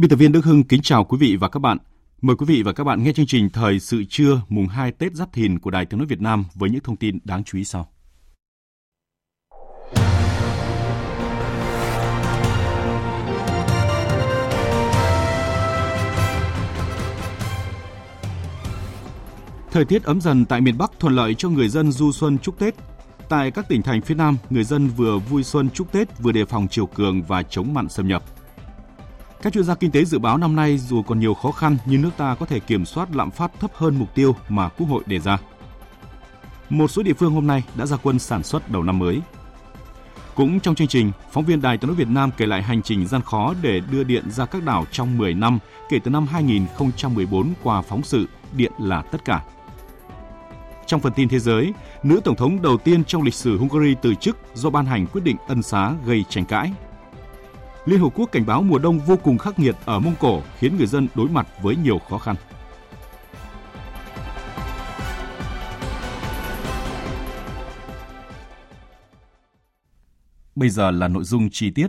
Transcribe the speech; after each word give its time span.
Biên 0.00 0.10
tập 0.10 0.16
viên 0.16 0.32
Đức 0.32 0.44
Hưng 0.44 0.64
kính 0.64 0.82
chào 0.82 1.04
quý 1.04 1.18
vị 1.20 1.36
và 1.36 1.48
các 1.48 1.58
bạn. 1.58 1.78
Mời 2.20 2.36
quý 2.36 2.46
vị 2.48 2.62
và 2.62 2.72
các 2.72 2.84
bạn 2.84 3.02
nghe 3.02 3.12
chương 3.12 3.26
trình 3.26 3.50
Thời 3.50 3.80
sự 3.80 4.04
trưa 4.08 4.42
mùng 4.48 4.66
2 4.66 4.92
Tết 4.92 5.14
Giáp 5.14 5.32
Thìn 5.32 5.58
của 5.58 5.70
Đài 5.70 5.86
Tiếng 5.86 5.98
nói 5.98 6.06
Việt 6.06 6.20
Nam 6.20 6.44
với 6.54 6.70
những 6.70 6.80
thông 6.80 6.96
tin 6.96 7.18
đáng 7.24 7.44
chú 7.44 7.58
ý 7.58 7.64
sau. 7.64 7.88
Thời 19.70 19.84
tiết 19.84 20.02
ấm 20.02 20.20
dần 20.20 20.44
tại 20.44 20.60
miền 20.60 20.78
Bắc 20.78 20.92
thuận 21.00 21.14
lợi 21.14 21.34
cho 21.34 21.48
người 21.48 21.68
dân 21.68 21.92
du 21.92 22.12
xuân 22.12 22.38
chúc 22.38 22.58
Tết. 22.58 22.74
Tại 23.28 23.50
các 23.50 23.68
tỉnh 23.68 23.82
thành 23.82 24.02
phía 24.02 24.14
Nam, 24.14 24.36
người 24.50 24.64
dân 24.64 24.88
vừa 24.88 25.18
vui 25.18 25.42
xuân 25.42 25.70
chúc 25.70 25.92
Tết 25.92 26.18
vừa 26.18 26.32
đề 26.32 26.44
phòng 26.44 26.68
chiều 26.70 26.86
cường 26.86 27.22
và 27.22 27.42
chống 27.42 27.74
mặn 27.74 27.88
xâm 27.88 28.08
nhập. 28.08 28.24
Các 29.42 29.52
chuyên 29.52 29.64
gia 29.64 29.74
kinh 29.74 29.90
tế 29.90 30.04
dự 30.04 30.18
báo 30.18 30.38
năm 30.38 30.56
nay 30.56 30.78
dù 30.78 31.02
còn 31.02 31.20
nhiều 31.20 31.34
khó 31.34 31.50
khăn 31.50 31.76
nhưng 31.84 32.02
nước 32.02 32.10
ta 32.16 32.34
có 32.34 32.46
thể 32.46 32.60
kiểm 32.60 32.84
soát 32.84 33.08
lạm 33.16 33.30
phát 33.30 33.50
thấp 33.60 33.70
hơn 33.74 33.98
mục 33.98 34.14
tiêu 34.14 34.36
mà 34.48 34.68
Quốc 34.68 34.86
hội 34.86 35.02
đề 35.06 35.18
ra. 35.18 35.38
Một 36.70 36.90
số 36.90 37.02
địa 37.02 37.12
phương 37.12 37.32
hôm 37.32 37.46
nay 37.46 37.62
đã 37.74 37.86
ra 37.86 37.96
quân 38.02 38.18
sản 38.18 38.42
xuất 38.42 38.70
đầu 38.70 38.82
năm 38.82 38.98
mới. 38.98 39.20
Cũng 40.34 40.60
trong 40.60 40.74
chương 40.74 40.88
trình, 40.88 41.12
phóng 41.32 41.44
viên 41.44 41.62
Đài 41.62 41.78
Tiếng 41.78 41.88
nói 41.88 41.96
Việt 41.96 42.08
Nam 42.08 42.30
kể 42.36 42.46
lại 42.46 42.62
hành 42.62 42.82
trình 42.82 43.06
gian 43.06 43.22
khó 43.22 43.54
để 43.62 43.80
đưa 43.90 44.04
điện 44.04 44.30
ra 44.30 44.46
các 44.46 44.62
đảo 44.64 44.84
trong 44.92 45.18
10 45.18 45.34
năm 45.34 45.58
kể 45.88 45.98
từ 46.04 46.10
năm 46.10 46.26
2014 46.26 47.52
qua 47.62 47.82
phóng 47.82 48.02
sự 48.02 48.26
Điện 48.52 48.72
là 48.78 49.02
tất 49.02 49.24
cả. 49.24 49.42
Trong 50.86 51.00
phần 51.00 51.12
tin 51.12 51.28
thế 51.28 51.38
giới, 51.38 51.72
nữ 52.02 52.20
tổng 52.24 52.36
thống 52.36 52.62
đầu 52.62 52.76
tiên 52.76 53.04
trong 53.04 53.22
lịch 53.22 53.34
sử 53.34 53.58
Hungary 53.58 53.94
từ 54.02 54.14
chức 54.14 54.36
do 54.54 54.70
ban 54.70 54.86
hành 54.86 55.06
quyết 55.06 55.24
định 55.24 55.36
ân 55.48 55.62
xá 55.62 55.92
gây 56.06 56.24
tranh 56.28 56.44
cãi. 56.44 56.72
Liên 57.90 58.00
Hợp 58.00 58.08
Quốc 58.14 58.32
cảnh 58.32 58.46
báo 58.46 58.62
mùa 58.62 58.78
đông 58.78 58.98
vô 58.98 59.16
cùng 59.16 59.38
khắc 59.38 59.58
nghiệt 59.58 59.76
ở 59.84 60.00
Mông 60.00 60.14
Cổ 60.20 60.42
khiến 60.58 60.76
người 60.76 60.86
dân 60.86 61.08
đối 61.14 61.28
mặt 61.28 61.48
với 61.62 61.76
nhiều 61.76 61.98
khó 61.98 62.18
khăn. 62.18 62.36
Bây 70.54 70.68
giờ 70.68 70.90
là 70.90 71.08
nội 71.08 71.24
dung 71.24 71.50
chi 71.50 71.70
tiết. 71.70 71.88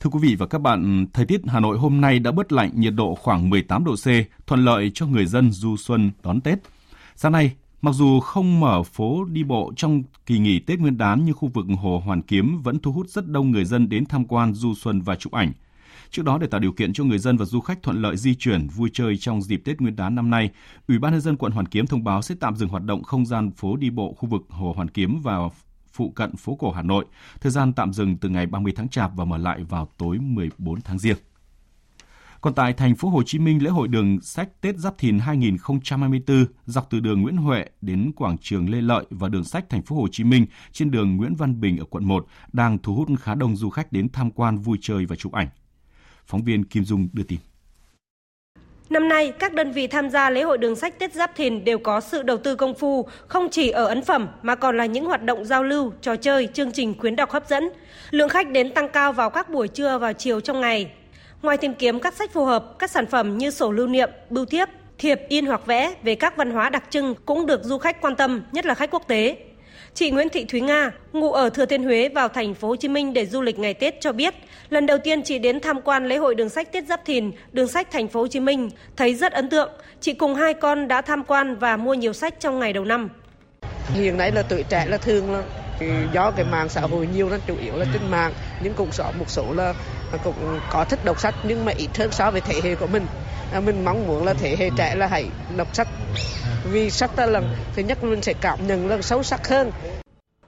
Thưa 0.00 0.10
quý 0.10 0.18
vị 0.22 0.36
và 0.38 0.46
các 0.46 0.60
bạn, 0.60 1.06
thời 1.12 1.26
tiết 1.26 1.40
Hà 1.46 1.60
Nội 1.60 1.78
hôm 1.78 2.00
nay 2.00 2.18
đã 2.18 2.32
bớt 2.32 2.52
lạnh, 2.52 2.70
nhiệt 2.74 2.94
độ 2.94 3.14
khoảng 3.14 3.50
18 3.50 3.84
độ 3.84 3.94
C, 3.94 4.06
thuận 4.46 4.64
lợi 4.64 4.90
cho 4.94 5.06
người 5.06 5.26
dân 5.26 5.50
du 5.50 5.76
xuân 5.76 6.10
đón 6.22 6.40
Tết. 6.40 6.58
Sáng 7.16 7.32
nay, 7.32 7.54
Mặc 7.82 7.94
dù 7.94 8.20
không 8.20 8.60
mở 8.60 8.82
phố 8.82 9.24
đi 9.24 9.44
bộ 9.44 9.72
trong 9.76 10.02
kỳ 10.26 10.38
nghỉ 10.38 10.58
Tết 10.60 10.80
Nguyên 10.80 10.98
đán 10.98 11.24
nhưng 11.24 11.34
khu 11.34 11.48
vực 11.48 11.66
Hồ 11.78 12.02
Hoàn 12.04 12.22
Kiếm 12.22 12.62
vẫn 12.62 12.78
thu 12.78 12.92
hút 12.92 13.08
rất 13.08 13.28
đông 13.28 13.50
người 13.50 13.64
dân 13.64 13.88
đến 13.88 14.06
tham 14.06 14.24
quan 14.24 14.54
du 14.54 14.74
xuân 14.74 15.00
và 15.00 15.16
chụp 15.16 15.32
ảnh. 15.32 15.52
Trước 16.10 16.24
đó 16.24 16.38
để 16.38 16.46
tạo 16.46 16.60
điều 16.60 16.72
kiện 16.72 16.92
cho 16.92 17.04
người 17.04 17.18
dân 17.18 17.36
và 17.36 17.44
du 17.44 17.60
khách 17.60 17.82
thuận 17.82 18.02
lợi 18.02 18.16
di 18.16 18.34
chuyển, 18.34 18.68
vui 18.68 18.90
chơi 18.92 19.16
trong 19.16 19.42
dịp 19.42 19.62
Tết 19.64 19.80
Nguyên 19.80 19.96
đán 19.96 20.14
năm 20.14 20.30
nay, 20.30 20.50
Ủy 20.88 20.98
ban 20.98 21.12
nhân 21.12 21.20
dân 21.20 21.36
quận 21.36 21.52
Hoàn 21.52 21.66
Kiếm 21.66 21.86
thông 21.86 22.04
báo 22.04 22.22
sẽ 22.22 22.34
tạm 22.40 22.56
dừng 22.56 22.68
hoạt 22.68 22.84
động 22.84 23.02
không 23.02 23.26
gian 23.26 23.50
phố 23.50 23.76
đi 23.76 23.90
bộ 23.90 24.12
khu 24.12 24.28
vực 24.28 24.42
Hồ 24.48 24.72
Hoàn 24.76 24.88
Kiếm 24.88 25.20
và 25.22 25.38
phụ 25.92 26.10
cận 26.10 26.36
phố 26.36 26.54
cổ 26.54 26.70
Hà 26.70 26.82
Nội. 26.82 27.04
Thời 27.40 27.52
gian 27.52 27.72
tạm 27.72 27.92
dừng 27.92 28.16
từ 28.16 28.28
ngày 28.28 28.46
30 28.46 28.72
tháng 28.76 28.88
Chạp 28.88 29.16
và 29.16 29.24
mở 29.24 29.38
lại 29.38 29.64
vào 29.64 29.88
tối 29.98 30.18
14 30.18 30.80
tháng 30.80 30.98
Giêng. 30.98 31.16
Còn 32.42 32.54
tại 32.54 32.72
thành 32.72 32.94
phố 32.94 33.08
Hồ 33.08 33.22
Chí 33.22 33.38
Minh, 33.38 33.62
lễ 33.62 33.70
hội 33.70 33.88
đường 33.88 34.20
sách 34.20 34.48
Tết 34.60 34.76
Giáp 34.76 34.98
Thìn 34.98 35.18
2024 35.18 36.46
dọc 36.66 36.90
từ 36.90 37.00
đường 37.00 37.22
Nguyễn 37.22 37.36
Huệ 37.36 37.64
đến 37.80 38.12
quảng 38.16 38.38
trường 38.38 38.70
Lê 38.70 38.80
Lợi 38.80 39.04
và 39.10 39.28
đường 39.28 39.44
sách 39.44 39.64
thành 39.68 39.82
phố 39.82 39.96
Hồ 39.96 40.08
Chí 40.12 40.24
Minh 40.24 40.46
trên 40.72 40.90
đường 40.90 41.16
Nguyễn 41.16 41.34
Văn 41.34 41.60
Bình 41.60 41.78
ở 41.78 41.84
quận 41.84 42.04
1 42.04 42.26
đang 42.52 42.78
thu 42.78 42.94
hút 42.94 43.08
khá 43.20 43.34
đông 43.34 43.56
du 43.56 43.70
khách 43.70 43.92
đến 43.92 44.08
tham 44.12 44.30
quan 44.30 44.58
vui 44.58 44.78
chơi 44.80 45.06
và 45.06 45.16
chụp 45.16 45.32
ảnh. 45.32 45.48
Phóng 46.26 46.42
viên 46.42 46.64
Kim 46.64 46.84
Dung 46.84 47.08
đưa 47.12 47.22
tin. 47.22 47.38
Năm 48.90 49.08
nay, 49.08 49.32
các 49.38 49.54
đơn 49.54 49.72
vị 49.72 49.86
tham 49.86 50.10
gia 50.10 50.30
lễ 50.30 50.42
hội 50.42 50.58
đường 50.58 50.76
sách 50.76 50.98
Tết 50.98 51.14
Giáp 51.14 51.36
Thìn 51.36 51.64
đều 51.64 51.78
có 51.78 52.00
sự 52.00 52.22
đầu 52.22 52.36
tư 52.36 52.56
công 52.56 52.74
phu, 52.74 53.06
không 53.26 53.48
chỉ 53.50 53.70
ở 53.70 53.86
ấn 53.86 54.02
phẩm 54.02 54.28
mà 54.42 54.54
còn 54.54 54.76
là 54.76 54.86
những 54.86 55.04
hoạt 55.04 55.24
động 55.24 55.44
giao 55.44 55.62
lưu, 55.62 55.92
trò 56.00 56.16
chơi, 56.16 56.48
chương 56.54 56.72
trình 56.72 56.94
khuyến 56.98 57.16
đọc 57.16 57.30
hấp 57.30 57.48
dẫn. 57.48 57.68
Lượng 58.10 58.28
khách 58.28 58.50
đến 58.50 58.74
tăng 58.74 58.88
cao 58.88 59.12
vào 59.12 59.30
các 59.30 59.50
buổi 59.50 59.68
trưa 59.68 59.98
và 59.98 60.12
chiều 60.12 60.40
trong 60.40 60.60
ngày, 60.60 60.90
Ngoài 61.42 61.56
tìm 61.56 61.74
kiếm 61.74 62.00
các 62.00 62.14
sách 62.14 62.32
phù 62.32 62.44
hợp, 62.44 62.78
các 62.78 62.90
sản 62.90 63.06
phẩm 63.06 63.38
như 63.38 63.50
sổ 63.50 63.72
lưu 63.72 63.86
niệm, 63.86 64.10
bưu 64.30 64.44
thiếp, 64.44 64.68
thiệp 64.98 65.20
in 65.28 65.46
hoặc 65.46 65.66
vẽ 65.66 65.94
về 66.02 66.14
các 66.14 66.36
văn 66.36 66.50
hóa 66.50 66.70
đặc 66.70 66.84
trưng 66.90 67.14
cũng 67.26 67.46
được 67.46 67.64
du 67.64 67.78
khách 67.78 68.00
quan 68.00 68.16
tâm, 68.16 68.42
nhất 68.52 68.66
là 68.66 68.74
khách 68.74 68.90
quốc 68.90 69.08
tế. 69.08 69.36
Chị 69.94 70.10
Nguyễn 70.10 70.28
Thị 70.28 70.44
Thúy 70.44 70.60
Nga, 70.60 70.90
ngụ 71.12 71.32
ở 71.32 71.50
Thừa 71.50 71.66
Thiên 71.66 71.82
Huế 71.84 72.08
vào 72.08 72.28
thành 72.28 72.54
phố 72.54 72.68
Hồ 72.68 72.76
Chí 72.76 72.88
Minh 72.88 73.12
để 73.12 73.26
du 73.26 73.40
lịch 73.40 73.58
ngày 73.58 73.74
Tết 73.74 74.00
cho 74.00 74.12
biết, 74.12 74.34
lần 74.70 74.86
đầu 74.86 74.98
tiên 74.98 75.22
chị 75.22 75.38
đến 75.38 75.60
tham 75.60 75.80
quan 75.80 76.08
lễ 76.08 76.16
hội 76.16 76.34
đường 76.34 76.48
sách 76.48 76.72
Tết 76.72 76.84
Giáp 76.86 77.04
Thìn, 77.04 77.30
đường 77.52 77.68
sách 77.68 77.90
thành 77.90 78.08
phố 78.08 78.20
Hồ 78.20 78.26
Chí 78.26 78.40
Minh, 78.40 78.70
thấy 78.96 79.14
rất 79.14 79.32
ấn 79.32 79.48
tượng. 79.48 79.70
Chị 80.00 80.12
cùng 80.12 80.34
hai 80.34 80.54
con 80.54 80.88
đã 80.88 81.00
tham 81.00 81.24
quan 81.24 81.56
và 81.56 81.76
mua 81.76 81.94
nhiều 81.94 82.12
sách 82.12 82.40
trong 82.40 82.58
ngày 82.58 82.72
đầu 82.72 82.84
năm. 82.84 83.08
Hiện 83.94 84.16
nay 84.16 84.30
là 84.34 84.42
tuổi 84.42 84.64
trẻ 84.68 84.86
là 84.88 84.96
thường 84.96 85.32
là 85.32 85.42
do 86.12 86.30
cái 86.30 86.44
mạng 86.44 86.68
xã 86.68 86.80
hội 86.80 87.08
nhiều 87.14 87.30
nên 87.30 87.40
chủ 87.46 87.56
yếu 87.60 87.76
là 87.76 87.86
trên 87.92 88.10
mạng 88.10 88.32
nhưng 88.62 88.74
cũng 88.74 88.90
có 88.98 89.12
một 89.18 89.30
số 89.30 89.52
là 89.52 89.74
cũng 90.24 90.60
có 90.70 90.84
thích 90.84 91.04
đọc 91.04 91.20
sách 91.20 91.34
nhưng 91.44 91.64
mà 91.64 91.72
ít 91.76 91.88
hơn 91.98 92.12
so 92.12 92.30
với 92.30 92.40
thế 92.40 92.60
hệ 92.64 92.74
của 92.74 92.86
mình 92.86 93.06
à, 93.52 93.60
mình 93.60 93.84
mong 93.84 94.06
muốn 94.06 94.24
là 94.24 94.34
thế 94.34 94.56
hệ 94.58 94.70
trẻ 94.76 94.94
là 94.94 95.06
hãy 95.06 95.26
đọc 95.56 95.74
sách 95.74 95.88
vì 96.70 96.90
sách 96.90 97.10
ta 97.16 97.26
lần 97.26 97.56
thứ 97.76 97.82
nhất 97.82 98.04
mình 98.04 98.22
sẽ 98.22 98.32
cảm 98.40 98.66
nhận 98.66 98.88
lần 98.88 99.02
sâu 99.02 99.22
sắc 99.22 99.48
hơn 99.48 99.72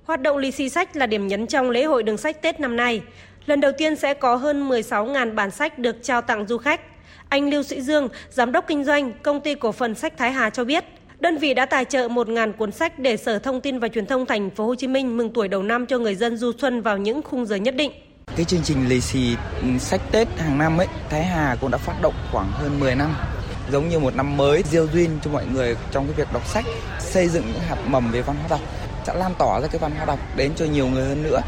Hoạt 0.05 0.21
động 0.21 0.37
lì 0.37 0.51
xì 0.51 0.69
sách 0.69 0.97
là 0.97 1.07
điểm 1.07 1.27
nhấn 1.27 1.47
trong 1.47 1.71
lễ 1.71 1.85
hội 1.85 2.03
đường 2.03 2.17
sách 2.17 2.43
Tết 2.43 2.61
năm 2.61 2.77
nay. 2.77 3.03
Lần 3.47 3.61
đầu 3.61 3.73
tiên 3.79 3.97
sẽ 3.97 4.15
có 4.15 4.37
hơn 4.37 4.69
16.000 4.69 5.35
bản 5.35 5.51
sách 5.51 5.79
được 5.79 5.97
trao 6.03 6.23
tặng 6.23 6.47
du 6.47 6.59
khách. 6.59 6.81
Anh 7.29 7.51
Lưu 7.51 7.63
Sĩ 7.63 7.81
Dương, 7.81 8.09
giám 8.31 8.53
đốc 8.53 8.67
kinh 8.67 8.85
doanh 8.85 9.13
công 9.23 9.41
ty 9.41 9.55
cổ 9.55 9.73
phần 9.73 9.95
sách 9.95 10.17
Thái 10.17 10.33
Hà 10.33 10.51
cho 10.51 10.65
biết, 10.65 10.85
đơn 11.21 11.39
vị 11.39 11.55
đã 11.55 11.67
tài 11.67 11.85
trợ 11.85 12.09
1.000 12.09 12.53
cuốn 12.53 12.73
sách 12.73 12.99
để 12.99 13.17
Sở 13.17 13.39
Thông 13.39 13.61
tin 13.61 13.79
và 13.79 13.89
Truyền 13.89 14.07
thông 14.07 14.27
thành 14.27 14.51
phố 14.51 14.67
Hồ 14.67 14.75
Chí 14.75 14.87
Minh 14.87 15.17
mừng 15.17 15.33
tuổi 15.33 15.49
đầu 15.49 15.63
năm 15.63 15.87
cho 15.87 15.99
người 15.99 16.15
dân 16.15 16.37
du 16.37 16.53
xuân 16.59 16.83
vào 16.83 16.99
những 16.99 17.23
khung 17.23 17.47
giờ 17.47 17.57
nhất 17.57 17.77
định. 17.77 17.93
Cái 18.37 18.45
chương 18.45 18.63
trình 18.63 18.89
lì 18.89 19.01
xì 19.01 19.37
sách 19.79 20.01
Tết 20.13 20.29
hàng 20.39 20.59
năm 20.59 20.79
ấy, 20.79 20.87
Thái 21.11 21.25
Hà 21.25 21.57
cũng 21.61 21.71
đã 21.71 21.79
phát 21.79 22.03
động 22.03 22.15
khoảng 22.33 22.51
hơn 22.53 22.81
10 22.81 22.95
năm. 22.95 23.15
Giống 23.73 23.89
như 23.89 23.99
một 23.99 24.17
năm 24.17 24.37
mới 24.37 24.63
diêu 24.71 24.87
duyên 24.93 25.11
cho 25.25 25.31
mọi 25.31 25.47
người 25.55 25.77
trong 25.91 26.07
cái 26.07 26.15
việc 26.17 26.33
đọc 26.33 26.47
sách, 26.47 26.65
xây 26.99 27.29
dựng 27.29 27.45
những 27.47 27.63
hạt 27.69 27.77
mầm 27.87 28.11
về 28.11 28.23
văn 28.23 28.37
hóa 28.37 28.47
đọc, 28.51 28.61
sẽ 29.07 29.15
lan 29.15 29.33
tỏa 29.39 29.61
ra 29.61 29.69
cái 29.69 29.79
văn 29.79 29.93
hóa 29.97 30.05
đọc 30.05 30.19
đến 30.37 30.53
cho 30.57 30.65
nhiều 30.65 30.87
người 30.87 31.05
hơn 31.05 31.23
nữa 31.23 31.41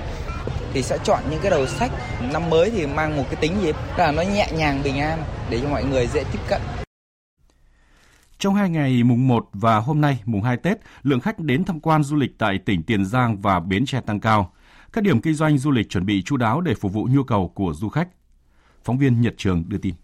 thì 0.74 0.82
sẽ 0.82 0.98
chọn 1.04 1.22
những 1.30 1.40
cái 1.42 1.50
đầu 1.50 1.66
sách 1.66 1.90
năm 2.32 2.50
mới 2.50 2.70
thì 2.70 2.86
mang 2.86 3.16
một 3.16 3.24
cái 3.30 3.36
tính 3.40 3.52
gì 3.62 3.72
là 3.96 4.12
nó 4.12 4.22
nhẹ 4.22 4.48
nhàng 4.56 4.80
bình 4.84 5.00
an 5.00 5.22
để 5.50 5.58
cho 5.62 5.68
mọi 5.68 5.84
người 5.84 6.06
dễ 6.14 6.24
tiếp 6.32 6.38
cận. 6.48 6.60
Trong 8.38 8.54
hai 8.54 8.70
ngày 8.70 9.02
mùng 9.02 9.28
1 9.28 9.48
và 9.52 9.78
hôm 9.78 10.00
nay 10.00 10.20
mùng 10.24 10.42
2 10.42 10.56
Tết, 10.56 10.78
lượng 11.02 11.20
khách 11.20 11.38
đến 11.38 11.64
tham 11.64 11.80
quan 11.80 12.02
du 12.02 12.16
lịch 12.16 12.38
tại 12.38 12.58
tỉnh 12.58 12.82
Tiền 12.82 13.04
Giang 13.04 13.36
và 13.36 13.60
Bến 13.60 13.86
Tre 13.86 14.00
tăng 14.00 14.20
cao. 14.20 14.52
Các 14.92 15.04
điểm 15.04 15.20
kinh 15.20 15.34
doanh 15.34 15.58
du 15.58 15.70
lịch 15.70 15.88
chuẩn 15.88 16.06
bị 16.06 16.22
chú 16.22 16.36
đáo 16.36 16.60
để 16.60 16.74
phục 16.74 16.92
vụ 16.92 17.08
nhu 17.10 17.22
cầu 17.22 17.52
của 17.54 17.72
du 17.74 17.88
khách. 17.88 18.08
Phóng 18.84 18.98
viên 18.98 19.20
Nhật 19.20 19.34
Trường 19.36 19.64
đưa 19.68 19.78
tin. 19.78 19.94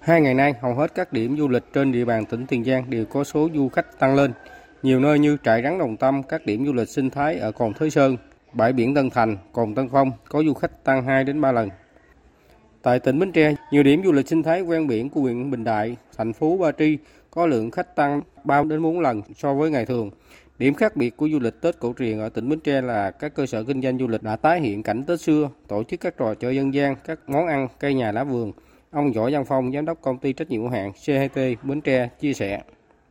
Hai 0.00 0.20
ngày 0.20 0.34
nay, 0.34 0.54
hầu 0.62 0.74
hết 0.74 0.94
các 0.94 1.12
điểm 1.12 1.36
du 1.36 1.48
lịch 1.48 1.62
trên 1.74 1.92
địa 1.92 2.04
bàn 2.04 2.26
tỉnh 2.26 2.46
Tiền 2.46 2.64
Giang 2.64 2.90
đều 2.90 3.04
có 3.04 3.24
số 3.24 3.48
du 3.54 3.68
khách 3.68 3.98
tăng 3.98 4.14
lên. 4.14 4.32
Nhiều 4.82 5.00
nơi 5.00 5.18
như 5.18 5.36
trại 5.44 5.62
rắn 5.62 5.78
Đồng 5.78 5.96
Tâm, 5.96 6.22
các 6.22 6.46
điểm 6.46 6.66
du 6.66 6.72
lịch 6.72 6.88
sinh 6.88 7.10
thái 7.10 7.38
ở 7.38 7.52
Cồn 7.52 7.74
Thới 7.74 7.90
Sơn, 7.90 8.16
bãi 8.52 8.72
biển 8.72 8.94
Tân 8.94 9.10
Thành, 9.10 9.36
Cồn 9.52 9.74
Tân 9.74 9.88
Phong 9.92 10.12
có 10.28 10.42
du 10.42 10.54
khách 10.54 10.84
tăng 10.84 11.06
2 11.06 11.24
đến 11.24 11.40
3 11.40 11.52
lần. 11.52 11.68
Tại 12.84 13.00
tỉnh 13.00 13.18
Bến 13.18 13.32
Tre, 13.32 13.54
nhiều 13.70 13.82
điểm 13.82 14.02
du 14.04 14.12
lịch 14.12 14.28
sinh 14.28 14.42
thái 14.42 14.62
ven 14.62 14.86
biển 14.86 15.10
của 15.10 15.20
huyện 15.20 15.50
Bình 15.50 15.64
Đại, 15.64 15.96
thành 16.16 16.32
phố 16.32 16.56
Ba 16.56 16.72
Tri 16.72 16.98
có 17.30 17.46
lượng 17.46 17.70
khách 17.70 17.96
tăng 17.96 18.20
3 18.44 18.62
đến 18.62 18.82
4 18.82 19.00
lần 19.00 19.22
so 19.36 19.54
với 19.54 19.70
ngày 19.70 19.86
thường. 19.86 20.10
Điểm 20.58 20.74
khác 20.74 20.96
biệt 20.96 21.16
của 21.16 21.28
du 21.28 21.38
lịch 21.38 21.60
Tết 21.60 21.78
cổ 21.78 21.94
truyền 21.98 22.18
ở 22.18 22.28
tỉnh 22.28 22.48
Bến 22.48 22.60
Tre 22.60 22.80
là 22.80 23.10
các 23.10 23.34
cơ 23.34 23.46
sở 23.46 23.64
kinh 23.64 23.82
doanh 23.82 23.98
du 23.98 24.08
lịch 24.08 24.22
đã 24.22 24.36
tái 24.36 24.60
hiện 24.60 24.82
cảnh 24.82 25.02
Tết 25.04 25.20
xưa, 25.20 25.50
tổ 25.68 25.82
chức 25.82 26.00
các 26.00 26.14
trò 26.18 26.34
chơi 26.34 26.56
dân 26.56 26.74
gian, 26.74 26.96
các 27.04 27.18
món 27.26 27.46
ăn, 27.46 27.68
cây 27.78 27.94
nhà 27.94 28.12
lá 28.12 28.24
vườn. 28.24 28.52
Ông 28.90 29.12
Võ 29.12 29.30
Văn 29.30 29.44
Phong, 29.44 29.72
giám 29.72 29.84
đốc 29.84 30.00
công 30.00 30.18
ty 30.18 30.32
trách 30.32 30.50
nhiệm 30.50 30.60
hữu 30.60 30.70
hạn 30.70 30.92
CHT 30.92 31.64
Bến 31.64 31.80
Tre 31.80 32.08
chia 32.20 32.32
sẻ. 32.32 32.62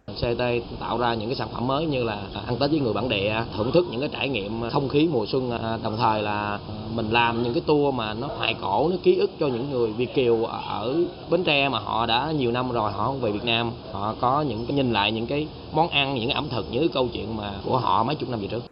CT 0.07 0.41
tạo 0.79 0.97
ra 0.97 1.13
những 1.13 1.29
cái 1.29 1.35
sản 1.35 1.47
phẩm 1.53 1.67
mới 1.67 1.85
như 1.85 2.03
là 2.03 2.21
ăn 2.45 2.57
Tết 2.59 2.71
với 2.71 2.79
người 2.79 2.93
bản 2.93 3.09
địa, 3.09 3.43
thưởng 3.55 3.71
thức 3.71 3.85
những 3.91 3.99
cái 3.99 4.09
trải 4.13 4.29
nghiệm 4.29 4.61
ờ, 4.61 4.69
không 4.69 4.89
khí 4.89 5.07
mùa 5.11 5.25
xuân, 5.25 5.49
ờ, 5.49 5.79
đồng 5.83 5.97
thời 5.97 6.21
là 6.21 6.59
ờ, 6.67 6.73
mình 6.95 7.09
làm 7.09 7.43
những 7.43 7.53
cái 7.53 7.63
tour 7.65 7.95
mà 7.95 8.13
nó 8.13 8.27
hoài 8.27 8.55
cổ, 8.61 8.89
nó 8.89 8.95
ký 9.03 9.17
ức 9.17 9.31
cho 9.39 9.47
những 9.47 9.71
người 9.71 9.91
Việt 9.91 10.15
kiều 10.15 10.43
ở 10.43 10.95
Bến 11.29 11.43
Tre 11.43 11.69
mà 11.69 11.79
họ 11.79 12.05
đã 12.05 12.31
nhiều 12.31 12.51
năm 12.51 12.71
rồi 12.71 12.91
họ 12.91 13.05
không 13.05 13.21
về 13.21 13.31
Việt 13.31 13.45
Nam, 13.45 13.71
họ 13.91 14.15
có 14.19 14.41
những 14.41 14.65
cái 14.65 14.77
nhìn 14.77 14.93
lại 14.93 15.11
những 15.11 15.27
cái 15.27 15.47
món 15.73 15.89
ăn, 15.89 16.15
những 16.15 16.27
cái 16.27 16.35
ẩm 16.35 16.49
thực, 16.49 16.65
những 16.71 16.81
cái 16.81 16.89
câu 16.93 17.07
chuyện 17.13 17.37
mà 17.37 17.53
của 17.65 17.77
họ 17.77 18.03
mấy 18.03 18.15
chục 18.15 18.29
năm 18.29 18.39
về 18.39 18.47
trước. 18.47 18.63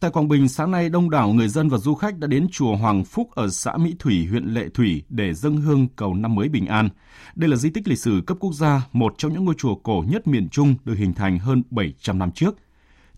Tại 0.00 0.10
Quảng 0.10 0.28
Bình, 0.28 0.48
sáng 0.48 0.70
nay 0.70 0.88
đông 0.88 1.10
đảo 1.10 1.28
người 1.28 1.48
dân 1.48 1.68
và 1.68 1.78
du 1.78 1.94
khách 1.94 2.18
đã 2.18 2.26
đến 2.26 2.46
chùa 2.52 2.76
Hoàng 2.76 3.04
Phúc 3.04 3.30
ở 3.34 3.48
xã 3.48 3.76
Mỹ 3.76 3.94
Thủy, 3.98 4.26
huyện 4.30 4.44
Lệ 4.44 4.68
Thủy 4.74 5.02
để 5.08 5.34
dâng 5.34 5.56
hương 5.56 5.88
cầu 5.96 6.14
năm 6.14 6.34
mới 6.34 6.48
bình 6.48 6.66
an. 6.66 6.88
Đây 7.34 7.50
là 7.50 7.56
di 7.56 7.70
tích 7.70 7.88
lịch 7.88 7.98
sử 7.98 8.22
cấp 8.26 8.36
quốc 8.40 8.52
gia, 8.52 8.82
một 8.92 9.14
trong 9.18 9.32
những 9.32 9.44
ngôi 9.44 9.54
chùa 9.58 9.74
cổ 9.74 10.04
nhất 10.08 10.26
miền 10.26 10.48
Trung 10.48 10.74
được 10.84 10.94
hình 10.94 11.14
thành 11.14 11.38
hơn 11.38 11.62
700 11.70 12.18
năm 12.18 12.32
trước. 12.32 12.56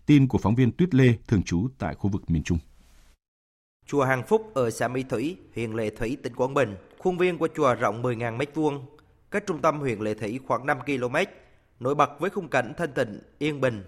Tin 0.05 0.27
của 0.27 0.37
phóng 0.37 0.55
viên 0.55 0.71
Tuyết 0.71 0.95
Lê, 0.95 1.13
thường 1.27 1.43
trú 1.43 1.67
tại 1.77 1.95
khu 1.95 2.09
vực 2.09 2.29
miền 2.31 2.43
Trung. 2.43 2.57
Chùa 3.87 4.03
Hàng 4.03 4.23
Phúc 4.27 4.51
ở 4.53 4.69
xã 4.69 4.87
Mỹ 4.87 5.03
Thủy, 5.09 5.37
huyện 5.55 5.71
Lệ 5.71 5.89
Thủy, 5.89 6.17
tỉnh 6.23 6.33
Quảng 6.33 6.53
Bình. 6.53 6.75
Khuôn 6.97 7.17
viên 7.17 7.37
của 7.37 7.47
chùa 7.55 7.75
rộng 7.75 8.03
10.000 8.03 8.37
m2, 8.37 8.79
cách 9.31 9.43
trung 9.47 9.61
tâm 9.61 9.79
huyện 9.79 9.99
Lệ 9.99 10.13
Thủy 10.13 10.39
khoảng 10.47 10.65
5 10.65 10.77
km, 10.85 11.15
nổi 11.79 11.95
bật 11.95 12.09
với 12.19 12.29
khung 12.29 12.47
cảnh 12.47 12.73
thanh 12.77 12.91
tịnh, 12.91 13.19
yên 13.39 13.61
bình. 13.61 13.83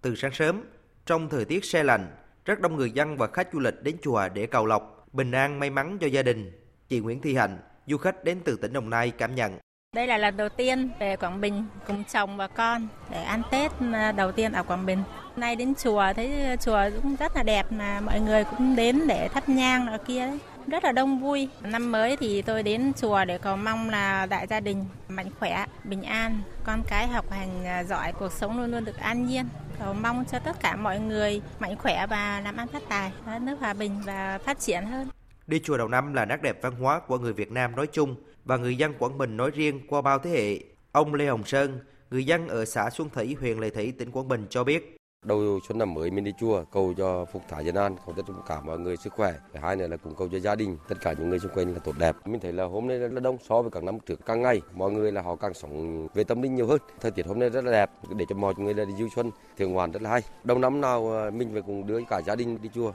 Từ 0.00 0.14
sáng 0.14 0.32
sớm, 0.34 0.60
trong 1.06 1.28
thời 1.28 1.44
tiết 1.44 1.64
se 1.64 1.82
lạnh, 1.82 2.10
rất 2.44 2.60
đông 2.60 2.76
người 2.76 2.90
dân 2.90 3.16
và 3.16 3.26
khách 3.26 3.48
du 3.52 3.60
lịch 3.60 3.82
đến 3.82 3.96
chùa 4.02 4.28
để 4.34 4.46
cầu 4.46 4.66
lộc, 4.66 5.06
bình 5.12 5.32
an 5.32 5.60
may 5.60 5.70
mắn 5.70 5.98
cho 6.00 6.06
gia 6.06 6.22
đình. 6.22 6.52
Chị 6.88 7.00
Nguyễn 7.00 7.20
Thị 7.20 7.34
Hạnh, 7.34 7.58
du 7.86 7.96
khách 7.96 8.24
đến 8.24 8.40
từ 8.44 8.56
tỉnh 8.56 8.72
Đồng 8.72 8.90
Nai 8.90 9.10
cảm 9.10 9.34
nhận. 9.34 9.58
Đây 9.96 10.06
là 10.06 10.18
lần 10.18 10.36
đầu 10.36 10.48
tiên 10.48 10.90
về 11.00 11.16
Quảng 11.16 11.40
Bình 11.40 11.64
cùng 11.86 12.04
chồng 12.12 12.36
và 12.36 12.48
con 12.48 12.88
để 13.10 13.22
ăn 13.22 13.42
Tết 13.50 13.72
à, 13.92 14.12
đầu 14.12 14.32
tiên 14.32 14.52
ở 14.52 14.62
Quảng 14.62 14.86
Bình. 14.86 14.98
Nay 15.36 15.56
đến 15.56 15.74
chùa 15.74 16.12
thấy 16.16 16.56
chùa 16.60 16.80
cũng 17.02 17.16
rất 17.16 17.36
là 17.36 17.42
đẹp 17.42 17.72
mà 17.72 18.00
mọi 18.00 18.20
người 18.20 18.44
cũng 18.44 18.76
đến 18.76 19.06
để 19.06 19.28
thắp 19.28 19.48
nhang 19.48 19.86
ở 19.86 19.98
kia 19.98 20.26
đấy. 20.26 20.38
Rất 20.66 20.84
là 20.84 20.92
đông 20.92 21.20
vui. 21.20 21.48
Năm 21.62 21.92
mới 21.92 22.16
thì 22.16 22.42
tôi 22.42 22.62
đến 22.62 22.92
chùa 22.96 23.24
để 23.24 23.38
cầu 23.38 23.56
mong 23.56 23.90
là 23.90 24.26
đại 24.26 24.46
gia 24.46 24.60
đình 24.60 24.84
mạnh 25.08 25.30
khỏe, 25.38 25.66
bình 25.84 26.02
an, 26.02 26.40
con 26.64 26.82
cái 26.88 27.06
học 27.06 27.30
hành 27.30 27.64
à, 27.64 27.84
giỏi, 27.84 28.12
cuộc 28.12 28.32
sống 28.32 28.58
luôn 28.58 28.70
luôn 28.70 28.84
được 28.84 28.96
an 28.96 29.26
nhiên. 29.26 29.48
Cầu 29.78 29.94
mong 29.94 30.24
cho 30.32 30.38
tất 30.38 30.60
cả 30.60 30.76
mọi 30.76 31.00
người 31.00 31.42
mạnh 31.58 31.76
khỏe 31.76 32.06
và 32.06 32.40
làm 32.44 32.56
ăn 32.56 32.68
phát 32.68 32.82
tài, 32.88 33.12
đất 33.26 33.38
nước 33.42 33.56
hòa 33.60 33.74
bình 33.74 34.00
và 34.04 34.38
phát 34.38 34.60
triển 34.60 34.84
hơn. 34.84 35.08
Đi 35.46 35.60
chùa 35.64 35.76
đầu 35.76 35.88
năm 35.88 36.14
là 36.14 36.24
nét 36.24 36.42
đẹp 36.42 36.62
văn 36.62 36.72
hóa 36.72 37.00
của 37.00 37.18
người 37.18 37.32
Việt 37.32 37.52
Nam 37.52 37.76
nói 37.76 37.86
chung 37.92 38.16
và 38.44 38.56
người 38.56 38.76
dân 38.76 38.94
Quảng 38.98 39.18
Bình 39.18 39.36
nói 39.36 39.50
riêng 39.50 39.80
qua 39.88 40.02
bao 40.02 40.18
thế 40.18 40.30
hệ. 40.30 40.58
Ông 40.92 41.14
Lê 41.14 41.26
Hồng 41.26 41.44
Sơn, 41.44 41.80
người 42.10 42.26
dân 42.26 42.48
ở 42.48 42.64
xã 42.64 42.90
Xuân 42.90 43.08
Thủy, 43.10 43.36
huyện 43.40 43.58
Lệ 43.58 43.70
Thủy, 43.70 43.92
tỉnh 43.98 44.10
Quảng 44.10 44.28
Bình 44.28 44.46
cho 44.50 44.64
biết. 44.64 44.96
Đầu 45.24 45.60
xuân 45.68 45.78
năm 45.78 45.94
mới 45.94 46.10
mình 46.10 46.24
đi 46.24 46.32
chùa 46.40 46.64
cầu 46.72 46.94
cho 46.96 47.24
phúc 47.24 47.42
thả 47.48 47.60
dân 47.60 47.74
an, 47.74 47.96
cầu 48.06 48.14
cho 48.16 48.22
tất 48.22 48.34
cả 48.48 48.60
mọi 48.60 48.78
người 48.78 48.96
sức 48.96 49.12
khỏe. 49.12 49.34
Hai 49.62 49.76
nữa 49.76 49.86
là 49.86 49.96
cũng 49.96 50.14
cầu 50.14 50.28
cho 50.32 50.38
gia 50.38 50.54
đình, 50.54 50.76
tất 50.88 51.00
cả 51.00 51.14
những 51.18 51.28
người 51.28 51.38
xung 51.38 51.52
quanh 51.54 51.72
là 51.72 51.78
tốt 51.78 51.92
đẹp. 51.98 52.16
Mình 52.26 52.40
thấy 52.40 52.52
là 52.52 52.64
hôm 52.64 52.86
nay 52.86 52.98
rất 52.98 53.12
là 53.12 53.20
đông 53.20 53.36
so 53.48 53.62
với 53.62 53.70
các 53.70 53.84
năm 53.84 53.98
trước 54.06 54.20
càng 54.26 54.42
ngày, 54.42 54.60
mọi 54.74 54.92
người 54.92 55.12
là 55.12 55.22
họ 55.22 55.36
càng 55.36 55.54
sống 55.54 56.06
về 56.14 56.24
tâm 56.24 56.42
linh 56.42 56.54
nhiều 56.54 56.66
hơn. 56.66 56.78
Thời 57.00 57.10
tiết 57.10 57.26
hôm 57.26 57.38
nay 57.38 57.50
rất 57.50 57.64
là 57.64 57.72
đẹp 57.72 57.90
để 58.16 58.24
cho 58.28 58.36
mọi 58.36 58.54
người 58.58 58.74
là 58.74 58.84
đi 58.84 58.92
du 58.98 59.08
xuân, 59.14 59.30
thường 59.56 59.72
hoàn 59.72 59.92
rất 59.92 60.02
là 60.02 60.10
hay. 60.10 60.22
Đầu 60.44 60.58
năm 60.58 60.80
nào 60.80 61.10
ờ, 61.10 61.30
mình 61.30 61.48
phải 61.52 61.62
cùng 61.62 61.86
đưa 61.86 62.00
cả 62.10 62.20
gia 62.26 62.36
đình 62.36 62.58
đi 62.62 62.68
chùa. 62.74 62.92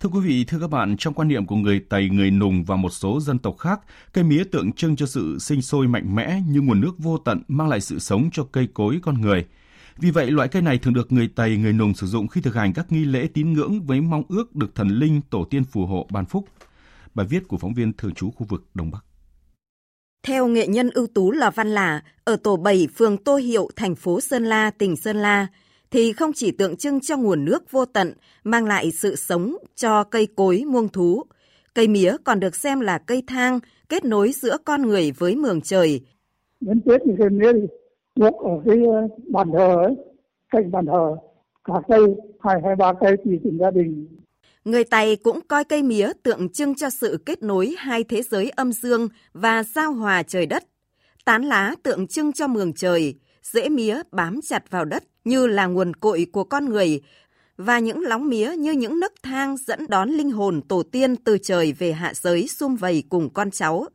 Thưa 0.00 0.08
quý 0.08 0.20
vị, 0.20 0.44
thưa 0.48 0.58
các 0.60 0.70
bạn, 0.70 0.96
trong 0.98 1.14
quan 1.14 1.28
niệm 1.28 1.46
của 1.46 1.56
người 1.56 1.84
Tây, 1.88 2.08
người 2.08 2.30
Nùng 2.30 2.64
và 2.64 2.76
một 2.76 2.90
số 2.90 3.20
dân 3.20 3.38
tộc 3.38 3.58
khác, 3.58 3.80
cây 4.12 4.24
mía 4.24 4.44
tượng 4.52 4.72
trưng 4.72 4.96
cho 4.96 5.06
sự 5.06 5.38
sinh 5.38 5.62
sôi 5.62 5.88
mạnh 5.88 6.14
mẽ 6.14 6.40
như 6.48 6.60
nguồn 6.60 6.80
nước 6.80 6.92
vô 6.98 7.18
tận 7.18 7.42
mang 7.48 7.68
lại 7.68 7.80
sự 7.80 7.98
sống 7.98 8.28
cho 8.32 8.46
cây 8.52 8.68
cối 8.74 8.98
con 9.02 9.20
người. 9.20 9.46
Vì 9.98 10.10
vậy, 10.10 10.30
loại 10.30 10.48
cây 10.48 10.62
này 10.62 10.78
thường 10.78 10.94
được 10.94 11.12
người 11.12 11.28
Tây, 11.36 11.56
người 11.56 11.72
Nùng 11.72 11.94
sử 11.94 12.06
dụng 12.06 12.28
khi 12.28 12.40
thực 12.40 12.54
hành 12.54 12.72
các 12.72 12.92
nghi 12.92 13.04
lễ 13.04 13.28
tín 13.34 13.52
ngưỡng 13.52 13.82
với 13.86 14.00
mong 14.00 14.22
ước 14.28 14.56
được 14.56 14.74
thần 14.74 14.88
linh, 14.88 15.20
tổ 15.30 15.44
tiên 15.50 15.64
phù 15.64 15.86
hộ 15.86 16.06
ban 16.10 16.26
phúc. 16.26 16.44
Bài 17.14 17.26
viết 17.30 17.48
của 17.48 17.56
phóng 17.56 17.74
viên 17.74 17.92
thường 17.92 18.14
trú 18.14 18.30
khu 18.30 18.46
vực 18.48 18.64
Đông 18.74 18.90
Bắc. 18.90 19.04
Theo 20.22 20.46
nghệ 20.46 20.66
nhân 20.66 20.90
ưu 20.90 21.06
tú 21.06 21.30
Lò 21.30 21.50
Văn 21.54 21.68
Lả, 21.68 22.02
ở 22.24 22.36
tổ 22.36 22.56
7 22.56 22.88
phường 22.96 23.16
Tô 23.16 23.36
Hiệu, 23.36 23.68
thành 23.76 23.94
phố 23.94 24.20
Sơn 24.20 24.44
La, 24.44 24.70
tỉnh 24.70 24.96
Sơn 24.96 25.16
La, 25.16 25.46
thì 25.90 26.12
không 26.12 26.32
chỉ 26.34 26.50
tượng 26.50 26.76
trưng 26.76 27.00
cho 27.00 27.16
nguồn 27.16 27.44
nước 27.44 27.70
vô 27.70 27.84
tận, 27.84 28.12
mang 28.44 28.64
lại 28.64 28.92
sự 28.92 29.16
sống 29.16 29.56
cho 29.74 30.04
cây 30.04 30.28
cối 30.36 30.64
muông 30.66 30.88
thú. 30.88 31.22
Cây 31.74 31.88
mía 31.88 32.16
còn 32.24 32.40
được 32.40 32.56
xem 32.56 32.80
là 32.80 32.98
cây 32.98 33.22
thang, 33.26 33.60
kết 33.88 34.04
nối 34.04 34.32
giữa 34.32 34.56
con 34.64 34.82
người 34.82 35.10
với 35.10 35.36
mường 35.36 35.60
trời. 35.60 36.00
Đến 36.60 36.80
Tết 36.80 37.00
thì 37.06 37.12
cây 37.18 37.30
mía 37.30 37.52
thì 37.52 37.66
buộc 38.16 38.40
ở 38.40 38.62
cái 38.66 38.76
ờ, 38.84 39.08
bàn 39.30 39.50
thờ 39.52 39.76
ấy, 39.84 39.96
cạnh 40.50 40.70
bàn 40.70 40.86
thờ, 40.86 41.16
cả 41.64 41.74
cây, 41.88 42.00
hai 42.40 42.60
hai 42.64 42.76
ba 42.76 42.92
cây 43.00 43.16
tùy 43.24 43.40
từng 43.44 43.58
gia 43.58 43.70
đình. 43.70 44.08
Người 44.64 44.84
Tày 44.84 45.16
cũng 45.16 45.40
coi 45.48 45.64
cây 45.64 45.82
mía 45.82 46.12
tượng 46.22 46.48
trưng 46.48 46.74
cho 46.74 46.90
sự 46.90 47.18
kết 47.26 47.42
nối 47.42 47.74
hai 47.78 48.04
thế 48.04 48.22
giới 48.22 48.50
âm 48.50 48.72
dương 48.72 49.08
và 49.32 49.62
giao 49.62 49.92
hòa 49.92 50.22
trời 50.22 50.46
đất. 50.46 50.64
Tán 51.24 51.42
lá 51.42 51.74
tượng 51.82 52.06
trưng 52.06 52.32
cho 52.32 52.46
mường 52.46 52.72
trời, 52.74 53.14
rễ 53.42 53.68
mía 53.68 54.02
bám 54.12 54.40
chặt 54.42 54.70
vào 54.70 54.84
đất 54.84 55.04
như 55.24 55.46
là 55.46 55.66
nguồn 55.66 55.94
cội 55.94 56.26
của 56.32 56.44
con 56.44 56.64
người 56.64 57.00
và 57.56 57.78
những 57.78 58.00
lóng 58.02 58.28
mía 58.28 58.52
như 58.56 58.72
những 58.72 59.00
nấc 59.00 59.12
thang 59.22 59.56
dẫn 59.56 59.86
đón 59.88 60.10
linh 60.10 60.30
hồn 60.30 60.60
tổ 60.68 60.82
tiên 60.82 61.16
từ 61.16 61.38
trời 61.38 61.72
về 61.72 61.92
hạ 61.92 62.12
giới 62.14 62.48
sum 62.48 62.76
vầy 62.76 63.04
cùng 63.08 63.30
con 63.30 63.50
cháu. 63.50 63.86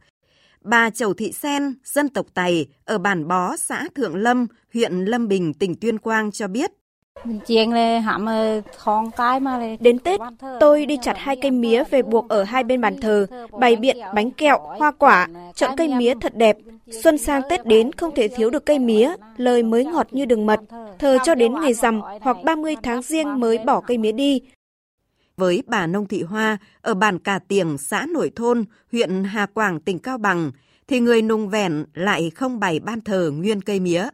Bà 0.61 0.89
Chầu 0.89 1.13
Thị 1.13 1.31
Sen, 1.31 1.73
dân 1.83 2.09
tộc 2.09 2.25
Tày, 2.33 2.67
ở 2.85 2.97
bản 2.97 3.27
Bó, 3.27 3.55
xã 3.57 3.85
Thượng 3.95 4.15
Lâm, 4.15 4.47
huyện 4.73 5.05
Lâm 5.05 5.27
Bình, 5.27 5.53
tỉnh 5.53 5.75
Tuyên 5.75 5.97
Quang 5.97 6.31
cho 6.31 6.47
biết. 6.47 6.71
Đến 9.79 9.99
Tết, 9.99 10.19
tôi 10.59 10.85
đi 10.85 10.97
chặt 11.01 11.13
hai 11.17 11.35
cây 11.41 11.51
mía 11.51 11.83
về 11.89 12.01
buộc 12.01 12.29
ở 12.29 12.43
hai 12.43 12.63
bên 12.63 12.81
bàn 12.81 12.97
thờ, 13.01 13.27
bày 13.59 13.75
biện 13.75 13.97
bánh 14.15 14.31
kẹo, 14.31 14.59
hoa 14.59 14.91
quả, 14.91 15.27
chọn 15.55 15.71
cây 15.77 15.87
mía 15.87 16.13
thật 16.21 16.35
đẹp. 16.35 16.57
Xuân 17.03 17.17
sang 17.17 17.41
Tết 17.49 17.65
đến 17.65 17.91
không 17.91 18.15
thể 18.15 18.27
thiếu 18.27 18.49
được 18.49 18.65
cây 18.65 18.79
mía, 18.79 19.13
lời 19.37 19.63
mới 19.63 19.85
ngọt 19.85 20.07
như 20.11 20.25
đường 20.25 20.45
mật. 20.45 20.59
Thờ 20.99 21.17
cho 21.25 21.35
đến 21.35 21.53
ngày 21.61 21.73
rằm 21.73 22.01
hoặc 22.21 22.37
30 22.43 22.75
tháng 22.83 23.01
riêng 23.01 23.39
mới 23.39 23.57
bỏ 23.57 23.81
cây 23.81 23.97
mía 23.97 24.11
đi. 24.11 24.41
Với 25.39 25.63
bà 25.67 25.87
Nông 25.87 26.07
Thị 26.07 26.23
Hoa 26.23 26.57
ở 26.81 26.93
bản 26.93 27.19
Cà 27.19 27.39
Tiềng, 27.39 27.77
xã 27.77 28.05
Nội 28.13 28.31
Thôn, 28.35 28.65
huyện 28.91 29.23
Hà 29.23 29.45
Quảng, 29.45 29.79
tỉnh 29.79 29.99
Cao 29.99 30.17
Bằng, 30.17 30.51
thì 30.87 30.99
người 30.99 31.21
nùng 31.21 31.49
vẹn 31.49 31.85
lại 31.93 32.31
không 32.35 32.59
bày 32.59 32.79
ban 32.79 33.01
thờ 33.01 33.31
nguyên 33.35 33.61
cây 33.61 33.79
mía. 33.79 34.07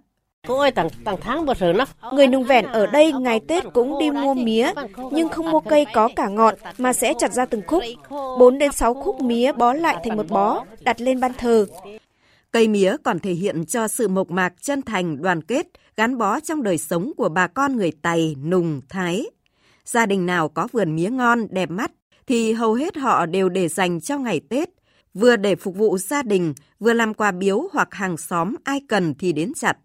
Người 2.14 2.28
nung 2.28 2.44
vẹn 2.44 2.66
ở 2.66 2.88
đây 2.88 3.14
ngày 3.14 3.40
Tết 3.48 3.64
cũng 3.74 4.00
đi 4.00 4.12
mua 4.12 4.34
mía, 4.34 4.72
nhưng 5.12 5.30
không 5.30 5.52
mua 5.52 5.60
cây 5.60 5.86
có 5.94 6.10
cả 6.16 6.30
ngọn 6.30 6.56
mà 6.78 6.94
sẽ 6.94 7.14
chặt 7.20 7.34
ra 7.34 7.46
từng 7.46 7.62
khúc. 7.68 7.84
4 8.10 8.58
đến 8.58 8.72
6 8.72 8.94
khúc 8.94 9.22
mía 9.22 9.52
bó 9.52 9.74
lại 9.74 9.98
thành 10.04 10.18
một 10.18 10.28
bó, 10.30 10.66
đặt 10.82 11.02
lên 11.02 11.20
ban 11.20 11.34
thờ. 11.34 11.66
Cây 12.52 12.68
mía 12.68 12.96
còn 13.04 13.20
thể 13.20 13.32
hiện 13.32 13.66
cho 13.66 13.88
sự 13.88 14.08
mộc 14.08 14.32
mạc 14.32 14.54
chân 14.62 14.82
thành, 14.82 15.22
đoàn 15.22 15.42
kết, 15.42 15.68
gắn 15.98 16.18
bó 16.18 16.40
trong 16.40 16.64
đời 16.64 16.78
sống 16.78 17.12
của 17.18 17.30
bà 17.30 17.48
con 17.48 17.78
người 17.78 17.92
Tày, 18.02 18.36
Nùng, 18.44 18.82
Thái. 18.90 19.26
Gia 19.86 20.06
đình 20.06 20.26
nào 20.26 20.50
có 20.50 20.68
vườn 20.72 20.96
mía 20.96 21.10
ngon, 21.10 21.48
đẹp 21.50 21.72
mắt 21.72 21.92
thì 22.28 22.54
hầu 22.54 22.74
hết 22.74 22.98
họ 22.98 23.26
đều 23.26 23.50
để 23.50 23.68
dành 23.68 24.02
cho 24.02 24.18
ngày 24.18 24.42
Tết, 24.50 24.70
vừa 25.14 25.36
để 25.36 25.56
phục 25.56 25.76
vụ 25.76 25.98
gia 25.98 26.24
đình, 26.24 26.54
vừa 26.80 26.94
làm 26.94 27.14
quà 27.14 27.32
biếu 27.32 27.70
hoặc 27.74 27.94
hàng 27.94 28.18
xóm 28.18 28.56
ai 28.64 28.82
cần 28.88 29.14
thì 29.20 29.34
đến 29.34 29.54
chặt. 29.56 29.78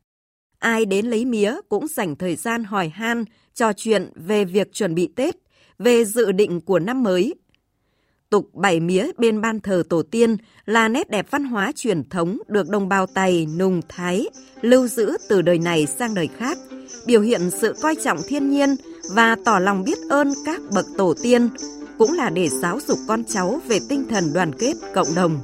Ai 0.58 0.84
đến 0.84 1.06
lấy 1.06 1.24
mía 1.24 1.54
cũng 1.68 1.86
dành 1.88 2.16
thời 2.16 2.36
gian 2.36 2.64
hỏi 2.64 2.88
han, 2.88 3.24
trò 3.54 3.72
chuyện 3.72 4.10
về 4.14 4.44
việc 4.44 4.72
chuẩn 4.72 4.94
bị 4.94 5.08
Tết, 5.16 5.36
về 5.78 6.04
dự 6.04 6.32
định 6.32 6.60
của 6.60 6.78
năm 6.78 7.02
mới. 7.02 7.34
Tục 8.30 8.54
bày 8.54 8.80
mía 8.80 9.06
bên 9.18 9.40
ban 9.40 9.60
thờ 9.60 9.82
tổ 9.88 10.02
tiên 10.02 10.36
là 10.64 10.88
nét 10.88 11.10
đẹp 11.10 11.26
văn 11.30 11.44
hóa 11.44 11.72
truyền 11.76 12.08
thống 12.08 12.38
được 12.48 12.68
đồng 12.68 12.88
bào 12.88 13.06
Tày, 13.06 13.46
Nùng, 13.46 13.80
Thái 13.88 14.26
lưu 14.60 14.86
giữ 14.86 15.16
từ 15.28 15.42
đời 15.42 15.58
này 15.58 15.86
sang 15.86 16.14
đời 16.14 16.28
khác, 16.36 16.58
biểu 17.06 17.20
hiện 17.20 17.50
sự 17.50 17.74
coi 17.82 17.94
trọng 18.04 18.18
thiên 18.28 18.50
nhiên 18.50 18.76
và 19.14 19.36
tỏ 19.44 19.58
lòng 19.58 19.84
biết 19.84 19.98
ơn 20.08 20.34
các 20.44 20.60
bậc 20.70 20.86
tổ 20.96 21.14
tiên, 21.22 21.50
cũng 21.98 22.12
là 22.12 22.30
để 22.30 22.48
giáo 22.48 22.78
dục 22.88 22.98
con 23.08 23.24
cháu 23.24 23.60
về 23.66 23.80
tinh 23.88 24.06
thần 24.10 24.32
đoàn 24.32 24.52
kết 24.58 24.74
cộng 24.94 25.14
đồng. 25.14 25.40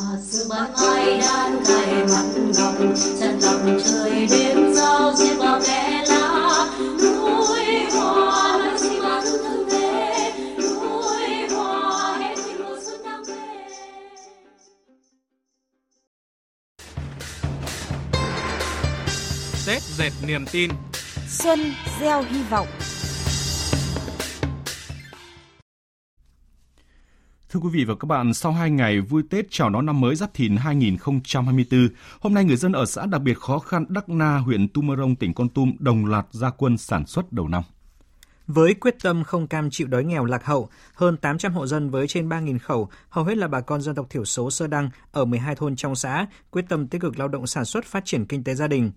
Hạt 0.00 0.18
sự 0.30 0.46
ban 0.50 0.72
ai 0.74 1.20
đan 1.20 1.64
cài 1.66 2.04
mặt 2.04 2.24
ngọc 2.58 2.74
chân 3.20 3.38
lòng 3.42 3.80
trời 3.84 4.28
đêm 4.30 4.74
giao 4.74 5.12
diệt 5.16 5.36
vào 5.38 5.60
kẽ 5.66 6.04
lá 6.08 6.66
núi 7.02 7.90
hoa 7.92 8.58
nơi 8.58 8.78
xin 8.78 9.02
mà 9.02 9.20
thương 9.24 9.40
thương 9.44 9.68
thế 9.70 10.32
núi 10.58 10.68
hoa 11.50 12.18
hết 12.18 12.34
thì 12.36 12.52
mùa 12.58 12.78
xuân 12.86 13.00
đang 13.04 13.24
về 13.24 13.34
Tết 19.66 19.82
dệt 19.98 20.12
niềm 20.26 20.46
tin. 20.52 20.70
Xuân 21.28 21.60
gieo 22.00 22.24
hy 22.30 22.42
vọng. 22.50 22.66
Thưa 27.56 27.60
quý 27.60 27.70
vị 27.72 27.84
và 27.84 27.94
các 27.94 28.06
bạn, 28.06 28.34
sau 28.34 28.52
2 28.52 28.70
ngày 28.70 29.00
vui 29.00 29.22
Tết 29.30 29.46
chào 29.50 29.70
đón 29.70 29.86
năm 29.86 30.00
mới 30.00 30.16
Giáp 30.16 30.34
Thìn 30.34 30.56
2024, 30.56 31.88
hôm 32.20 32.34
nay 32.34 32.44
người 32.44 32.56
dân 32.56 32.72
ở 32.72 32.86
xã 32.86 33.06
đặc 33.06 33.22
biệt 33.22 33.38
khó 33.38 33.58
khăn 33.58 33.84
Đắc 33.88 34.08
Na, 34.08 34.36
huyện 34.36 34.68
Tumorong, 34.68 35.16
tỉnh 35.16 35.34
Con 35.34 35.48
Tum 35.48 35.72
đồng 35.78 36.06
loạt 36.06 36.26
gia 36.30 36.50
quân 36.50 36.78
sản 36.78 37.06
xuất 37.06 37.32
đầu 37.32 37.48
năm. 37.48 37.62
Với 38.46 38.74
quyết 38.74 38.94
tâm 39.02 39.24
không 39.24 39.46
cam 39.46 39.70
chịu 39.70 39.86
đói 39.86 40.04
nghèo 40.04 40.24
lạc 40.24 40.44
hậu, 40.44 40.68
hơn 40.94 41.16
800 41.16 41.52
hộ 41.52 41.66
dân 41.66 41.90
với 41.90 42.06
trên 42.06 42.28
3.000 42.28 42.58
khẩu, 42.58 42.88
hầu 43.08 43.24
hết 43.24 43.36
là 43.36 43.48
bà 43.48 43.60
con 43.60 43.82
dân 43.82 43.94
tộc 43.94 44.06
thiểu 44.10 44.24
số 44.24 44.50
Sơ 44.50 44.66
Đăng 44.66 44.90
ở 45.12 45.24
12 45.24 45.54
thôn 45.54 45.76
trong 45.76 45.94
xã, 45.94 46.26
quyết 46.50 46.64
tâm 46.68 46.88
tích 46.88 47.00
cực 47.00 47.18
lao 47.18 47.28
động 47.28 47.46
sản 47.46 47.64
xuất 47.64 47.84
phát 47.84 48.04
triển 48.04 48.26
kinh 48.26 48.44
tế 48.44 48.54
gia 48.54 48.68
đình. 48.68 48.90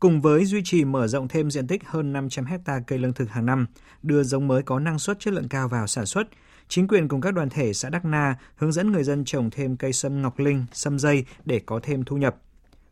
Cùng 0.00 0.20
với 0.20 0.44
duy 0.44 0.60
trì 0.64 0.84
mở 0.84 1.06
rộng 1.06 1.28
thêm 1.28 1.50
diện 1.50 1.66
tích 1.66 1.82
hơn 1.86 2.12
500 2.12 2.44
hecta 2.44 2.80
cây 2.86 2.98
lương 2.98 3.12
thực 3.12 3.30
hàng 3.30 3.46
năm, 3.46 3.66
đưa 4.02 4.22
giống 4.22 4.48
mới 4.48 4.62
có 4.62 4.78
năng 4.78 4.98
suất 4.98 5.20
chất 5.20 5.34
lượng 5.34 5.48
cao 5.48 5.68
vào 5.68 5.86
sản 5.86 6.06
xuất, 6.06 6.28
chính 6.68 6.88
quyền 6.88 7.08
cùng 7.08 7.20
các 7.20 7.34
đoàn 7.34 7.48
thể 7.48 7.72
xã 7.72 7.88
Đắc 7.88 8.04
Na 8.04 8.36
hướng 8.56 8.72
dẫn 8.72 8.92
người 8.92 9.04
dân 9.04 9.24
trồng 9.24 9.50
thêm 9.50 9.76
cây 9.76 9.92
sâm 9.92 10.22
ngọc 10.22 10.38
linh, 10.38 10.66
sâm 10.72 10.98
dây 10.98 11.24
để 11.44 11.60
có 11.66 11.80
thêm 11.82 12.04
thu 12.04 12.16
nhập. 12.16 12.36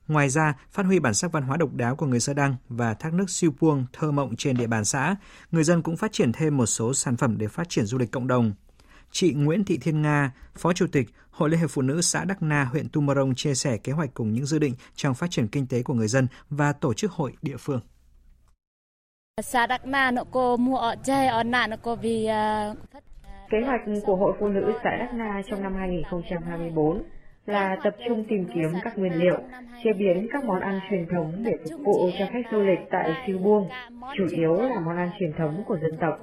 Ngoài 0.08 0.28
ra, 0.28 0.54
phát 0.70 0.86
huy 0.86 0.98
bản 0.98 1.14
sắc 1.14 1.32
văn 1.32 1.42
hóa 1.42 1.56
độc 1.56 1.74
đáo 1.74 1.96
của 1.96 2.06
người 2.06 2.20
Sơ 2.20 2.34
Đăng 2.34 2.56
và 2.68 2.94
thác 2.94 3.14
nước 3.14 3.30
siêu 3.30 3.52
puông 3.58 3.86
thơ 3.92 4.10
mộng 4.10 4.36
trên 4.36 4.56
địa 4.56 4.66
bàn 4.66 4.84
xã, 4.84 5.16
người 5.50 5.64
dân 5.64 5.82
cũng 5.82 5.96
phát 5.96 6.12
triển 6.12 6.32
thêm 6.32 6.56
một 6.56 6.66
số 6.66 6.94
sản 6.94 7.16
phẩm 7.16 7.38
để 7.38 7.48
phát 7.48 7.68
triển 7.68 7.86
du 7.86 7.98
lịch 7.98 8.10
cộng 8.10 8.26
đồng. 8.26 8.52
Chị 9.10 9.32
Nguyễn 9.34 9.64
Thị 9.64 9.78
Thiên 9.78 10.02
Nga, 10.02 10.32
Phó 10.54 10.72
Chủ 10.72 10.86
tịch 10.92 11.08
Hội 11.30 11.50
Liên 11.50 11.60
hiệp 11.60 11.70
Phụ 11.70 11.82
nữ 11.82 12.00
xã 12.02 12.24
Đắc 12.24 12.42
Na, 12.42 12.64
huyện 12.64 12.88
Tumorong 12.88 13.34
chia 13.34 13.54
sẻ 13.54 13.76
kế 13.76 13.92
hoạch 13.92 14.14
cùng 14.14 14.32
những 14.32 14.46
dự 14.46 14.58
định 14.58 14.74
trong 14.94 15.14
phát 15.14 15.30
triển 15.30 15.48
kinh 15.48 15.66
tế 15.66 15.82
của 15.82 15.94
người 15.94 16.08
dân 16.08 16.26
và 16.50 16.72
tổ 16.72 16.94
chức 16.94 17.12
hội 17.12 17.36
địa 17.42 17.56
phương. 17.56 17.80
Kế 23.50 23.60
hoạch 23.60 23.80
của 24.06 24.16
Hội 24.16 24.32
Phụ 24.38 24.48
nữ 24.48 24.72
xã 24.84 24.96
Đắc 24.96 25.14
Na 25.14 25.42
trong 25.50 25.62
năm 25.62 25.74
2024 25.74 27.02
là 27.46 27.76
tập 27.84 27.96
trung 28.06 28.24
tìm 28.28 28.44
kiếm 28.54 28.72
các 28.82 28.98
nguyên 28.98 29.12
liệu, 29.12 29.38
chế 29.84 29.92
biến 29.92 30.26
các 30.32 30.44
món 30.44 30.60
ăn 30.60 30.80
truyền 30.90 31.06
thống 31.06 31.32
để 31.44 31.52
phục 31.70 31.80
vụ 31.84 32.10
cho 32.18 32.26
khách 32.32 32.46
du 32.52 32.60
lịch 32.60 32.78
tại 32.90 33.14
Siêu 33.26 33.38
Buông, 33.38 33.68
chủ 34.16 34.26
yếu 34.30 34.54
là 34.54 34.80
món 34.80 34.96
ăn 34.96 35.10
truyền 35.18 35.32
thống 35.32 35.62
của 35.66 35.78
dân 35.78 35.96
tộc. 36.00 36.18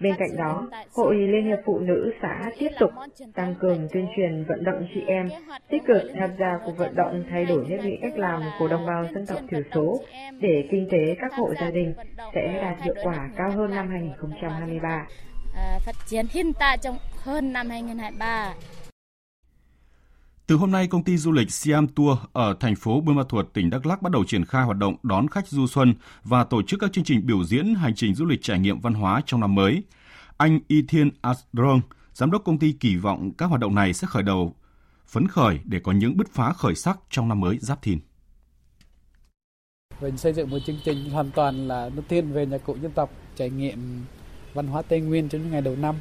Bên 0.00 0.14
cạnh 0.18 0.36
đó, 0.36 0.68
Hội 0.94 1.14
Liên 1.14 1.44
hiệp 1.44 1.58
Phụ 1.64 1.78
nữ 1.78 2.12
xã 2.22 2.50
tiếp 2.58 2.68
tục 2.78 2.90
tăng 3.34 3.54
cường 3.60 3.88
tuyên 3.92 4.06
truyền 4.16 4.44
vận 4.48 4.64
động 4.64 4.86
chị 4.94 5.00
em 5.06 5.28
tích 5.70 5.82
cực 5.86 6.02
tham 6.14 6.30
gia 6.38 6.58
cuộc 6.64 6.76
vận 6.76 6.94
động 6.94 7.24
thay 7.30 7.44
đổi 7.44 7.66
nếp 7.68 7.84
nghĩ 7.84 7.98
cách 8.02 8.18
làm 8.18 8.42
của 8.58 8.68
đồng 8.68 8.86
bào 8.86 9.04
dân 9.14 9.26
tộc 9.26 9.38
thiểu 9.48 9.62
số 9.74 10.00
để 10.40 10.68
kinh 10.70 10.88
tế 10.90 11.16
các 11.18 11.34
hộ 11.34 11.54
gia 11.60 11.70
đình 11.70 11.94
sẽ 12.34 12.58
đạt 12.62 12.82
hiệu 12.82 12.94
quả 13.02 13.30
cao 13.36 13.50
hơn 13.50 13.70
năm 13.74 13.88
2023. 13.88 15.06
À, 15.54 15.78
phát 15.78 15.96
triển 16.06 16.26
hiện 16.30 16.52
tại 16.52 16.78
trong 16.78 16.98
hơn 17.22 17.52
năm 17.52 17.70
2023. 17.70 18.54
Từ 20.46 20.56
hôm 20.56 20.70
nay, 20.70 20.86
công 20.86 21.04
ty 21.04 21.16
du 21.16 21.32
lịch 21.32 21.52
Siam 21.52 21.88
Tour 21.88 22.18
ở 22.32 22.56
thành 22.60 22.76
phố 22.76 23.00
Buôn 23.00 23.16
Ma 23.16 23.22
Thuột, 23.28 23.46
tỉnh 23.52 23.70
Đắk 23.70 23.86
Lắk 23.86 24.02
bắt 24.02 24.12
đầu 24.12 24.24
triển 24.24 24.44
khai 24.44 24.64
hoạt 24.64 24.78
động 24.78 24.96
đón 25.02 25.28
khách 25.28 25.48
du 25.48 25.66
xuân 25.66 25.94
và 26.24 26.44
tổ 26.44 26.62
chức 26.62 26.80
các 26.80 26.92
chương 26.92 27.04
trình 27.04 27.26
biểu 27.26 27.44
diễn 27.44 27.74
hành 27.74 27.94
trình 27.94 28.14
du 28.14 28.24
lịch 28.24 28.42
trải 28.42 28.58
nghiệm 28.58 28.80
văn 28.80 28.94
hóa 28.94 29.22
trong 29.26 29.40
năm 29.40 29.54
mới. 29.54 29.82
Anh 30.36 30.60
Y 30.68 30.82
Thiên 30.82 31.10
Asdrong, 31.20 31.80
giám 32.12 32.30
đốc 32.30 32.44
công 32.44 32.58
ty 32.58 32.72
kỳ 32.72 32.96
vọng 32.96 33.32
các 33.38 33.46
hoạt 33.46 33.60
động 33.60 33.74
này 33.74 33.92
sẽ 33.92 34.06
khởi 34.06 34.22
đầu 34.22 34.54
phấn 35.06 35.28
khởi 35.28 35.60
để 35.64 35.80
có 35.80 35.92
những 35.92 36.16
bứt 36.16 36.32
phá 36.32 36.52
khởi 36.52 36.74
sắc 36.74 36.98
trong 37.10 37.28
năm 37.28 37.40
mới 37.40 37.58
Giáp 37.58 37.82
Thìn. 37.82 37.98
Mình 40.00 40.16
xây 40.16 40.32
dựng 40.32 40.50
một 40.50 40.58
chương 40.66 40.78
trình 40.84 41.10
hoàn 41.10 41.30
toàn 41.30 41.68
là 41.68 41.90
nó 41.96 42.02
thiên 42.08 42.32
về 42.32 42.46
nhà 42.46 42.58
cụ 42.58 42.76
dân 42.82 42.92
tộc, 42.92 43.10
trải 43.36 43.50
nghiệm 43.50 44.04
văn 44.54 44.66
hóa 44.66 44.82
Tây 44.82 45.00
Nguyên 45.00 45.28
trong 45.28 45.42
những 45.42 45.50
ngày 45.50 45.60
đầu 45.60 45.76
năm. 45.76 45.94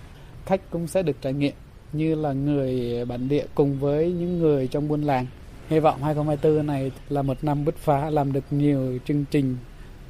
Khách 0.46 0.62
cũng 0.70 0.88
sẽ 0.88 1.04
được 1.04 1.16
trải 1.22 1.34
nghiệm 1.34 1.54
như 1.94 2.16
là 2.16 2.34
người 2.34 3.06
bản 3.06 3.30
địa 3.30 3.46
cùng 3.56 3.80
với 3.80 4.12
những 4.12 4.40
người 4.40 4.68
trong 4.68 4.88
buôn 4.88 5.02
làng. 5.02 5.26
Hy 5.70 5.80
vọng 5.80 6.04
2024 6.04 6.68
này 6.68 6.92
là 7.10 7.22
một 7.22 7.44
năm 7.44 7.66
bứt 7.66 7.78
phá, 7.78 8.10
làm 8.10 8.34
được 8.34 8.44
nhiều 8.52 9.00
chương 9.06 9.26
trình 9.32 9.58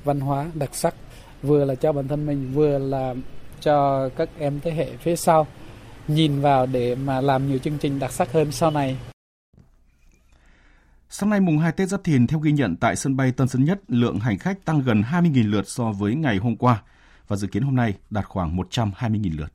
văn 0.03 0.19
hóa 0.19 0.51
đặc 0.53 0.75
sắc, 0.75 0.95
vừa 1.41 1.65
là 1.65 1.75
cho 1.75 1.93
bản 1.93 2.07
thân 2.07 2.25
mình, 2.25 2.51
vừa 2.53 2.77
là 2.77 3.15
cho 3.61 4.09
các 4.09 4.29
em 4.39 4.59
thế 4.63 4.71
hệ 4.71 4.97
phía 4.97 5.15
sau 5.15 5.47
nhìn 6.07 6.41
vào 6.41 6.65
để 6.65 6.95
mà 6.95 7.21
làm 7.21 7.47
nhiều 7.47 7.57
chương 7.57 7.77
trình 7.77 7.99
đặc 7.99 8.11
sắc 8.11 8.31
hơn 8.31 8.51
sau 8.51 8.71
này. 8.71 8.97
Sáng 11.09 11.29
nay 11.29 11.39
mùng 11.39 11.57
2 11.57 11.71
Tết 11.71 11.89
Giáp 11.89 12.03
Thìn 12.03 12.27
theo 12.27 12.39
ghi 12.39 12.51
nhận 12.51 12.75
tại 12.75 12.95
sân 12.95 13.15
bay 13.15 13.31
Tân 13.31 13.47
Sơn 13.47 13.65
Nhất, 13.65 13.79
lượng 13.87 14.19
hành 14.19 14.37
khách 14.37 14.65
tăng 14.65 14.81
gần 14.81 15.01
20.000 15.01 15.51
lượt 15.51 15.67
so 15.67 15.91
với 15.91 16.15
ngày 16.15 16.37
hôm 16.37 16.55
qua 16.55 16.81
và 17.33 17.37
dự 17.37 17.47
kiến 17.47 17.63
hôm 17.63 17.75
nay 17.75 17.97
đạt 18.09 18.25
khoảng 18.25 18.57
120.000 18.57 19.37
lượt. 19.37 19.53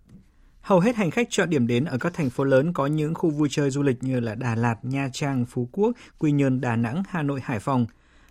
Hầu 0.61 0.80
hết 0.80 0.97
hành 0.97 1.11
khách 1.11 1.26
chọn 1.30 1.50
điểm 1.50 1.66
đến 1.66 1.85
ở 1.85 1.99
các 1.99 2.14
thành 2.14 2.30
phố 2.30 2.44
lớn 2.44 2.73
có 2.73 2.87
những 2.87 3.14
khu 3.14 3.30
vui 3.30 3.49
chơi 3.50 3.70
du 3.70 3.82
lịch 3.82 4.02
như 4.02 4.20
là 4.20 4.35
Đà 4.35 4.54
Lạt, 4.54 4.76
Nha 4.82 5.08
Trang, 5.12 5.44
Phú 5.47 5.68
Quốc, 5.73 5.92
Quy 6.18 6.32
Nhơn, 6.32 6.61
Đà 6.61 6.76
Nẵng, 6.76 7.02
Hà 7.08 7.23
Nội, 7.23 7.40
Hải 7.44 7.58
Phòng. 7.58 7.87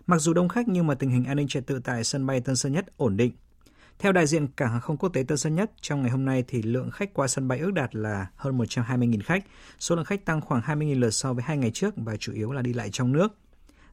Mặc 0.06 0.18
dù 0.18 0.32
đông 0.32 0.48
khách 0.48 0.68
nhưng 0.68 0.86
mà 0.86 0.94
tình 0.94 1.10
hình 1.10 1.24
an 1.24 1.36
ninh 1.36 1.48
trật 1.48 1.66
tự 1.66 1.80
tại 1.84 2.04
sân 2.04 2.26
bay 2.26 2.40
Tân 2.40 2.56
Sơn 2.56 2.72
Nhất 2.72 2.86
ổn 2.96 3.16
định. 3.16 3.32
Theo 3.98 4.12
đại 4.12 4.26
diện 4.26 4.46
Cảng 4.56 4.70
hàng 4.70 4.80
không 4.80 4.96
quốc 4.96 5.08
tế 5.08 5.22
Tân 5.22 5.38
Sơn 5.38 5.54
Nhất, 5.54 5.72
trong 5.80 6.02
ngày 6.02 6.10
hôm 6.10 6.24
nay 6.24 6.44
thì 6.48 6.62
lượng 6.62 6.90
khách 6.90 7.14
qua 7.14 7.28
sân 7.28 7.48
bay 7.48 7.58
ước 7.58 7.72
đạt 7.72 7.94
là 7.94 8.26
hơn 8.36 8.58
120.000 8.58 9.20
khách. 9.24 9.44
Số 9.78 9.96
lượng 9.96 10.04
khách 10.04 10.24
tăng 10.24 10.40
khoảng 10.40 10.62
20.000 10.62 11.00
lượt 11.00 11.10
so 11.10 11.32
với 11.32 11.44
hai 11.46 11.56
ngày 11.56 11.70
trước 11.70 11.94
và 11.96 12.16
chủ 12.16 12.32
yếu 12.32 12.52
là 12.52 12.62
đi 12.62 12.72
lại 12.72 12.88
trong 12.92 13.12
nước. 13.12 13.34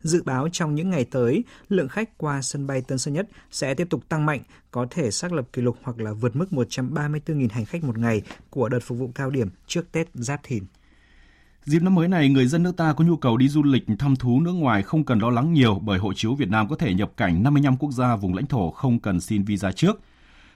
Dự 0.05 0.23
báo 0.23 0.49
trong 0.51 0.75
những 0.75 0.89
ngày 0.89 1.05
tới, 1.05 1.43
lượng 1.69 1.87
khách 1.87 2.17
qua 2.17 2.41
sân 2.41 2.67
bay 2.67 2.81
Tân 2.81 2.97
Sơn 2.97 3.13
Nhất 3.13 3.27
sẽ 3.51 3.73
tiếp 3.73 3.87
tục 3.89 4.09
tăng 4.09 4.25
mạnh, 4.25 4.41
có 4.71 4.87
thể 4.89 5.11
xác 5.11 5.33
lập 5.33 5.47
kỷ 5.53 5.61
lục 5.61 5.77
hoặc 5.83 5.99
là 5.99 6.13
vượt 6.13 6.35
mức 6.35 6.45
134.000 6.51 7.47
hành 7.51 7.65
khách 7.65 7.83
một 7.83 7.97
ngày 7.97 8.21
của 8.49 8.69
đợt 8.69 8.79
phục 8.79 8.97
vụ 8.97 9.11
cao 9.15 9.29
điểm 9.29 9.49
trước 9.67 9.91
Tết 9.91 10.07
Giáp 10.13 10.39
Thìn. 10.43 10.63
Dịp 11.63 11.81
năm 11.81 11.95
mới 11.95 12.07
này, 12.07 12.29
người 12.29 12.47
dân 12.47 12.63
nước 12.63 12.77
ta 12.77 12.93
có 12.93 13.05
nhu 13.05 13.17
cầu 13.17 13.37
đi 13.37 13.47
du 13.47 13.63
lịch 13.63 13.83
thăm 13.99 14.15
thú 14.15 14.41
nước 14.41 14.51
ngoài 14.51 14.83
không 14.83 15.03
cần 15.03 15.19
lo 15.19 15.29
lắng 15.29 15.53
nhiều 15.53 15.79
bởi 15.83 15.99
hộ 15.99 16.13
chiếu 16.13 16.35
Việt 16.35 16.49
Nam 16.49 16.69
có 16.69 16.75
thể 16.75 16.93
nhập 16.93 17.11
cảnh 17.17 17.43
55 17.43 17.77
quốc 17.77 17.91
gia 17.91 18.15
vùng 18.15 18.33
lãnh 18.33 18.47
thổ 18.47 18.71
không 18.71 18.99
cần 18.99 19.19
xin 19.19 19.43
visa 19.43 19.71
trước. 19.71 20.01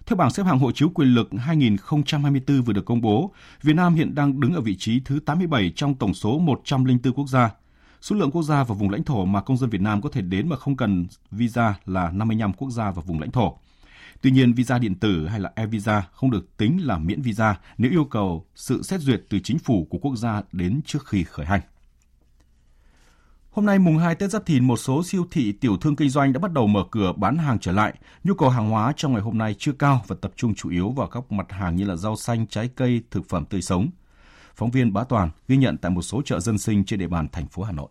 Theo 0.06 0.18
bảng 0.18 0.32
xếp 0.32 0.44
hạng 0.44 0.60
hộ 0.60 0.72
chiếu 0.72 0.90
quyền 0.90 1.08
lực 1.08 1.30
2024 1.38 2.62
vừa 2.62 2.74
được 2.74 2.86
công 2.86 3.02
bố, 3.02 3.32
Việt 3.62 3.76
Nam 3.76 3.96
hiện 3.96 4.16
đang 4.16 4.40
đứng 4.40 4.54
ở 4.54 4.62
vị 4.62 4.76
trí 4.76 5.00
thứ 5.06 5.20
87 5.26 5.72
trong 5.76 5.96
tổng 5.96 6.14
số 6.14 6.40
104 6.40 7.14
quốc 7.14 7.28
gia. 7.28 7.52
Số 8.02 8.16
lượng 8.16 8.32
quốc 8.32 8.44
gia 8.44 8.64
và 8.64 8.76
vùng 8.76 8.90
lãnh 8.90 9.04
thổ 9.04 9.26
mà 9.26 9.42
công 9.42 9.58
dân 9.58 9.70
Việt 9.70 9.82
Nam 9.82 10.02
có 10.02 10.10
thể 10.10 10.22
đến 10.22 10.50
mà 10.50 10.56
không 10.56 10.78
cần 10.78 11.08
visa 11.32 11.76
là 11.86 12.12
55 12.12 12.54
quốc 12.54 12.70
gia 12.70 12.92
và 12.92 13.02
vùng 13.06 13.20
lãnh 13.20 13.32
thổ. 13.32 13.58
Tuy 14.22 14.32
nhiên, 14.32 14.54
visa 14.54 14.78
điện 14.78 14.96
tử 14.96 15.28
hay 15.28 15.40
là 15.40 15.52
e-visa 15.56 16.04
không 16.14 16.32
được 16.32 16.58
tính 16.58 16.88
là 16.88 16.98
miễn 16.98 17.22
visa 17.22 17.60
nếu 17.78 17.92
yêu 17.92 18.06
cầu 18.06 18.46
sự 18.56 18.84
xét 18.84 19.02
duyệt 19.02 19.24
từ 19.30 19.40
chính 19.40 19.60
phủ 19.60 19.88
của 19.90 19.98
quốc 19.98 20.16
gia 20.16 20.42
đến 20.52 20.82
trước 20.86 21.08
khi 21.08 21.24
khởi 21.24 21.46
hành. 21.46 21.62
Hôm 23.52 23.66
nay 23.66 23.80
mùng 23.80 23.98
2 23.98 24.16
Tết 24.16 24.30
Giáp 24.30 24.46
Thìn, 24.46 24.68
một 24.68 24.78
số 24.78 25.04
siêu 25.04 25.28
thị 25.32 25.52
tiểu 25.52 25.78
thương 25.78 25.96
kinh 25.96 26.10
doanh 26.10 26.34
đã 26.34 26.40
bắt 26.40 26.54
đầu 26.54 26.68
mở 26.68 26.84
cửa 26.92 27.14
bán 27.18 27.38
hàng 27.38 27.60
trở 27.60 27.72
lại. 27.72 27.94
Nhu 28.24 28.34
cầu 28.34 28.50
hàng 28.50 28.70
hóa 28.70 28.94
trong 28.96 29.14
ngày 29.14 29.22
hôm 29.22 29.38
nay 29.38 29.56
chưa 29.58 29.72
cao 29.72 30.04
và 30.08 30.16
tập 30.22 30.32
trung 30.36 30.56
chủ 30.56 30.70
yếu 30.70 30.90
vào 30.90 31.08
các 31.08 31.32
mặt 31.32 31.52
hàng 31.52 31.76
như 31.76 31.86
là 31.86 31.96
rau 31.96 32.16
xanh, 32.16 32.48
trái 32.48 32.70
cây, 32.76 33.02
thực 33.12 33.30
phẩm 33.30 33.46
tươi 33.46 33.62
sống. 33.62 33.90
Phóng 34.60 34.72
viên 34.72 34.94
Bá 34.94 35.04
Toàn 35.04 35.30
ghi 35.48 35.58
nhận 35.58 35.78
tại 35.78 35.92
một 35.92 36.02
số 36.02 36.22
chợ 36.26 36.40
dân 36.40 36.58
sinh 36.58 36.84
trên 36.84 37.00
địa 37.00 37.08
bàn 37.08 37.28
thành 37.32 37.48
phố 37.48 37.64
Hà 37.64 37.72
Nội. 37.72 37.88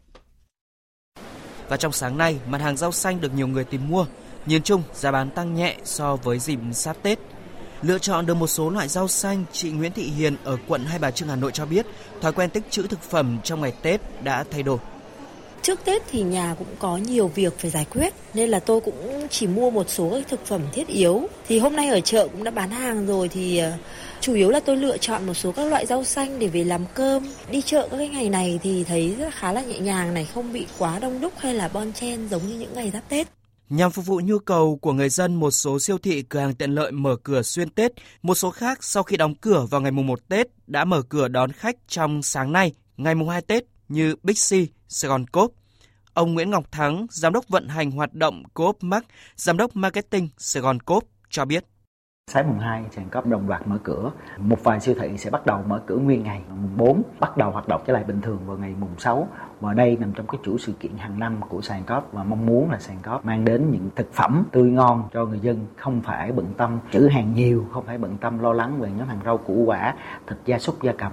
Và 1.69 1.77
trong 1.77 1.93
sáng 1.93 2.19
nay, 2.19 2.39
mặt 2.49 2.61
hàng 2.61 2.77
rau 2.77 2.93
xanh 2.93 3.21
được 3.21 3.35
nhiều 3.35 3.49
người 3.49 3.65
tìm 3.65 3.89
mua. 3.89 4.07
Nhìn 4.47 4.63
chung, 4.63 4.83
giá 4.95 5.13
bán 5.13 5.31
tăng 5.31 5.55
nhẹ 5.55 5.77
so 5.85 6.17
với 6.17 6.39
dịp 6.39 6.59
sát 6.73 7.03
Tết. 7.03 7.19
Lựa 7.83 7.99
chọn 7.99 8.27
được 8.27 8.35
một 8.35 8.47
số 8.47 8.71
loại 8.71 8.89
rau 8.89 9.09
xanh, 9.09 9.45
chị 9.53 9.71
Nguyễn 9.71 9.93
Thị 9.93 10.03
Hiền 10.03 10.37
ở 10.45 10.57
quận 10.69 10.85
Hai 10.85 10.99
Bà 10.99 11.11
Trưng 11.11 11.29
Hà 11.29 11.37
Nội 11.37 11.53
cho 11.53 11.67
biết, 11.67 11.87
thói 12.21 12.33
quen 12.33 12.51
tích 12.51 12.71
trữ 12.71 12.87
thực 12.87 13.03
phẩm 13.03 13.39
trong 13.45 13.61
ngày 13.61 13.73
Tết 13.83 14.01
đã 14.23 14.45
thay 14.51 14.63
đổi. 14.63 14.79
Trước 15.63 15.85
Tết 15.85 16.03
thì 16.11 16.23
nhà 16.23 16.55
cũng 16.59 16.77
có 16.79 16.97
nhiều 16.97 17.29
việc 17.29 17.59
phải 17.59 17.71
giải 17.71 17.87
quyết 17.91 18.15
nên 18.35 18.49
là 18.49 18.61
tôi 18.61 18.81
cũng 18.81 19.27
chỉ 19.31 19.47
mua 19.47 19.71
một 19.71 19.89
số 19.89 20.21
thực 20.29 20.47
phẩm 20.47 20.63
thiết 20.73 20.87
yếu. 20.87 21.29
Thì 21.49 21.59
hôm 21.59 21.77
nay 21.77 21.89
ở 21.89 22.01
chợ 22.01 22.29
cũng 22.33 22.45
đã 22.45 22.51
bán 22.51 22.71
hàng 22.71 23.07
rồi 23.07 23.29
thì 23.29 23.59
ờ, 23.59 23.73
chủ 24.21 24.35
yếu 24.35 24.51
là 24.51 24.61
tôi 24.61 24.77
lựa 24.77 24.99
chọn 24.99 25.27
một 25.27 25.35
số 25.35 25.53
các 25.53 25.65
loại 25.65 25.87
rau 25.87 26.05
xanh 26.05 26.39
để 26.39 26.47
về 26.47 26.65
làm 26.65 26.85
cơm. 26.95 27.27
Đi 27.51 27.63
chợ 27.63 27.89
các 27.91 27.97
cái 27.97 28.09
ngày 28.09 28.29
này 28.29 28.59
thì 28.63 28.85
thấy 28.85 29.15
rất 29.19 29.35
khá 29.35 29.53
là 29.53 29.63
nhẹ 29.63 29.79
nhàng 29.79 30.15
này, 30.15 30.25
không 30.35 30.53
bị 30.53 30.67
quá 30.79 30.99
đông 30.99 31.21
đúc 31.21 31.33
hay 31.39 31.55
là 31.55 31.69
bon 31.69 31.93
chen 31.93 32.29
giống 32.29 32.49
như 32.49 32.59
những 32.59 32.75
ngày 32.75 32.91
giáp 32.91 33.09
Tết. 33.09 33.29
Nhằm 33.69 33.91
phục 33.91 34.07
vụ 34.07 34.21
nhu 34.25 34.39
cầu 34.39 34.79
của 34.83 34.93
người 34.93 35.09
dân, 35.09 35.35
một 35.35 35.51
số 35.51 35.79
siêu 35.79 35.99
thị 35.99 36.23
cửa 36.23 36.41
hàng 36.41 36.55
tiện 36.55 36.71
lợi 36.71 36.93
mở 36.93 37.17
cửa 37.23 37.43
xuyên 37.43 37.71
Tết, 37.71 37.93
một 38.23 38.35
số 38.35 38.51
khác 38.51 38.85
sau 38.85 39.03
khi 39.03 39.17
đóng 39.17 39.35
cửa 39.35 39.67
vào 39.71 39.81
ngày 39.81 39.91
mùng 39.91 40.07
1 40.07 40.29
Tết 40.29 40.47
đã 40.67 40.85
mở 40.85 41.03
cửa 41.09 41.29
đón 41.29 41.53
khách 41.53 41.77
trong 41.89 42.23
sáng 42.23 42.53
nay, 42.53 42.73
ngày 42.97 43.15
mùng 43.15 43.29
2 43.29 43.43
Tết 43.43 43.65
như 43.89 44.15
Big 44.23 44.35
C, 44.35 44.51
Sài 44.89 45.09
Gòn 45.09 45.27
Coop. 45.27 45.55
Ông 46.15 46.35
Nguyễn 46.35 46.51
Ngọc 46.51 46.73
Thắng, 46.73 47.07
giám 47.11 47.33
đốc 47.33 47.49
vận 47.49 47.69
hành 47.69 47.91
hoạt 47.91 48.15
động 48.15 48.43
Coop 48.55 48.77
mark 48.81 49.07
giám 49.37 49.57
đốc 49.57 49.77
marketing 49.77 50.29
Sài 50.39 50.63
Gòn 50.63 50.81
Coop 50.81 51.05
cho 51.31 51.45
biết. 51.45 51.65
Sáng 52.31 52.49
mùng 52.49 52.59
2, 52.59 52.85
sàn 52.91 53.09
cóp 53.11 53.27
đồng 53.27 53.49
loạt 53.49 53.67
mở 53.67 53.79
cửa. 53.83 54.11
Một 54.39 54.65
vài 54.65 54.81
siêu 54.81 54.95
thị 55.01 55.19
sẽ 55.19 55.31
bắt 55.31 55.47
đầu 55.47 55.63
mở 55.67 55.81
cửa 55.87 55.97
nguyên 55.97 56.23
ngày. 56.23 56.43
Mùng 56.49 56.77
4 56.77 57.03
bắt 57.21 57.37
đầu 57.37 57.51
hoạt 57.51 57.69
động 57.69 57.83
trở 57.87 57.93
lại 57.93 58.05
bình 58.05 58.21
thường 58.21 58.39
vào 58.47 58.57
ngày 58.57 58.75
mùng 58.81 58.99
6. 58.99 59.29
Và 59.61 59.75
đây 59.75 59.97
nằm 60.01 60.13
trong 60.13 60.27
cái 60.27 60.39
chuỗi 60.45 60.59
sự 60.59 60.73
kiện 60.81 60.97
hàng 60.97 61.19
năm 61.19 61.41
của 61.49 61.61
sàn 61.61 61.85
cóp 61.85 62.13
và 62.13 62.25
mong 62.25 62.47
muốn 62.47 62.71
là 62.71 62.79
sàn 62.79 62.97
cóp 63.03 63.25
mang 63.25 63.45
đến 63.45 63.71
những 63.71 63.91
thực 63.97 64.13
phẩm 64.13 64.45
tươi 64.53 64.71
ngon 64.71 65.09
cho 65.13 65.25
người 65.25 65.41
dân 65.41 65.67
không 65.77 66.01
phải 66.01 66.33
bận 66.33 66.47
tâm 66.57 66.79
trữ 66.93 67.09
hàng 67.09 67.35
nhiều, 67.35 67.67
không 67.73 67.85
phải 67.85 67.99
bận 67.99 68.17
tâm 68.21 68.39
lo 68.39 68.53
lắng 68.53 68.81
về 68.81 68.91
nhóm 68.99 69.09
hàng 69.09 69.21
rau 69.25 69.39
củ 69.39 69.65
quả, 69.67 69.95
thịt 70.27 70.39
gia 70.45 70.59
súc 70.59 70.83
gia 70.83 70.93
cầm. 70.93 71.13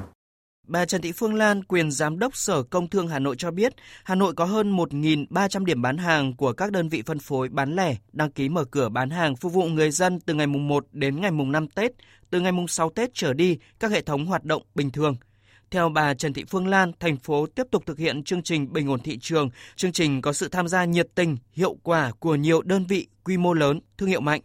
Bà 0.68 0.86
Trần 0.86 1.02
Thị 1.02 1.12
Phương 1.12 1.34
Lan, 1.34 1.64
quyền 1.64 1.92
giám 1.92 2.20
đốc 2.20 2.36
Sở 2.36 2.64
Công 2.64 2.90
Thương 2.90 3.08
Hà 3.08 3.20
Nội 3.20 3.36
cho 3.38 3.52
biết, 3.52 3.74
Hà 4.04 4.16
Nội 4.16 4.34
có 4.34 4.46
hơn 4.46 4.78
1.300 4.78 5.66
điểm 5.66 5.82
bán 5.82 5.98
hàng 5.98 6.36
của 6.36 6.54
các 6.54 6.72
đơn 6.72 6.90
vị 6.90 7.04
phân 7.06 7.20
phối 7.20 7.50
bán 7.50 7.76
lẻ 7.76 7.96
đăng 8.14 8.32
ký 8.32 8.50
mở 8.50 8.66
cửa 8.66 8.90
bán 8.90 9.10
hàng 9.10 9.36
phục 9.36 9.54
vụ 9.54 9.66
người 9.66 9.92
dân 9.92 10.20
từ 10.20 10.34
ngày 10.34 10.48
mùng 10.48 10.68
1 10.68 10.86
đến 10.92 11.22
ngày 11.22 11.32
mùng 11.32 11.52
5 11.52 11.68
Tết. 11.68 11.92
Từ 12.30 12.40
ngày 12.40 12.52
mùng 12.52 12.68
6 12.68 12.90
Tết 12.90 13.10
trở 13.14 13.34
đi, 13.34 13.58
các 13.80 13.92
hệ 13.92 14.02
thống 14.02 14.26
hoạt 14.26 14.44
động 14.44 14.64
bình 14.76 14.92
thường. 14.92 15.16
Theo 15.72 15.90
bà 15.90 16.14
Trần 16.14 16.34
Thị 16.34 16.44
Phương 16.50 16.68
Lan, 16.68 16.92
thành 17.00 17.18
phố 17.18 17.46
tiếp 17.56 17.68
tục 17.72 17.84
thực 17.86 17.98
hiện 17.98 18.24
chương 18.24 18.44
trình 18.44 18.74
bình 18.74 18.90
ổn 18.90 19.00
thị 19.00 19.18
trường. 19.22 19.50
Chương 19.76 19.92
trình 19.92 20.22
có 20.22 20.34
sự 20.34 20.48
tham 20.48 20.68
gia 20.68 20.86
nhiệt 20.86 21.08
tình, 21.16 21.38
hiệu 21.52 21.78
quả 21.84 22.12
của 22.20 22.36
nhiều 22.36 22.62
đơn 22.62 22.86
vị 22.86 23.08
quy 23.24 23.38
mô 23.38 23.54
lớn, 23.54 23.80
thương 23.98 24.10
hiệu 24.10 24.22
mạnh 24.22 24.42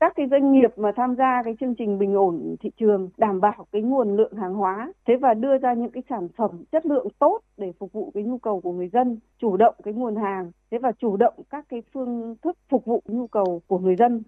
các 0.00 0.12
cái 0.16 0.26
doanh 0.30 0.52
nghiệp 0.52 0.70
mà 0.76 0.92
tham 0.96 1.14
gia 1.18 1.42
cái 1.44 1.54
chương 1.60 1.74
trình 1.74 1.98
bình 1.98 2.14
ổn 2.14 2.56
thị 2.60 2.70
trường 2.80 3.10
đảm 3.16 3.40
bảo 3.40 3.66
cái 3.72 3.82
nguồn 3.82 4.16
lượng 4.16 4.32
hàng 4.36 4.54
hóa 4.54 4.92
thế 5.06 5.14
và 5.20 5.34
đưa 5.34 5.58
ra 5.58 5.74
những 5.74 5.90
cái 5.90 6.02
sản 6.08 6.28
phẩm 6.36 6.64
chất 6.72 6.86
lượng 6.86 7.08
tốt 7.18 7.40
để 7.56 7.72
phục 7.78 7.92
vụ 7.92 8.10
cái 8.14 8.22
nhu 8.22 8.38
cầu 8.38 8.60
của 8.60 8.72
người 8.72 8.88
dân 8.92 9.18
chủ 9.40 9.56
động 9.56 9.74
cái 9.84 9.94
nguồn 9.94 10.16
hàng 10.16 10.50
thế 10.70 10.78
và 10.78 10.92
chủ 10.98 11.16
động 11.16 11.34
các 11.50 11.64
cái 11.68 11.82
phương 11.94 12.36
thức 12.44 12.58
phục 12.68 12.84
vụ 12.84 13.02
nhu 13.06 13.26
cầu 13.26 13.62
của 13.66 13.78
người 13.78 13.96
dân 13.96 14.22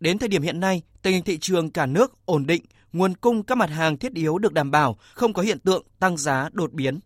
Đến 0.00 0.18
thời 0.18 0.28
điểm 0.28 0.42
hiện 0.42 0.60
nay, 0.60 0.82
tình 1.02 1.14
hình 1.14 1.24
thị 1.24 1.38
trường 1.38 1.70
cả 1.70 1.86
nước 1.86 2.12
ổn 2.24 2.46
định, 2.46 2.62
nguồn 2.92 3.14
cung 3.14 3.42
các 3.42 3.54
mặt 3.54 3.70
hàng 3.70 3.96
thiết 3.96 4.14
yếu 4.14 4.38
được 4.38 4.52
đảm 4.52 4.70
bảo, 4.70 4.96
không 5.14 5.32
có 5.32 5.42
hiện 5.42 5.58
tượng 5.58 5.82
tăng 6.00 6.16
giá 6.16 6.48
đột 6.52 6.72
biến. 6.72 7.00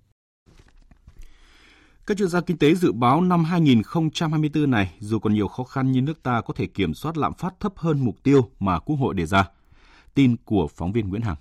Các 2.06 2.16
chuyên 2.16 2.28
gia 2.28 2.40
kinh 2.40 2.58
tế 2.58 2.74
dự 2.74 2.92
báo 2.92 3.20
năm 3.20 3.44
2024 3.44 4.70
này, 4.70 4.94
dù 4.98 5.18
còn 5.18 5.34
nhiều 5.34 5.48
khó 5.48 5.64
khăn 5.64 5.92
nhưng 5.92 6.04
nước 6.04 6.22
ta 6.22 6.40
có 6.40 6.54
thể 6.56 6.66
kiểm 6.66 6.94
soát 6.94 7.16
lạm 7.16 7.34
phát 7.34 7.54
thấp 7.60 7.72
hơn 7.76 8.04
mục 8.04 8.14
tiêu 8.22 8.48
mà 8.58 8.78
Quốc 8.78 8.96
hội 8.96 9.14
đề 9.14 9.26
ra. 9.26 9.48
Tin 10.14 10.36
của 10.44 10.68
phóng 10.74 10.92
viên 10.92 11.08
Nguyễn 11.08 11.22
Hằng. 11.22 11.36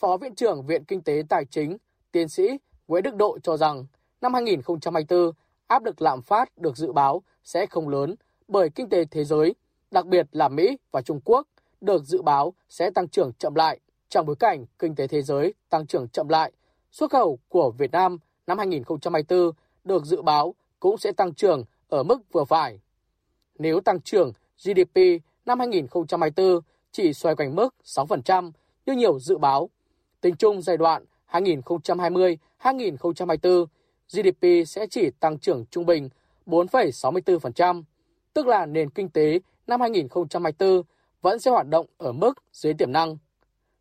Phó 0.00 0.16
Viện 0.16 0.34
trưởng 0.34 0.66
Viện 0.66 0.84
Kinh 0.84 1.02
tế 1.02 1.22
Tài 1.28 1.44
chính, 1.44 1.76
tiến 2.12 2.28
sĩ 2.28 2.42
Nguyễn 2.88 3.02
Đức 3.02 3.14
Độ 3.16 3.38
cho 3.42 3.56
rằng 3.56 3.86
năm 4.20 4.34
2024, 4.34 5.32
áp 5.66 5.84
lực 5.84 6.02
lạm 6.02 6.22
phát 6.22 6.58
được 6.58 6.76
dự 6.76 6.92
báo 6.92 7.22
sẽ 7.44 7.66
không 7.66 7.88
lớn 7.88 8.14
bởi 8.48 8.70
kinh 8.70 8.88
tế 8.88 9.04
thế 9.04 9.24
giới, 9.24 9.54
đặc 9.90 10.06
biệt 10.06 10.26
là 10.32 10.48
Mỹ 10.48 10.78
và 10.92 11.02
Trung 11.02 11.20
Quốc, 11.24 11.48
được 11.80 12.04
dự 12.04 12.22
báo 12.22 12.54
sẽ 12.68 12.90
tăng 12.90 13.08
trưởng 13.08 13.32
chậm 13.38 13.54
lại. 13.54 13.80
Trong 14.08 14.26
bối 14.26 14.36
cảnh 14.36 14.64
kinh 14.78 14.94
tế 14.94 15.06
thế 15.06 15.22
giới 15.22 15.54
tăng 15.70 15.86
trưởng 15.86 16.08
chậm 16.08 16.28
lại, 16.28 16.52
xuất 16.90 17.10
khẩu 17.10 17.38
của 17.48 17.70
Việt 17.70 17.90
Nam 17.92 18.18
năm 18.46 18.58
2024 18.58 19.50
được 19.84 20.04
dự 20.04 20.22
báo 20.22 20.54
cũng 20.80 20.98
sẽ 20.98 21.12
tăng 21.12 21.34
trưởng 21.34 21.64
ở 21.88 22.02
mức 22.02 22.18
vừa 22.32 22.44
phải. 22.44 22.78
Nếu 23.58 23.80
tăng 23.80 24.00
trưởng 24.00 24.32
GDP 24.64 24.98
năm 25.46 25.58
2024 25.58 26.60
chỉ 26.92 27.12
xoay 27.12 27.34
quanh 27.34 27.54
mức 27.54 27.74
6% 27.84 28.50
như 28.86 28.92
nhiều 28.92 29.18
dự 29.18 29.38
báo, 29.38 29.70
tính 30.20 30.36
chung 30.36 30.62
giai 30.62 30.76
đoạn 30.76 31.04
2020-2024, 31.30 33.66
GDP 34.08 34.46
sẽ 34.66 34.86
chỉ 34.90 35.10
tăng 35.20 35.38
trưởng 35.38 35.64
trung 35.70 35.86
bình 35.86 36.08
4,64%, 36.46 37.82
tức 38.34 38.46
là 38.46 38.66
nền 38.66 38.90
kinh 38.90 39.08
tế 39.08 39.38
năm 39.66 39.80
2024 39.80 40.82
vẫn 41.22 41.38
sẽ 41.38 41.50
hoạt 41.50 41.68
động 41.68 41.86
ở 41.98 42.12
mức 42.12 42.32
dưới 42.52 42.74
tiềm 42.74 42.92
năng. 42.92 43.16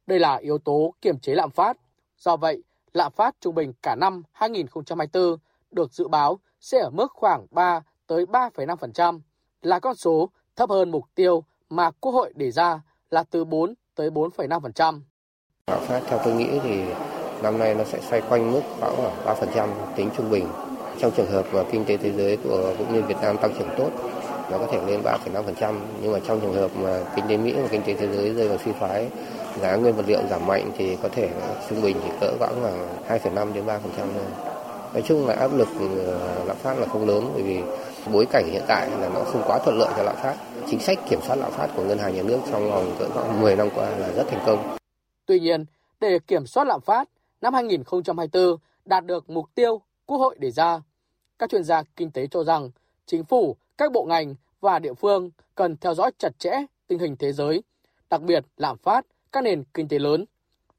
Đây 0.07 0.19
là 0.19 0.35
yếu 0.35 0.57
tố 0.57 0.93
kiềm 1.01 1.19
chế 1.19 1.35
lạm 1.35 1.51
phát. 1.51 1.77
Do 2.17 2.37
vậy, 2.37 2.63
lạm 2.93 3.11
phát 3.11 3.35
trung 3.41 3.55
bình 3.55 3.73
cả 3.81 3.95
năm 3.95 4.23
2024 4.31 5.37
được 5.71 5.93
dự 5.93 6.07
báo 6.07 6.39
sẽ 6.59 6.79
ở 6.79 6.89
mức 6.89 7.07
khoảng 7.13 7.45
3 7.51 7.81
tới 8.07 8.25
3,5%, 8.25 9.19
là 9.61 9.79
con 9.79 9.95
số 9.95 10.29
thấp 10.55 10.69
hơn 10.69 10.91
mục 10.91 11.05
tiêu 11.15 11.43
mà 11.69 11.91
Quốc 11.91 12.11
hội 12.11 12.33
đề 12.35 12.51
ra 12.51 12.81
là 13.09 13.23
từ 13.23 13.45
4 13.45 13.73
tới 13.95 14.09
4,5%. 14.09 15.01
Lạm 15.67 15.79
phát 15.79 16.01
theo 16.07 16.19
tôi 16.25 16.33
nghĩ 16.33 16.59
thì 16.63 16.83
năm 17.43 17.57
nay 17.57 17.75
nó 17.75 17.83
sẽ 17.83 17.99
xoay 18.01 18.21
quanh 18.29 18.51
mức 18.51 18.61
khoảng 18.79 18.95
3% 19.25 19.67
tính 19.95 20.09
trung 20.17 20.29
bình. 20.29 20.47
Trong 20.99 21.11
trường 21.17 21.31
hợp 21.31 21.45
mà 21.53 21.63
kinh 21.71 21.85
tế 21.85 21.97
thế 21.97 22.11
giới 22.11 22.37
của 22.37 22.73
cũng 22.77 22.93
như 22.93 23.01
Việt 23.01 23.17
Nam 23.21 23.37
tăng 23.37 23.53
trưởng 23.59 23.69
tốt, 23.77 23.89
nó 24.51 24.57
có 24.57 24.67
thể 24.71 24.85
lên 24.85 25.01
3,5%. 25.01 25.79
Nhưng 26.01 26.11
mà 26.11 26.19
trong 26.27 26.41
trường 26.41 26.53
hợp 26.53 26.71
mà 26.75 27.03
kinh 27.15 27.25
tế 27.27 27.37
Mỹ 27.37 27.53
và 27.53 27.67
kinh 27.71 27.81
tế 27.85 27.93
thế 27.93 28.07
giới 28.07 28.33
rơi 28.33 28.47
vào 28.47 28.57
suy 28.65 28.71
thoái 28.79 29.09
giá 29.61 29.75
nguyên 29.75 29.95
vật 29.95 30.05
liệu 30.07 30.19
giảm 30.29 30.47
mạnh 30.47 30.71
thì 30.77 30.97
có 31.03 31.09
thể 31.09 31.29
trung 31.69 31.81
bình 31.81 31.97
thì 32.03 32.09
cỡ 32.21 32.37
khoảng 32.39 32.63
là 32.63 32.71
2,5 33.07 33.53
đến 33.53 33.65
3% 33.65 33.79
thôi. 33.95 34.25
Nói 34.93 35.03
chung 35.05 35.27
là 35.27 35.33
áp 35.33 35.53
lực 35.55 35.67
ờ, 36.05 36.43
lạm 36.45 36.57
phát 36.57 36.79
là 36.79 36.87
không 36.87 37.07
lớn 37.07 37.31
bởi 37.33 37.43
vì 37.43 37.61
bối 38.13 38.25
cảnh 38.31 38.45
hiện 38.51 38.63
tại 38.67 38.89
là 38.99 39.09
nó 39.09 39.23
không 39.23 39.43
quá 39.45 39.59
thuận 39.59 39.77
lợi 39.77 39.93
cho 39.97 40.03
lạm 40.03 40.15
phát. 40.15 40.35
Chính 40.69 40.79
sách 40.79 40.99
kiểm 41.09 41.19
soát 41.21 41.35
lạm 41.35 41.51
phát 41.51 41.67
của 41.75 41.83
ngân 41.83 41.97
hàng 41.97 42.15
nhà 42.15 42.23
nước 42.23 42.39
trong 42.51 42.71
vòng 42.71 42.95
cỡ 42.99 43.09
khoảng 43.09 43.41
10 43.41 43.55
năm 43.55 43.69
qua 43.75 43.89
là 43.89 44.11
rất 44.11 44.27
thành 44.27 44.43
công. 44.45 44.77
Tuy 45.25 45.39
nhiên, 45.39 45.65
để 45.99 46.19
kiểm 46.27 46.45
soát 46.45 46.67
lạm 46.67 46.81
phát, 46.81 47.09
năm 47.41 47.53
2024 47.53 48.57
đạt 48.85 49.05
được 49.05 49.29
mục 49.29 49.45
tiêu 49.55 49.81
Quốc 50.05 50.17
hội 50.17 50.35
đề 50.39 50.51
ra, 50.51 50.81
các 51.39 51.49
chuyên 51.49 51.63
gia 51.63 51.83
kinh 51.95 52.11
tế 52.11 52.27
cho 52.27 52.43
rằng 52.43 52.69
chính 53.05 53.23
phủ, 53.23 53.55
các 53.77 53.91
bộ 53.91 54.05
ngành 54.05 54.35
và 54.61 54.79
địa 54.79 54.93
phương 54.93 55.29
cần 55.55 55.77
theo 55.77 55.93
dõi 55.93 56.11
chặt 56.17 56.39
chẽ 56.39 56.51
tình 56.87 56.99
hình 56.99 57.15
thế 57.15 57.31
giới, 57.31 57.63
đặc 58.09 58.21
biệt 58.21 58.45
lạm 58.57 58.77
phát 58.77 59.05
các 59.31 59.43
nền 59.43 59.63
kinh 59.73 59.87
tế 59.87 59.99
lớn. 59.99 60.25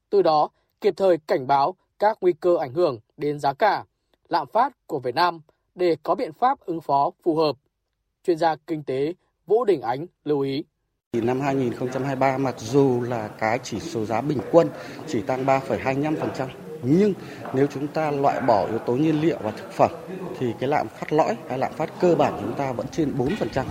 Từ 0.09 0.21
đó, 0.21 0.49
kịp 0.81 0.93
thời 0.97 1.17
cảnh 1.17 1.47
báo 1.47 1.75
các 1.99 2.17
nguy 2.21 2.33
cơ 2.33 2.57
ảnh 2.59 2.73
hưởng 2.73 2.99
đến 3.17 3.39
giá 3.39 3.53
cả, 3.53 3.83
lạm 4.29 4.47
phát 4.47 4.87
của 4.87 4.99
Việt 4.99 5.15
Nam 5.15 5.41
để 5.75 5.95
có 6.03 6.15
biện 6.15 6.33
pháp 6.33 6.59
ứng 6.59 6.81
phó 6.81 7.11
phù 7.23 7.35
hợp. 7.35 7.55
Chuyên 8.23 8.37
gia 8.37 8.55
kinh 8.55 8.83
tế 8.83 9.13
Vũ 9.47 9.65
Đình 9.65 9.81
Ánh 9.81 10.05
lưu 10.23 10.39
ý. 10.39 10.63
Năm 11.13 11.41
2023 11.41 12.37
mặc 12.37 12.55
dù 12.59 13.01
là 13.01 13.27
cái 13.27 13.59
chỉ 13.63 13.79
số 13.79 14.05
giá 14.05 14.21
bình 14.21 14.39
quân 14.51 14.69
chỉ 15.07 15.21
tăng 15.21 15.45
3,25%, 15.45 16.47
nhưng 16.83 17.13
nếu 17.53 17.67
chúng 17.67 17.87
ta 17.87 18.11
loại 18.11 18.41
bỏ 18.41 18.67
yếu 18.67 18.79
tố 18.79 18.95
nhiên 18.95 19.21
liệu 19.21 19.37
và 19.43 19.51
thực 19.51 19.71
phẩm 19.71 19.91
thì 20.39 20.53
cái 20.59 20.69
lạm 20.69 20.87
phát 20.87 21.13
lõi, 21.13 21.37
cái 21.49 21.57
lạm 21.57 21.73
phát 21.73 21.89
cơ 21.99 22.15
bản 22.15 22.33
chúng 22.41 22.53
ta 22.53 22.71
vẫn 22.71 22.87
trên 22.91 23.13
4%. 23.17 23.63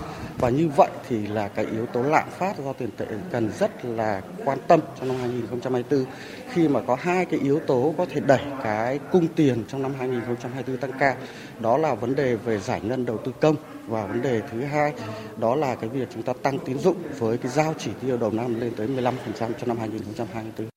Và 0.43 0.51
như 0.51 0.69
vậy 0.69 0.91
thì 1.09 1.27
là 1.27 1.49
cái 1.49 1.67
yếu 1.67 1.87
tố 1.87 2.03
lạm 2.03 2.29
phát 2.31 2.59
do 2.59 2.73
tiền 2.73 2.91
tệ 2.97 3.07
cần 3.31 3.51
rất 3.59 3.85
là 3.85 4.23
quan 4.45 4.59
tâm 4.69 4.81
trong 4.99 5.09
năm 5.09 5.17
2024 5.17 6.05
khi 6.53 6.69
mà 6.69 6.81
có 6.81 6.97
hai 7.01 7.25
cái 7.25 7.41
yếu 7.41 7.61
tố 7.67 7.95
có 7.99 8.07
thể 8.07 8.21
đẩy 8.21 8.43
cái 8.63 8.99
cung 9.13 9.27
tiền 9.37 9.65
trong 9.69 9.83
năm 9.83 9.93
2024 9.99 10.77
tăng 10.77 10.99
cao. 10.99 11.17
Đó 11.61 11.79
là 11.79 11.95
vấn 11.95 12.15
đề 12.15 12.37
về 12.37 12.59
giải 12.59 12.81
ngân 12.81 13.07
đầu 13.07 13.19
tư 13.25 13.33
công 13.41 13.57
và 13.87 14.07
vấn 14.07 14.23
đề 14.23 14.43
thứ 14.51 14.65
hai 14.65 14.93
đó 15.39 15.55
là 15.55 15.75
cái 15.75 15.91
việc 15.91 16.09
chúng 16.15 16.23
ta 16.23 16.33
tăng 16.43 16.59
tín 16.59 16.79
dụng 16.79 16.97
với 17.19 17.39
cái 17.39 17.53
giao 17.53 17.75
chỉ 17.79 17.91
tiêu 18.01 18.17
đầu 18.17 18.31
năm 18.31 18.61
lên 18.61 18.73
tới 18.77 18.87
15% 18.87 19.13
cho 19.39 19.67
năm 19.67 19.79
2024. 19.79 20.69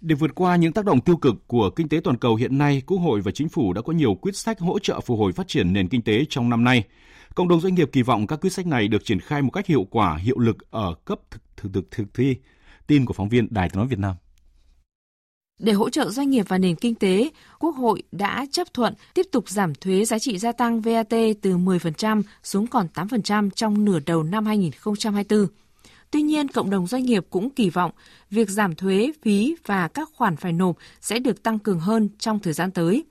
Để 0.00 0.14
vượt 0.14 0.34
qua 0.34 0.56
những 0.56 0.72
tác 0.72 0.84
động 0.84 1.00
tiêu 1.00 1.16
cực 1.16 1.34
của 1.46 1.70
kinh 1.70 1.88
tế 1.88 2.00
toàn 2.04 2.16
cầu 2.16 2.34
hiện 2.34 2.58
nay, 2.58 2.82
Quốc 2.86 2.98
hội 2.98 3.20
và 3.20 3.30
Chính 3.30 3.48
phủ 3.48 3.72
đã 3.72 3.82
có 3.82 3.92
nhiều 3.92 4.14
quyết 4.14 4.36
sách 4.36 4.60
hỗ 4.60 4.78
trợ 4.78 5.00
phục 5.00 5.18
hồi 5.18 5.32
phát 5.32 5.48
triển 5.48 5.72
nền 5.72 5.88
kinh 5.88 6.02
tế 6.02 6.24
trong 6.28 6.50
năm 6.50 6.64
nay. 6.64 6.84
Cộng 7.36 7.48
đồng 7.48 7.60
doanh 7.60 7.74
nghiệp 7.74 7.90
kỳ 7.92 8.02
vọng 8.02 8.26
các 8.26 8.40
quyết 8.40 8.50
sách 8.50 8.66
này 8.66 8.88
được 8.88 9.04
triển 9.04 9.20
khai 9.20 9.42
một 9.42 9.50
cách 9.50 9.66
hiệu 9.66 9.86
quả, 9.90 10.16
hiệu 10.16 10.38
lực 10.38 10.56
ở 10.70 10.94
cấp 11.04 11.18
thực 11.30 11.42
thực, 11.56 11.72
thực, 11.72 11.90
thực 11.90 12.14
thi. 12.14 12.36
Tin 12.86 13.04
của 13.04 13.12
phóng 13.12 13.28
viên 13.28 13.48
Đài 13.50 13.68
tiếng 13.68 13.78
nói 13.78 13.86
Việt 13.86 13.98
Nam. 13.98 14.14
Để 15.58 15.72
hỗ 15.72 15.90
trợ 15.90 16.10
doanh 16.10 16.30
nghiệp 16.30 16.44
và 16.48 16.58
nền 16.58 16.76
kinh 16.76 16.94
tế, 16.94 17.30
Quốc 17.58 17.76
hội 17.76 18.02
đã 18.12 18.46
chấp 18.50 18.74
thuận 18.74 18.94
tiếp 19.14 19.26
tục 19.32 19.48
giảm 19.48 19.74
thuế 19.74 20.04
giá 20.04 20.18
trị 20.18 20.38
gia 20.38 20.52
tăng 20.52 20.80
VAT 20.80 21.08
từ 21.42 21.56
10% 21.56 22.22
xuống 22.42 22.66
còn 22.66 22.86
8% 22.94 23.50
trong 23.50 23.84
nửa 23.84 23.98
đầu 24.06 24.22
năm 24.22 24.46
2024. 24.46 25.46
Tuy 26.10 26.22
nhiên, 26.22 26.48
cộng 26.48 26.70
đồng 26.70 26.86
doanh 26.86 27.04
nghiệp 27.04 27.26
cũng 27.30 27.50
kỳ 27.50 27.70
vọng 27.70 27.90
việc 28.30 28.50
giảm 28.50 28.74
thuế, 28.74 29.12
phí 29.22 29.56
và 29.66 29.88
các 29.88 30.08
khoản 30.14 30.36
phải 30.36 30.52
nộp 30.52 30.76
sẽ 31.00 31.18
được 31.18 31.42
tăng 31.42 31.58
cường 31.58 31.80
hơn 31.80 32.08
trong 32.18 32.38
thời 32.38 32.52
gian 32.52 32.70
tới. 32.70 33.04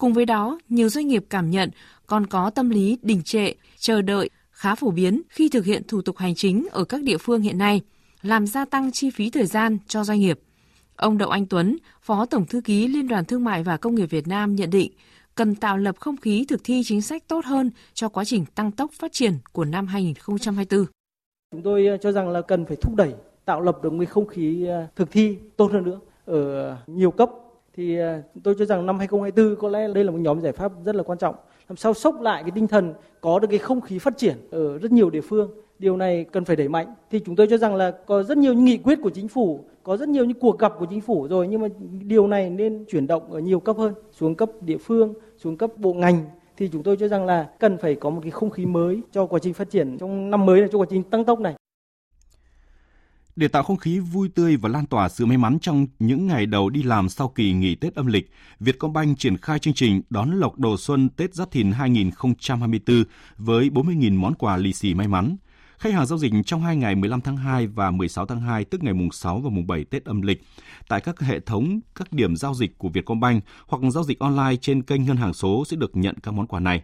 Cùng 0.00 0.12
với 0.12 0.26
đó, 0.26 0.58
nhiều 0.68 0.88
doanh 0.88 1.08
nghiệp 1.08 1.24
cảm 1.30 1.50
nhận 1.50 1.70
còn 2.06 2.26
có 2.26 2.50
tâm 2.50 2.70
lý 2.70 2.98
đình 3.02 3.22
trệ, 3.22 3.52
chờ 3.78 4.02
đợi 4.02 4.30
khá 4.50 4.74
phổ 4.74 4.90
biến 4.90 5.22
khi 5.28 5.48
thực 5.48 5.64
hiện 5.64 5.82
thủ 5.88 6.02
tục 6.02 6.16
hành 6.16 6.34
chính 6.34 6.66
ở 6.70 6.84
các 6.84 7.02
địa 7.02 7.18
phương 7.18 7.42
hiện 7.42 7.58
nay, 7.58 7.80
làm 8.22 8.46
gia 8.46 8.64
tăng 8.64 8.92
chi 8.92 9.10
phí 9.10 9.30
thời 9.30 9.46
gian 9.46 9.78
cho 9.86 10.04
doanh 10.04 10.20
nghiệp. 10.20 10.40
Ông 10.96 11.18
Đậu 11.18 11.28
Anh 11.30 11.46
Tuấn, 11.46 11.76
Phó 12.02 12.26
Tổng 12.26 12.46
Thư 12.46 12.60
ký 12.60 12.88
Liên 12.88 13.08
đoàn 13.08 13.24
Thương 13.24 13.44
mại 13.44 13.62
và 13.62 13.76
Công 13.76 13.94
nghiệp 13.94 14.06
Việt 14.06 14.28
Nam 14.28 14.56
nhận 14.56 14.70
định, 14.70 14.92
cần 15.34 15.54
tạo 15.54 15.78
lập 15.78 15.96
không 16.00 16.16
khí 16.16 16.44
thực 16.48 16.60
thi 16.64 16.82
chính 16.84 17.02
sách 17.02 17.28
tốt 17.28 17.44
hơn 17.44 17.70
cho 17.94 18.08
quá 18.08 18.24
trình 18.24 18.44
tăng 18.54 18.72
tốc 18.72 18.90
phát 18.92 19.12
triển 19.12 19.32
của 19.52 19.64
năm 19.64 19.86
2024. 19.86 20.84
Chúng 21.52 21.62
tôi 21.62 21.86
ờ, 21.86 21.96
cho 21.96 22.12
rằng 22.12 22.28
là 22.28 22.40
cần 22.40 22.66
phải 22.66 22.76
thúc 22.76 22.94
đẩy, 22.94 23.14
tạo 23.44 23.60
lập 23.60 23.78
được 23.82 23.92
một 23.92 24.04
không 24.08 24.26
khí 24.26 24.64
ờ, 24.66 24.86
thực 24.96 25.10
thi 25.10 25.36
tốt 25.56 25.72
hơn 25.72 25.84
nữa 25.84 26.00
ở 26.24 26.76
nhiều 26.86 27.10
cấp. 27.10 27.30
Thì 27.80 27.98
ờ, 27.98 28.22
tôi 28.42 28.54
cho 28.58 28.64
rằng 28.64 28.86
năm 28.86 28.98
2024 28.98 29.60
có 29.60 29.68
lẽ 29.68 29.88
đây 29.94 30.04
là 30.04 30.10
một 30.10 30.18
nhóm 30.20 30.40
giải 30.40 30.52
pháp 30.52 30.72
rất 30.84 30.94
là 30.94 31.02
quan 31.02 31.18
trọng. 31.18 31.34
Làm 31.68 31.76
sao 31.76 31.94
sốc 31.94 32.20
lại 32.20 32.42
cái 32.42 32.50
tinh 32.54 32.66
thần 32.66 32.94
có 33.20 33.38
được 33.38 33.48
cái 33.50 33.58
không 33.58 33.80
khí 33.80 33.98
phát 33.98 34.16
triển 34.16 34.36
ở 34.50 34.78
rất 34.78 34.92
nhiều 34.92 35.10
địa 35.10 35.20
phương 35.20 35.50
Điều 35.78 35.96
này 35.96 36.24
cần 36.24 36.44
phải 36.44 36.56
đẩy 36.56 36.68
mạnh. 36.68 36.94
Thì 37.10 37.20
chúng 37.26 37.36
tôi 37.36 37.46
cho 37.50 37.56
rằng 37.56 37.74
là 37.74 37.90
có 37.90 38.22
rất 38.22 38.38
nhiều 38.38 38.54
nghị 38.54 38.78
quyết 38.78 38.98
của 39.02 39.10
chính 39.10 39.28
phủ, 39.28 39.64
có 39.82 39.96
rất 39.96 40.08
nhiều 40.08 40.24
những 40.24 40.38
cuộc 40.40 40.58
gặp 40.58 40.72
của 40.78 40.86
chính 40.90 41.00
phủ 41.00 41.28
rồi 41.30 41.48
nhưng 41.48 41.60
mà 41.60 41.68
điều 42.06 42.26
này 42.26 42.50
nên 42.50 42.84
chuyển 42.88 43.06
động 43.06 43.32
ở 43.32 43.38
nhiều 43.38 43.60
cấp 43.60 43.76
hơn, 43.76 43.94
xuống 44.12 44.34
cấp 44.34 44.50
địa 44.60 44.78
phương, 44.78 45.14
xuống 45.36 45.56
cấp 45.56 45.70
bộ 45.76 45.92
ngành 45.92 46.24
thì 46.56 46.68
chúng 46.72 46.82
tôi 46.82 46.96
cho 46.96 47.08
rằng 47.08 47.26
là 47.26 47.48
cần 47.58 47.78
phải 47.78 47.94
có 47.94 48.10
một 48.10 48.20
cái 48.22 48.30
không 48.30 48.50
khí 48.50 48.66
mới 48.66 49.00
cho 49.12 49.26
quá 49.26 49.38
trình 49.42 49.54
phát 49.54 49.70
triển 49.70 49.98
trong 49.98 50.30
năm 50.30 50.46
mới 50.46 50.60
này, 50.60 50.68
cho 50.72 50.78
quá 50.78 50.86
trình 50.90 51.02
tăng 51.02 51.24
tốc 51.24 51.40
này. 51.40 51.54
Để 53.40 53.48
tạo 53.48 53.62
không 53.62 53.76
khí 53.76 53.98
vui 53.98 54.28
tươi 54.28 54.56
và 54.56 54.68
lan 54.68 54.86
tỏa 54.86 55.08
sự 55.08 55.26
may 55.26 55.36
mắn 55.36 55.58
trong 55.60 55.86
những 55.98 56.26
ngày 56.26 56.46
đầu 56.46 56.70
đi 56.70 56.82
làm 56.82 57.08
sau 57.08 57.28
kỳ 57.28 57.52
nghỉ 57.52 57.74
Tết 57.74 57.94
âm 57.94 58.06
lịch, 58.06 58.30
Vietcombank 58.60 59.18
triển 59.18 59.36
khai 59.36 59.58
chương 59.58 59.74
trình 59.74 60.02
đón 60.10 60.30
lộc 60.30 60.58
đầu 60.58 60.76
xuân 60.76 61.08
Tết 61.08 61.34
Giáp 61.34 61.50
Thìn 61.50 61.72
2024 61.72 63.04
với 63.36 63.70
40.000 63.70 64.18
món 64.18 64.34
quà 64.34 64.56
lì 64.56 64.72
xì 64.72 64.94
may 64.94 65.08
mắn. 65.08 65.36
Khách 65.78 65.92
hàng 65.92 66.06
giao 66.06 66.18
dịch 66.18 66.32
trong 66.46 66.62
hai 66.62 66.76
ngày 66.76 66.94
15 66.94 67.20
tháng 67.20 67.36
2 67.36 67.66
và 67.66 67.90
16 67.90 68.26
tháng 68.26 68.40
2 68.40 68.64
tức 68.64 68.82
ngày 68.82 68.94
mùng 68.94 69.12
6 69.12 69.40
và 69.40 69.50
mùng 69.50 69.66
7 69.66 69.84
Tết 69.84 70.04
âm 70.04 70.22
lịch 70.22 70.42
tại 70.88 71.00
các 71.00 71.20
hệ 71.20 71.40
thống, 71.40 71.80
các 71.94 72.12
điểm 72.12 72.36
giao 72.36 72.54
dịch 72.54 72.78
của 72.78 72.88
Vietcombank 72.88 73.44
hoặc 73.66 73.92
giao 73.92 74.04
dịch 74.04 74.18
online 74.18 74.56
trên 74.60 74.82
kênh 74.82 75.04
ngân 75.04 75.16
hàng 75.16 75.34
số 75.34 75.64
sẽ 75.64 75.76
được 75.76 75.96
nhận 75.96 76.14
các 76.22 76.34
món 76.34 76.46
quà 76.46 76.60
này. 76.60 76.82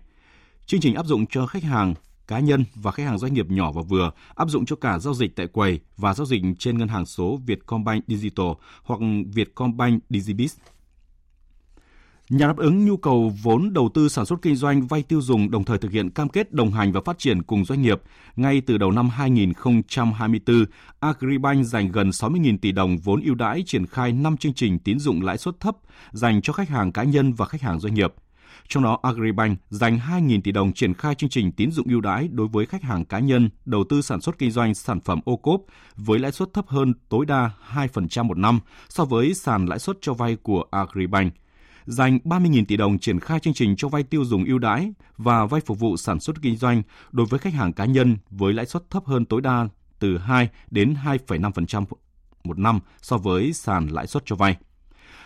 Chương 0.66 0.80
trình 0.80 0.94
áp 0.94 1.06
dụng 1.06 1.26
cho 1.26 1.46
khách 1.46 1.62
hàng 1.62 1.94
cá 2.28 2.38
nhân 2.38 2.64
và 2.74 2.92
khách 2.92 3.04
hàng 3.04 3.18
doanh 3.18 3.34
nghiệp 3.34 3.50
nhỏ 3.50 3.72
và 3.72 3.82
vừa 3.82 4.10
áp 4.34 4.48
dụng 4.48 4.66
cho 4.66 4.76
cả 4.76 4.98
giao 4.98 5.14
dịch 5.14 5.36
tại 5.36 5.46
quầy 5.46 5.80
và 5.96 6.14
giao 6.14 6.26
dịch 6.26 6.42
trên 6.58 6.78
ngân 6.78 6.88
hàng 6.88 7.06
số 7.06 7.40
Vietcombank 7.46 8.04
Digital 8.08 8.46
hoặc 8.82 9.00
Vietcombank 9.34 10.02
Digibiz. 10.10 10.56
Nhà 12.30 12.46
đáp 12.46 12.56
ứng 12.56 12.84
nhu 12.84 12.96
cầu 12.96 13.32
vốn 13.42 13.72
đầu 13.72 13.90
tư 13.94 14.08
sản 14.08 14.26
xuất 14.26 14.42
kinh 14.42 14.56
doanh 14.56 14.86
vay 14.86 15.02
tiêu 15.02 15.20
dùng 15.22 15.50
đồng 15.50 15.64
thời 15.64 15.78
thực 15.78 15.92
hiện 15.92 16.10
cam 16.10 16.28
kết 16.28 16.52
đồng 16.52 16.70
hành 16.70 16.92
và 16.92 17.00
phát 17.04 17.18
triển 17.18 17.42
cùng 17.42 17.64
doanh 17.64 17.82
nghiệp. 17.82 18.02
Ngay 18.36 18.60
từ 18.60 18.78
đầu 18.78 18.90
năm 18.90 19.08
2024, 19.08 20.64
Agribank 21.00 21.66
dành 21.66 21.92
gần 21.92 22.10
60.000 22.10 22.58
tỷ 22.58 22.72
đồng 22.72 22.96
vốn 22.96 23.22
ưu 23.22 23.34
đãi 23.34 23.62
triển 23.66 23.86
khai 23.86 24.12
5 24.12 24.36
chương 24.36 24.54
trình 24.54 24.78
tín 24.78 24.98
dụng 24.98 25.22
lãi 25.22 25.38
suất 25.38 25.60
thấp 25.60 25.76
dành 26.12 26.42
cho 26.42 26.52
khách 26.52 26.68
hàng 26.68 26.92
cá 26.92 27.02
nhân 27.02 27.32
và 27.32 27.46
khách 27.46 27.62
hàng 27.62 27.80
doanh 27.80 27.94
nghiệp. 27.94 28.14
Trong 28.68 28.82
đó, 28.82 28.98
Agribank 29.02 29.58
dành 29.70 29.98
2.000 29.98 30.40
tỷ 30.44 30.52
đồng 30.52 30.72
triển 30.72 30.94
khai 30.94 31.14
chương 31.14 31.30
trình 31.30 31.52
tín 31.52 31.70
dụng 31.70 31.86
ưu 31.88 32.00
đãi 32.00 32.28
đối 32.28 32.48
với 32.48 32.66
khách 32.66 32.82
hàng 32.82 33.04
cá 33.04 33.18
nhân 33.18 33.50
đầu 33.64 33.84
tư 33.88 34.02
sản 34.02 34.20
xuất 34.20 34.38
kinh 34.38 34.50
doanh 34.50 34.74
sản 34.74 35.00
phẩm 35.00 35.20
ô 35.24 35.36
cốp 35.36 35.60
với 35.96 36.18
lãi 36.18 36.32
suất 36.32 36.48
thấp 36.52 36.68
hơn 36.68 36.94
tối 37.08 37.26
đa 37.26 37.50
2% 37.74 38.24
một 38.24 38.38
năm 38.38 38.60
so 38.88 39.04
với 39.04 39.34
sàn 39.34 39.66
lãi 39.66 39.78
suất 39.78 39.98
cho 40.00 40.14
vay 40.14 40.36
của 40.36 40.64
Agribank 40.70 41.32
dành 41.84 42.18
30.000 42.24 42.64
tỷ 42.68 42.76
đồng 42.76 42.98
triển 42.98 43.20
khai 43.20 43.40
chương 43.40 43.54
trình 43.54 43.76
cho 43.76 43.88
vay 43.88 44.02
tiêu 44.02 44.24
dùng 44.24 44.44
ưu 44.44 44.58
đãi 44.58 44.92
và 45.16 45.46
vay 45.46 45.60
phục 45.60 45.78
vụ 45.78 45.96
sản 45.96 46.20
xuất 46.20 46.42
kinh 46.42 46.56
doanh 46.56 46.82
đối 47.12 47.26
với 47.26 47.38
khách 47.38 47.54
hàng 47.54 47.72
cá 47.72 47.84
nhân 47.84 48.16
với 48.30 48.52
lãi 48.52 48.66
suất 48.66 48.90
thấp 48.90 49.06
hơn 49.06 49.24
tối 49.24 49.40
đa 49.40 49.68
từ 49.98 50.18
2 50.18 50.48
đến 50.70 50.96
2,5% 51.04 51.84
một 52.44 52.58
năm 52.58 52.80
so 53.02 53.16
với 53.16 53.52
sàn 53.52 53.86
lãi 53.86 54.06
suất 54.06 54.22
cho 54.26 54.36
vay. 54.36 54.56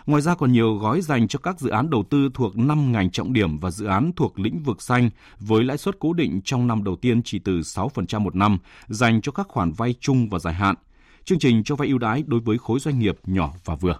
Ngoài 0.05 0.21
ra 0.21 0.35
còn 0.35 0.51
nhiều 0.51 0.75
gói 0.75 1.01
dành 1.01 1.27
cho 1.27 1.39
các 1.39 1.59
dự 1.59 1.69
án 1.69 1.89
đầu 1.89 2.03
tư 2.09 2.29
thuộc 2.33 2.57
5 2.57 2.91
ngành 2.91 3.11
trọng 3.11 3.33
điểm 3.33 3.59
và 3.59 3.71
dự 3.71 3.85
án 3.85 4.11
thuộc 4.15 4.39
lĩnh 4.39 4.59
vực 4.59 4.81
xanh 4.81 5.09
với 5.39 5.63
lãi 5.63 5.77
suất 5.77 5.95
cố 5.99 6.13
định 6.13 6.41
trong 6.45 6.67
năm 6.67 6.83
đầu 6.83 6.95
tiên 6.95 7.21
chỉ 7.23 7.39
từ 7.39 7.59
6% 7.59 8.19
một 8.19 8.35
năm, 8.35 8.57
dành 8.87 9.21
cho 9.21 9.31
các 9.31 9.47
khoản 9.47 9.71
vay 9.71 9.95
chung 9.99 10.29
và 10.29 10.39
dài 10.39 10.53
hạn. 10.53 10.75
Chương 11.23 11.39
trình 11.39 11.63
cho 11.63 11.75
vay 11.75 11.87
ưu 11.87 11.97
đãi 11.97 12.23
đối 12.27 12.39
với 12.39 12.57
khối 12.57 12.79
doanh 12.79 12.99
nghiệp 12.99 13.17
nhỏ 13.25 13.53
và 13.65 13.75
vừa. 13.75 13.99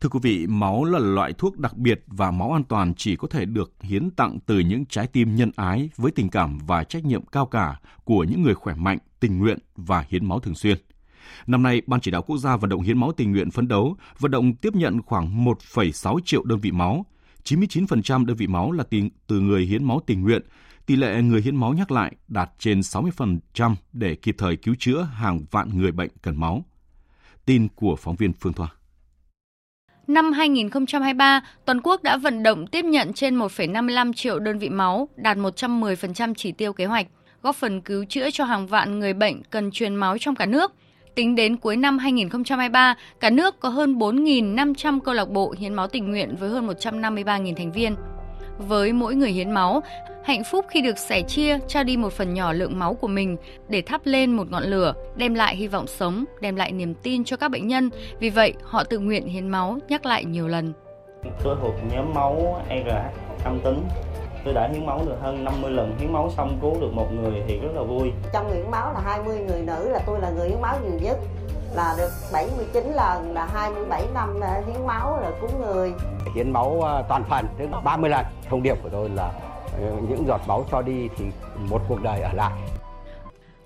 Thưa 0.00 0.08
quý 0.08 0.18
vị, 0.22 0.46
máu 0.46 0.84
là 0.84 0.98
loại 0.98 1.32
thuốc 1.32 1.58
đặc 1.58 1.76
biệt 1.76 2.04
và 2.06 2.30
máu 2.30 2.52
an 2.52 2.64
toàn 2.64 2.94
chỉ 2.96 3.16
có 3.16 3.28
thể 3.28 3.44
được 3.44 3.72
hiến 3.82 4.10
tặng 4.10 4.38
từ 4.46 4.58
những 4.58 4.86
trái 4.86 5.06
tim 5.06 5.34
nhân 5.34 5.50
ái 5.56 5.90
với 5.96 6.12
tình 6.12 6.28
cảm 6.28 6.58
và 6.66 6.84
trách 6.84 7.04
nhiệm 7.04 7.26
cao 7.26 7.46
cả 7.46 7.80
của 8.04 8.24
những 8.24 8.42
người 8.42 8.54
khỏe 8.54 8.74
mạnh, 8.74 8.98
tình 9.20 9.38
nguyện 9.38 9.58
và 9.76 10.04
hiến 10.08 10.26
máu 10.28 10.40
thường 10.40 10.54
xuyên. 10.54 10.78
Năm 11.46 11.62
nay, 11.62 11.82
Ban 11.86 12.00
chỉ 12.00 12.10
đạo 12.10 12.22
quốc 12.22 12.38
gia 12.38 12.56
vận 12.56 12.70
động 12.70 12.82
hiến 12.82 12.98
máu 12.98 13.12
tình 13.12 13.32
nguyện 13.32 13.50
phấn 13.50 13.68
đấu 13.68 13.96
vận 14.18 14.30
động 14.30 14.54
tiếp 14.54 14.74
nhận 14.74 15.02
khoảng 15.02 15.44
1,6 15.44 16.18
triệu 16.24 16.44
đơn 16.44 16.60
vị 16.60 16.70
máu. 16.70 17.06
99% 17.44 18.26
đơn 18.26 18.36
vị 18.36 18.46
máu 18.46 18.72
là 18.72 18.84
từ 19.26 19.40
người 19.40 19.64
hiến 19.64 19.84
máu 19.84 20.00
tình 20.06 20.22
nguyện, 20.22 20.42
tỷ 20.86 20.96
lệ 20.96 21.22
người 21.22 21.42
hiến 21.42 21.56
máu 21.56 21.72
nhắc 21.72 21.90
lại 21.90 22.16
đạt 22.28 22.50
trên 22.58 22.80
60% 22.80 23.74
để 23.92 24.14
kịp 24.14 24.34
thời 24.38 24.56
cứu 24.56 24.74
chữa 24.78 25.02
hàng 25.02 25.40
vạn 25.50 25.78
người 25.78 25.92
bệnh 25.92 26.10
cần 26.22 26.36
máu. 26.40 26.64
Tin 27.44 27.68
của 27.68 27.96
phóng 27.96 28.16
viên 28.16 28.32
Phương 28.32 28.52
Thoa. 28.52 28.68
Năm 30.06 30.32
2023, 30.32 31.40
toàn 31.64 31.80
quốc 31.80 32.02
đã 32.02 32.16
vận 32.16 32.42
động 32.42 32.66
tiếp 32.66 32.84
nhận 32.84 33.12
trên 33.12 33.38
1,55 33.38 34.12
triệu 34.12 34.38
đơn 34.38 34.58
vị 34.58 34.68
máu, 34.68 35.08
đạt 35.16 35.36
110% 35.36 36.34
chỉ 36.34 36.52
tiêu 36.52 36.72
kế 36.72 36.86
hoạch, 36.86 37.06
góp 37.42 37.56
phần 37.56 37.80
cứu 37.80 38.04
chữa 38.04 38.30
cho 38.30 38.44
hàng 38.44 38.66
vạn 38.66 38.98
người 38.98 39.14
bệnh 39.14 39.42
cần 39.42 39.70
truyền 39.70 39.94
máu 39.94 40.18
trong 40.18 40.34
cả 40.34 40.46
nước. 40.46 40.72
Tính 41.14 41.34
đến 41.34 41.56
cuối 41.56 41.76
năm 41.76 41.98
2023, 41.98 42.94
cả 43.20 43.30
nước 43.30 43.60
có 43.60 43.68
hơn 43.68 43.98
4.500 43.98 45.00
câu 45.00 45.14
lạc 45.14 45.28
bộ 45.28 45.54
hiến 45.58 45.74
máu 45.74 45.88
tình 45.88 46.10
nguyện 46.10 46.36
với 46.36 46.50
hơn 46.50 46.68
153.000 46.68 47.54
thành 47.54 47.72
viên. 47.72 47.94
Với 48.58 48.92
mỗi 48.92 49.14
người 49.14 49.30
hiến 49.30 49.50
máu, 49.50 49.82
hạnh 50.24 50.44
phúc 50.44 50.66
khi 50.68 50.80
được 50.80 50.98
sẻ 50.98 51.22
chia, 51.22 51.58
trao 51.68 51.84
đi 51.84 51.96
một 51.96 52.12
phần 52.12 52.34
nhỏ 52.34 52.52
lượng 52.52 52.78
máu 52.78 52.94
của 52.94 53.08
mình 53.08 53.36
để 53.68 53.82
thắp 53.82 54.00
lên 54.04 54.36
một 54.36 54.50
ngọn 54.50 54.62
lửa, 54.62 54.94
đem 55.16 55.34
lại 55.34 55.56
hy 55.56 55.68
vọng 55.68 55.86
sống, 55.86 56.24
đem 56.40 56.56
lại 56.56 56.72
niềm 56.72 56.94
tin 56.94 57.24
cho 57.24 57.36
các 57.36 57.50
bệnh 57.50 57.68
nhân. 57.68 57.90
Vì 58.20 58.30
vậy, 58.30 58.54
họ 58.62 58.84
tự 58.84 58.98
nguyện 58.98 59.26
hiến 59.26 59.48
máu, 59.48 59.78
nhắc 59.88 60.06
lại 60.06 60.24
nhiều 60.24 60.48
lần. 60.48 60.72
Tôi 61.44 61.56
thuộc 61.60 61.74
nhóm 61.92 62.14
máu 62.14 62.64
RH 62.68 62.90
âm 63.44 63.60
tính. 63.64 63.82
Tôi 64.44 64.54
đã 64.54 64.68
hiến 64.72 64.86
máu 64.86 65.02
được 65.06 65.16
hơn 65.22 65.44
50 65.44 65.70
lần, 65.70 65.96
hiến 65.98 66.12
máu 66.12 66.30
xong 66.36 66.58
cứu 66.62 66.80
được 66.80 66.92
một 66.92 67.08
người 67.12 67.42
thì 67.48 67.58
rất 67.58 67.68
là 67.74 67.82
vui. 67.82 68.12
Trong 68.32 68.48
người 68.48 68.56
hiến 68.56 68.70
máu 68.70 68.92
là 68.92 69.00
20 69.04 69.38
người 69.38 69.62
nữ 69.62 69.88
là 69.88 70.00
tôi 70.06 70.20
là 70.20 70.30
người 70.30 70.48
hiến 70.48 70.60
máu 70.60 70.78
nhiều 70.82 70.98
nhất 71.02 71.18
là 71.74 71.94
được 71.98 72.10
79 72.32 72.92
lần 72.94 73.34
là 73.34 73.46
27 73.46 74.06
năm 74.14 74.40
hiến 74.66 74.86
máu 74.86 75.20
là 75.20 75.30
cứu 75.40 75.50
người. 75.60 75.92
Hiến 76.34 76.52
máu 76.52 76.82
à, 76.82 77.02
toàn 77.08 77.24
phần 77.30 77.46
tức 77.58 77.66
30 77.84 78.10
lần. 78.10 78.26
Thông 78.50 78.62
điệp 78.62 78.74
của 78.82 78.88
tôi 78.92 79.08
là 79.08 79.32
ờ, 79.72 79.92
những 80.08 80.26
giọt 80.26 80.40
máu 80.46 80.66
cho 80.70 80.82
đi 80.82 81.08
thì 81.16 81.24
một 81.70 81.82
cuộc 81.88 82.02
đời 82.02 82.20
ở 82.20 82.32
lại. 82.32 82.52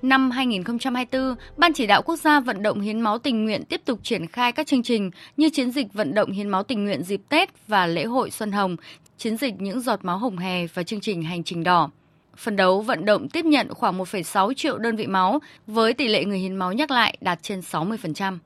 Năm 0.02 0.30
2024, 0.30 1.34
Ban 1.56 1.72
chỉ 1.72 1.86
đạo 1.86 2.02
quốc 2.02 2.16
gia 2.16 2.40
vận 2.40 2.62
động 2.62 2.80
hiến 2.80 3.00
máu 3.00 3.18
tình 3.18 3.44
nguyện 3.44 3.64
tiếp 3.64 3.80
tục 3.84 3.98
triển 4.02 4.26
khai 4.26 4.52
các 4.52 4.66
chương 4.66 4.82
trình 4.82 5.10
như 5.36 5.50
chiến 5.50 5.70
dịch 5.70 5.92
vận 5.92 6.14
động 6.14 6.30
hiến 6.30 6.48
máu 6.48 6.62
tình 6.62 6.84
nguyện 6.84 7.02
dịp 7.02 7.20
Tết 7.28 7.48
và 7.68 7.86
lễ 7.86 8.04
hội 8.04 8.30
Xuân 8.30 8.52
Hồng, 8.52 8.76
chiến 9.18 9.36
dịch 9.36 9.54
những 9.58 9.80
giọt 9.80 10.04
máu 10.04 10.18
hồng 10.18 10.38
hè 10.38 10.66
và 10.66 10.82
chương 10.82 11.00
trình 11.00 11.22
hành 11.22 11.44
trình 11.44 11.64
đỏ. 11.64 11.90
Phần 12.36 12.56
đấu 12.56 12.82
vận 12.82 13.04
động 13.04 13.28
tiếp 13.28 13.44
nhận 13.44 13.74
khoảng 13.74 13.98
1,6 13.98 14.52
triệu 14.54 14.78
đơn 14.78 14.96
vị 14.96 15.06
máu 15.06 15.38
với 15.66 15.94
tỷ 15.94 16.08
lệ 16.08 16.24
người 16.24 16.38
hiến 16.38 16.56
máu 16.56 16.72
nhắc 16.72 16.90
lại 16.90 17.16
đạt 17.20 17.42
trên 17.42 17.60
60%. 17.60 18.38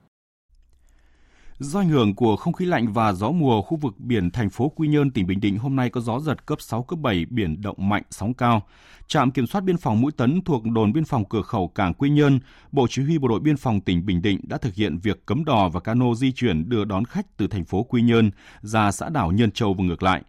Do 1.59 1.80
ảnh 1.80 1.88
hưởng 1.88 2.14
của 2.14 2.37
không 2.37 2.52
khí 2.52 2.64
lạnh 2.64 2.92
và 2.92 3.12
gió 3.12 3.30
mùa, 3.30 3.62
khu 3.62 3.76
vực 3.76 3.94
biển 3.98 4.30
thành 4.30 4.50
phố 4.50 4.68
Quy 4.68 4.88
Nhơn, 4.88 5.11
tỉnh 5.11 5.26
Bình 5.26 5.40
Định 5.40 5.59
hôm 5.59 5.76
nay 5.76 5.90
có 5.90 6.00
gió 6.00 6.20
giật 6.20 6.46
cấp 6.46 6.61
6, 6.61 6.83
cấp 6.83 6.98
7, 6.98 7.26
biển 7.30 7.62
động 7.62 7.88
mạnh, 7.88 8.02
sóng 8.11 8.35
cao. 8.35 8.62
Trạm 9.06 9.30
kiểm 9.30 9.46
soát 9.46 9.61
biên 9.61 9.76
phòng 9.76 10.00
Mũi 10.00 10.12
Tấn 10.12 10.40
thuộc 10.44 10.64
đồn 10.64 10.92
biên 10.92 11.04
phòng 11.04 11.24
cửa 11.24 11.42
khẩu 11.42 11.68
cảng 11.68 11.94
Quy 11.94 12.11
Nhơn, 12.11 12.38
Bộ 12.72 12.87
Chỉ 12.90 13.02
huy 13.02 13.18
Bộ 13.18 13.28
đội 13.28 13.40
Biên 13.40 13.56
phòng 13.56 13.80
tỉnh 13.80 14.06
Bình 14.06 14.22
Định 14.22 14.40
đã 14.42 14.59
thực 14.59 14.74
hiện 14.74 14.98
việc 14.98 15.26
cấm 15.26 15.44
đò 15.44 15.68
và 15.68 15.80
cano 15.80 16.14
di 16.14 16.33
chuyển 16.33 16.68
đưa 16.68 16.85
đón 16.85 17.04
khách 17.04 17.37
từ 17.37 17.46
thành 17.46 17.64
phố 17.64 17.83
Quy 17.83 18.02
Nhơn 18.02 18.30
ra 18.61 18.92
xã 18.92 19.09
đảo 19.09 19.33
Nhân 19.33 19.50
Châu 19.50 19.74
và 19.74 19.85
ngược 19.85 20.02
lại. 20.02 20.22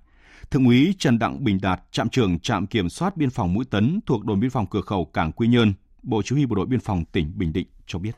Thượng 0.52 0.66
úy 0.66 0.96
Trần 1.00 1.20
Đặng 1.20 1.44
Bình 1.44 1.60
Đạt, 1.62 1.82
trạm 1.92 2.10
trưởng 2.10 2.40
trạm 2.40 2.68
kiểm 2.68 2.90
soát 2.90 3.18
biên 3.18 3.30
phòng 3.30 3.54
Mũi 3.54 3.66
Tấn 3.66 4.00
thuộc 4.06 4.26
đồn 4.26 4.40
biên 4.40 4.50
phòng 4.50 4.66
cửa 4.70 4.82
khẩu 4.82 5.06
cảng 5.06 5.32
Quy 5.32 5.48
Nhơn, 5.48 5.74
Bộ 6.04 6.22
Chỉ 6.26 6.36
huy 6.36 6.46
Bộ 6.46 6.56
đội 6.56 6.66
Biên 6.66 6.80
phòng 6.80 7.06
tỉnh 7.06 7.32
Bình 7.36 7.54
Định 7.54 7.68
cho 7.88 8.00
biết. 8.00 8.16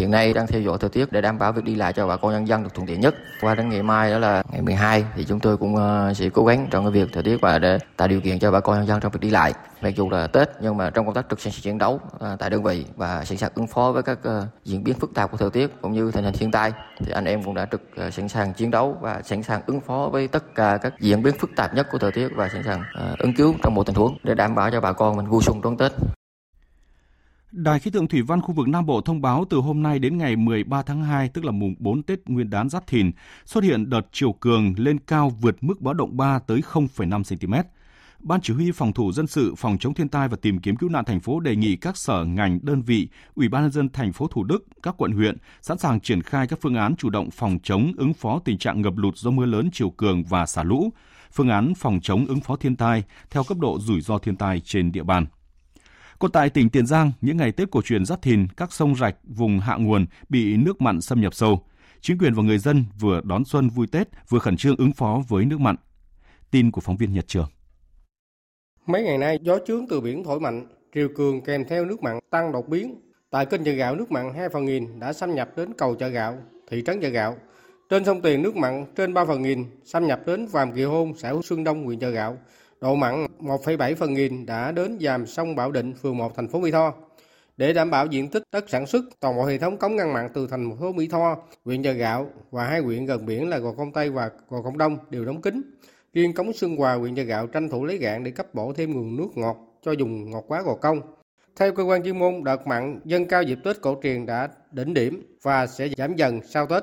Hiện 0.00 0.10
nay 0.10 0.32
đang 0.32 0.46
theo 0.46 0.60
dõi 0.60 0.78
thời 0.80 0.90
tiết 0.90 1.12
để 1.12 1.20
đảm 1.20 1.38
bảo 1.38 1.52
việc 1.52 1.64
đi 1.64 1.74
lại 1.74 1.92
cho 1.92 2.06
bà 2.06 2.16
con 2.16 2.32
nhân 2.32 2.48
dân 2.48 2.62
được 2.62 2.74
thuận 2.74 2.86
tiện 2.86 3.00
nhất. 3.00 3.14
Qua 3.40 3.54
đến 3.54 3.68
ngày 3.68 3.82
mai, 3.82 4.10
đó 4.10 4.18
là 4.18 4.42
ngày 4.52 4.62
12 4.62 5.04
thì 5.16 5.24
chúng 5.24 5.40
tôi 5.40 5.56
cũng 5.56 5.76
ờ, 5.76 6.14
sẽ 6.14 6.28
cố 6.28 6.44
gắng 6.44 6.68
trong 6.70 6.84
cái 6.84 6.92
việc 6.92 7.08
thời 7.12 7.22
tiết 7.22 7.36
và 7.40 7.58
để 7.58 7.78
tạo 7.96 8.08
điều 8.08 8.20
kiện 8.20 8.38
cho 8.38 8.50
bà 8.50 8.60
con 8.60 8.76
nhân 8.76 8.86
dân 8.86 9.00
trong 9.00 9.12
việc 9.12 9.20
đi 9.20 9.30
lại. 9.30 9.52
Mặc 9.82 9.96
dù 9.96 10.10
là 10.10 10.26
Tết, 10.26 10.48
nhưng 10.60 10.76
mà 10.76 10.90
trong 10.90 11.06
công 11.06 11.14
tác 11.14 11.26
trực 11.30 11.40
sẵn 11.40 11.52
sàng 11.52 11.62
chiến 11.62 11.78
đấu 11.78 12.00
ờ, 12.18 12.36
tại 12.38 12.50
đơn 12.50 12.62
vị 12.62 12.84
và 12.96 13.24
sẵn 13.24 13.38
sàng 13.38 13.50
ứng 13.54 13.66
phó 13.66 13.92
với 13.92 14.02
các 14.02 14.18
ờ, 14.22 14.46
diễn 14.64 14.84
biến 14.84 14.94
phức 14.94 15.14
tạp 15.14 15.30
của 15.30 15.36
thời 15.36 15.50
tiết 15.50 15.70
cũng 15.82 15.92
như 15.92 16.10
tình 16.10 16.24
hình 16.24 16.34
thiên 16.34 16.50
tai, 16.50 16.72
thì 16.98 17.12
anh 17.12 17.24
em 17.24 17.42
cũng 17.42 17.54
đã 17.54 17.66
trực 17.70 17.82
sẵn 18.12 18.28
sàng 18.28 18.52
chiến 18.52 18.70
đấu 18.70 18.96
và 19.00 19.22
sẵn 19.22 19.42
sàng 19.42 19.62
ứng 19.66 19.80
phó 19.80 20.08
với 20.12 20.28
tất 20.28 20.54
cả 20.54 20.78
các 20.82 20.94
diễn 21.00 21.22
biến 21.22 21.34
phức 21.38 21.50
tạp 21.56 21.74
nhất 21.74 21.86
của 21.92 21.98
thời 21.98 22.12
tiết 22.12 22.28
và 22.36 22.48
sẵn 22.48 22.62
sàng 22.62 22.82
ứng 23.18 23.34
cứu 23.34 23.54
trong 23.62 23.74
mọi 23.74 23.84
tình 23.84 23.96
huống 23.96 24.18
để 24.22 24.34
đảm 24.34 24.54
bảo 24.54 24.70
cho 24.70 24.80
bà 24.80 24.92
con 24.92 25.16
mình 25.16 25.26
vui 25.26 25.42
xuân 25.42 25.60
đón 25.62 25.76
Tết. 25.76 25.92
Đài 27.52 27.78
khí 27.80 27.90
tượng 27.90 28.08
thủy 28.08 28.22
văn 28.22 28.40
khu 28.40 28.54
vực 28.54 28.68
Nam 28.68 28.86
Bộ 28.86 29.00
thông 29.00 29.20
báo 29.20 29.44
từ 29.50 29.56
hôm 29.56 29.82
nay 29.82 29.98
đến 29.98 30.18
ngày 30.18 30.36
13 30.36 30.82
tháng 30.82 31.02
2, 31.02 31.28
tức 31.28 31.44
là 31.44 31.50
mùng 31.50 31.74
4 31.78 32.02
Tết 32.02 32.18
Nguyên 32.26 32.50
đán 32.50 32.68
Giáp 32.68 32.86
Thìn, 32.86 33.10
xuất 33.44 33.64
hiện 33.64 33.90
đợt 33.90 34.00
chiều 34.12 34.32
cường 34.32 34.74
lên 34.76 34.98
cao 34.98 35.30
vượt 35.30 35.56
mức 35.60 35.80
báo 35.80 35.94
động 35.94 36.16
3 36.16 36.38
tới 36.38 36.60
0,5 36.72 37.22
cm. 37.36 37.54
Ban 38.18 38.40
chỉ 38.40 38.54
huy 38.54 38.72
phòng 38.72 38.92
thủ 38.92 39.12
dân 39.12 39.26
sự, 39.26 39.54
phòng 39.58 39.78
chống 39.80 39.94
thiên 39.94 40.08
tai 40.08 40.28
và 40.28 40.36
tìm 40.42 40.58
kiếm 40.58 40.76
cứu 40.76 40.90
nạn 40.90 41.04
thành 41.04 41.20
phố 41.20 41.40
đề 41.40 41.56
nghị 41.56 41.76
các 41.76 41.96
sở 41.96 42.24
ngành, 42.24 42.58
đơn 42.62 42.82
vị, 42.82 43.08
Ủy 43.34 43.48
ban 43.48 43.62
nhân 43.62 43.72
dân 43.72 43.88
thành 43.88 44.12
phố 44.12 44.26
Thủ 44.26 44.44
Đức, 44.44 44.64
các 44.82 44.94
quận 44.98 45.12
huyện 45.12 45.36
sẵn 45.62 45.78
sàng 45.78 46.00
triển 46.00 46.22
khai 46.22 46.46
các 46.46 46.58
phương 46.62 46.74
án 46.74 46.96
chủ 46.96 47.10
động 47.10 47.30
phòng 47.30 47.58
chống 47.62 47.92
ứng 47.96 48.14
phó 48.14 48.40
tình 48.44 48.58
trạng 48.58 48.82
ngập 48.82 48.96
lụt 48.96 49.16
do 49.16 49.30
mưa 49.30 49.46
lớn 49.46 49.68
chiều 49.72 49.90
cường 49.90 50.24
và 50.24 50.46
xả 50.46 50.62
lũ, 50.62 50.92
phương 51.32 51.48
án 51.48 51.72
phòng 51.74 51.98
chống 52.02 52.26
ứng 52.26 52.40
phó 52.40 52.56
thiên 52.56 52.76
tai 52.76 53.04
theo 53.30 53.44
cấp 53.44 53.58
độ 53.58 53.78
rủi 53.80 54.00
ro 54.00 54.18
thiên 54.18 54.36
tai 54.36 54.60
trên 54.60 54.92
địa 54.92 55.02
bàn. 55.02 55.26
Còn 56.20 56.32
tại 56.32 56.50
tỉnh 56.50 56.70
Tiền 56.70 56.86
Giang, 56.86 57.12
những 57.20 57.36
ngày 57.36 57.52
Tết 57.52 57.70
cổ 57.70 57.82
truyền 57.82 58.04
Giáp 58.04 58.22
Thìn, 58.22 58.46
các 58.56 58.72
sông 58.72 58.96
rạch 58.96 59.16
vùng 59.24 59.58
hạ 59.58 59.76
nguồn 59.76 60.06
bị 60.28 60.56
nước 60.56 60.80
mặn 60.80 61.00
xâm 61.00 61.20
nhập 61.20 61.34
sâu. 61.34 61.60
Chính 62.00 62.18
quyền 62.18 62.34
và 62.34 62.42
người 62.42 62.58
dân 62.58 62.84
vừa 63.00 63.20
đón 63.24 63.44
xuân 63.44 63.68
vui 63.68 63.86
Tết, 63.86 64.08
vừa 64.28 64.38
khẩn 64.38 64.56
trương 64.56 64.76
ứng 64.76 64.92
phó 64.92 65.22
với 65.28 65.44
nước 65.44 65.60
mặn. 65.60 65.76
Tin 66.50 66.70
của 66.70 66.80
phóng 66.80 66.96
viên 66.96 67.12
Nhật 67.12 67.28
Trường. 67.28 67.46
Mấy 68.86 69.02
ngày 69.02 69.18
nay, 69.18 69.38
gió 69.42 69.58
chướng 69.66 69.86
từ 69.90 70.00
biển 70.00 70.24
thổi 70.24 70.40
mạnh, 70.40 70.66
triều 70.94 71.08
cường 71.16 71.40
kèm 71.40 71.64
theo 71.68 71.84
nước 71.84 72.02
mặn 72.02 72.18
tăng 72.30 72.52
đột 72.52 72.68
biến. 72.68 73.00
Tại 73.30 73.46
kênh 73.46 73.64
chợ 73.64 73.72
gạo, 73.72 73.94
nước 73.94 74.10
mặn 74.10 74.34
2 74.34 74.48
phần 74.48 74.64
nghìn 74.64 75.00
đã 75.00 75.12
xâm 75.12 75.34
nhập 75.34 75.56
đến 75.56 75.72
cầu 75.78 75.94
chợ 75.94 76.08
gạo, 76.08 76.38
thị 76.70 76.82
trấn 76.86 77.00
chợ 77.00 77.08
gạo. 77.08 77.36
Trên 77.90 78.04
sông 78.04 78.20
Tiền, 78.20 78.42
nước 78.42 78.56
mặn 78.56 78.86
trên 78.96 79.14
3 79.14 79.24
phần 79.24 79.42
nghìn 79.42 79.64
xâm 79.84 80.06
nhập 80.06 80.20
đến 80.26 80.46
Vàm 80.46 80.72
Kỳ 80.72 80.84
Hôn, 80.84 81.12
xã 81.16 81.34
Xuân 81.44 81.64
Đông, 81.64 81.84
huyện 81.84 81.98
chợ 81.98 82.10
gạo. 82.10 82.38
Độ 82.80 82.94
mặn 82.94 83.26
1,7 83.40 83.94
phần 83.94 84.14
nghìn 84.14 84.46
đã 84.46 84.72
đến 84.72 84.98
dàm 85.00 85.26
sông 85.26 85.56
Bảo 85.56 85.72
Định, 85.72 85.94
phường 85.94 86.16
1, 86.16 86.36
thành 86.36 86.48
phố 86.48 86.60
Mỹ 86.60 86.70
Tho. 86.70 86.94
Để 87.56 87.72
đảm 87.72 87.90
bảo 87.90 88.06
diện 88.06 88.28
tích 88.28 88.42
đất 88.52 88.70
sản 88.70 88.86
xuất, 88.86 89.04
toàn 89.20 89.36
bộ 89.36 89.44
hệ 89.44 89.58
thống 89.58 89.76
cống 89.76 89.96
ngăn 89.96 90.12
mặn 90.12 90.28
từ 90.34 90.46
thành 90.46 90.76
phố 90.80 90.92
Mỹ 90.92 91.08
Tho, 91.08 91.36
huyện 91.64 91.82
Chợ 91.82 91.92
Gạo 91.92 92.30
và 92.50 92.64
hai 92.64 92.80
huyện 92.80 93.06
gần 93.06 93.26
biển 93.26 93.48
là 93.48 93.58
Gò 93.58 93.72
Công 93.72 93.92
Tây 93.92 94.10
và 94.10 94.30
Gò 94.48 94.62
Công 94.62 94.78
Đông 94.78 94.98
đều 95.10 95.24
đóng 95.24 95.42
kín. 95.42 95.62
Riêng 96.12 96.32
cống 96.32 96.52
Xuân 96.52 96.76
Hòa, 96.76 96.94
huyện 96.94 97.14
Chợ 97.14 97.22
Gạo 97.22 97.46
tranh 97.46 97.68
thủ 97.68 97.84
lấy 97.84 97.98
gạn 97.98 98.24
để 98.24 98.30
cấp 98.30 98.54
bổ 98.54 98.72
thêm 98.72 98.92
nguồn 98.92 99.16
nước 99.16 99.28
ngọt 99.34 99.56
cho 99.82 99.92
dùng 99.92 100.30
ngọt 100.30 100.44
quá 100.48 100.62
Gò 100.62 100.74
Công. 100.74 101.00
Theo 101.56 101.72
cơ 101.72 101.82
quan 101.82 102.02
chuyên 102.02 102.18
môn, 102.18 102.44
đợt 102.44 102.66
mặn 102.66 103.00
dân 103.04 103.26
cao 103.26 103.42
dịp 103.42 103.58
Tết 103.64 103.80
cổ 103.80 104.00
truyền 104.02 104.26
đã 104.26 104.48
đỉnh 104.72 104.94
điểm 104.94 105.36
và 105.42 105.66
sẽ 105.66 105.88
giảm 105.96 106.16
dần 106.16 106.40
sau 106.48 106.66
Tết. 106.66 106.82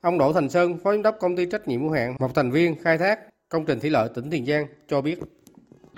Ông 0.00 0.18
Đỗ 0.18 0.32
Thành 0.32 0.48
Sơn, 0.48 0.78
Phó 0.78 0.92
Giám 0.92 1.02
đốc 1.02 1.16
Công 1.20 1.36
ty 1.36 1.46
trách 1.46 1.68
nhiệm 1.68 1.80
hữu 1.80 1.90
hạn 1.90 2.16
một 2.18 2.34
thành 2.34 2.50
viên 2.50 2.78
khai 2.82 2.98
thác 2.98 3.20
công 3.48 3.64
trình 3.64 3.80
thủy 3.80 3.90
lợi 3.90 4.08
tỉnh 4.14 4.30
Tiền 4.30 4.46
Giang 4.46 4.66
cho 4.88 5.00
biết 5.00 5.18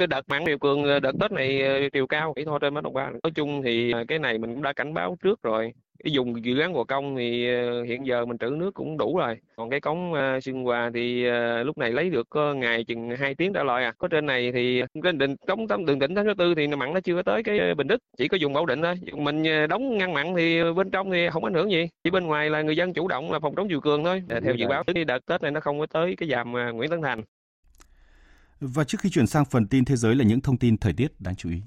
cái 0.00 0.06
đợt 0.06 0.28
mặn 0.28 0.42
triều 0.46 0.58
cường 0.58 0.84
đợt 1.02 1.12
tết 1.20 1.32
này 1.32 1.62
triều 1.92 2.06
cao 2.06 2.32
chỉ 2.36 2.44
thôi 2.44 2.58
trên 2.62 2.74
mấy 2.74 2.82
đồng 2.82 2.94
ba 2.94 3.10
nói 3.10 3.32
chung 3.34 3.62
thì 3.62 3.92
cái 4.08 4.18
này 4.18 4.38
mình 4.38 4.54
cũng 4.54 4.62
đã 4.62 4.72
cảnh 4.72 4.94
báo 4.94 5.16
trước 5.22 5.42
rồi. 5.42 5.72
Cái 6.04 6.12
dùng 6.12 6.44
dự 6.44 6.58
án 6.58 6.72
gò 6.72 6.84
công 6.84 7.16
thì 7.16 7.46
hiện 7.88 8.06
giờ 8.06 8.24
mình 8.24 8.38
trữ 8.38 8.46
nước 8.46 8.74
cũng 8.74 8.98
đủ 8.98 9.18
rồi. 9.18 9.38
Còn 9.56 9.70
cái 9.70 9.80
cống 9.80 10.12
xuyên 10.42 10.64
hòa 10.64 10.90
thì 10.94 11.24
lúc 11.64 11.78
này 11.78 11.90
lấy 11.90 12.10
được 12.10 12.28
ngày 12.56 12.84
chừng 12.84 13.10
2 13.10 13.34
tiếng 13.34 13.52
đã 13.52 13.64
loại 13.64 13.84
à. 13.84 13.92
Có 13.98 14.08
trên 14.08 14.26
này 14.26 14.52
thì 14.52 14.82
cái 15.02 15.12
định 15.12 15.36
cống 15.46 15.68
tấm 15.68 15.86
đường 15.86 15.98
tỉnh 15.98 16.14
tháng 16.14 16.24
thứ 16.24 16.34
tư 16.34 16.54
thì 16.54 16.66
mặn 16.66 16.94
nó 16.94 17.00
chưa 17.00 17.14
có 17.14 17.22
tới 17.22 17.42
cái 17.42 17.74
bình 17.74 17.86
đức. 17.86 18.02
Chỉ 18.16 18.28
có 18.28 18.36
dùng 18.36 18.52
bảo 18.52 18.66
định 18.66 18.82
thôi. 18.82 18.94
Mình 19.12 19.42
đóng 19.68 19.98
ngăn 19.98 20.14
mặn 20.14 20.34
thì 20.36 20.72
bên 20.76 20.90
trong 20.90 21.10
thì 21.10 21.28
không 21.30 21.44
ảnh 21.44 21.54
hưởng 21.54 21.70
gì. 21.70 21.88
Chỉ 22.04 22.10
bên 22.10 22.26
ngoài 22.26 22.50
là 22.50 22.62
người 22.62 22.76
dân 22.76 22.92
chủ 22.92 23.08
động 23.08 23.32
là 23.32 23.38
phòng 23.38 23.54
chống 23.54 23.68
triều 23.68 23.80
cường 23.80 24.04
thôi. 24.04 24.22
Theo 24.44 24.54
dự 24.54 24.66
báo 24.66 24.84
cái 24.84 25.04
đợt 25.04 25.26
tết 25.26 25.42
này 25.42 25.50
nó 25.50 25.60
không 25.60 25.80
có 25.80 25.86
tới 25.86 26.14
cái 26.16 26.28
dàm 26.28 26.52
nguyễn 26.52 26.90
tấn 26.90 27.02
thành 27.02 27.22
và 28.61 28.85
trước 28.85 29.01
khi 29.01 29.11
chuyển 29.11 29.27
sang 29.27 29.44
phần 29.44 29.66
tin 29.66 29.85
thế 29.85 29.96
giới 29.96 30.14
là 30.14 30.25
những 30.25 30.40
thông 30.40 30.59
tin 30.59 30.79
thời 30.79 30.92
tiết 30.92 31.20
đáng 31.20 31.37
chú 31.37 31.51
ý. 31.51 31.62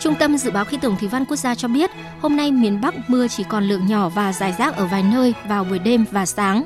Trung 0.00 0.14
tâm 0.18 0.38
Dự 0.38 0.50
báo 0.50 0.64
Khí 0.64 0.78
tượng 0.80 0.96
Thủy 0.96 1.08
văn 1.08 1.24
Quốc 1.24 1.36
gia 1.36 1.54
cho 1.54 1.68
biết, 1.68 1.90
hôm 2.20 2.36
nay 2.36 2.52
miền 2.52 2.80
Bắc 2.80 3.10
mưa 3.10 3.28
chỉ 3.28 3.44
còn 3.48 3.64
lượng 3.64 3.86
nhỏ 3.86 4.08
và 4.08 4.32
dài 4.32 4.54
rác 4.58 4.76
ở 4.76 4.86
vài 4.86 5.02
nơi 5.02 5.34
vào 5.48 5.64
buổi 5.64 5.78
đêm 5.78 6.04
và 6.10 6.26
sáng. 6.26 6.64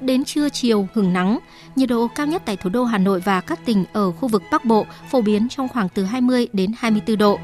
Đến 0.00 0.24
trưa 0.24 0.48
chiều 0.48 0.88
hừng 0.94 1.12
nắng, 1.12 1.38
nhiệt 1.76 1.88
độ 1.88 2.08
cao 2.14 2.26
nhất 2.26 2.42
tại 2.44 2.56
thủ 2.56 2.70
đô 2.70 2.84
Hà 2.84 2.98
Nội 2.98 3.20
và 3.20 3.40
các 3.40 3.60
tỉnh 3.64 3.84
ở 3.92 4.12
khu 4.12 4.28
vực 4.28 4.42
Bắc 4.50 4.64
Bộ 4.64 4.86
phổ 5.10 5.20
biến 5.20 5.48
trong 5.48 5.68
khoảng 5.68 5.88
từ 5.88 6.04
20 6.04 6.48
đến 6.52 6.70
24 6.78 7.18
độ. 7.18 7.38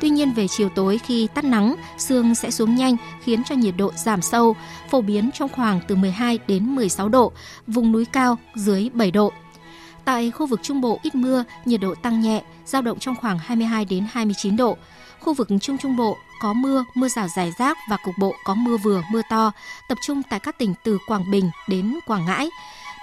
Tuy 0.00 0.10
nhiên 0.10 0.32
về 0.32 0.48
chiều 0.48 0.68
tối 0.68 0.98
khi 0.98 1.28
tắt 1.34 1.44
nắng, 1.44 1.74
sương 1.98 2.34
sẽ 2.34 2.50
xuống 2.50 2.74
nhanh 2.74 2.96
khiến 3.24 3.42
cho 3.44 3.54
nhiệt 3.54 3.74
độ 3.76 3.92
giảm 3.96 4.22
sâu, 4.22 4.56
phổ 4.90 5.00
biến 5.00 5.30
trong 5.34 5.48
khoảng 5.48 5.80
từ 5.88 5.96
12 5.96 6.38
đến 6.46 6.74
16 6.74 7.08
độ, 7.08 7.32
vùng 7.66 7.92
núi 7.92 8.04
cao 8.04 8.36
dưới 8.54 8.90
7 8.92 9.10
độ. 9.10 9.32
Tại 10.04 10.30
khu 10.30 10.46
vực 10.46 10.60
Trung 10.62 10.80
Bộ 10.80 10.98
ít 11.02 11.14
mưa, 11.14 11.44
nhiệt 11.64 11.80
độ 11.80 11.94
tăng 11.94 12.20
nhẹ, 12.20 12.42
giao 12.64 12.82
động 12.82 12.98
trong 12.98 13.16
khoảng 13.16 13.38
22 13.38 13.84
đến 13.84 14.06
29 14.12 14.56
độ. 14.56 14.76
Khu 15.20 15.34
vực 15.34 15.48
Trung 15.60 15.78
Trung 15.78 15.96
Bộ 15.96 16.16
có 16.40 16.52
mưa, 16.52 16.84
mưa 16.94 17.08
rào 17.08 17.28
rải 17.36 17.52
rác 17.58 17.78
và 17.90 17.96
cục 18.04 18.14
bộ 18.18 18.34
có 18.44 18.54
mưa 18.54 18.76
vừa, 18.76 19.02
mưa 19.10 19.22
to, 19.30 19.52
tập 19.88 19.98
trung 20.06 20.22
tại 20.30 20.40
các 20.40 20.58
tỉnh 20.58 20.74
từ 20.84 20.98
Quảng 21.06 21.30
Bình 21.30 21.50
đến 21.68 21.98
Quảng 22.06 22.24
Ngãi, 22.24 22.50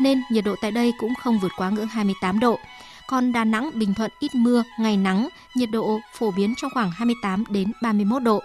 nên 0.02 0.22
nhiệt 0.32 0.46
độ 0.46 0.56
tại 0.62 0.72
đây 0.72 0.94
cũng 1.00 1.16
không 1.16 1.40
vượt 1.40 1.52
quá 1.58 1.70
ngưỡng 1.70 1.88
28 1.88 2.40
độ. 2.40 2.60
Còn 3.08 3.32
Đà 3.32 3.44
Nẵng, 3.44 3.72
Bình 3.74 3.94
Thuận 3.94 4.12
ít 4.20 4.36
mưa, 4.36 4.64
ngày 4.80 4.98
nắng, 4.98 5.30
nhiệt 5.56 5.70
độ 5.72 6.00
phổ 6.14 6.32
biến 6.32 6.54
trong 6.58 6.72
khoảng 6.74 6.92
28 6.92 7.44
đến 7.50 7.72
31 7.82 8.24
độ. 8.24 8.42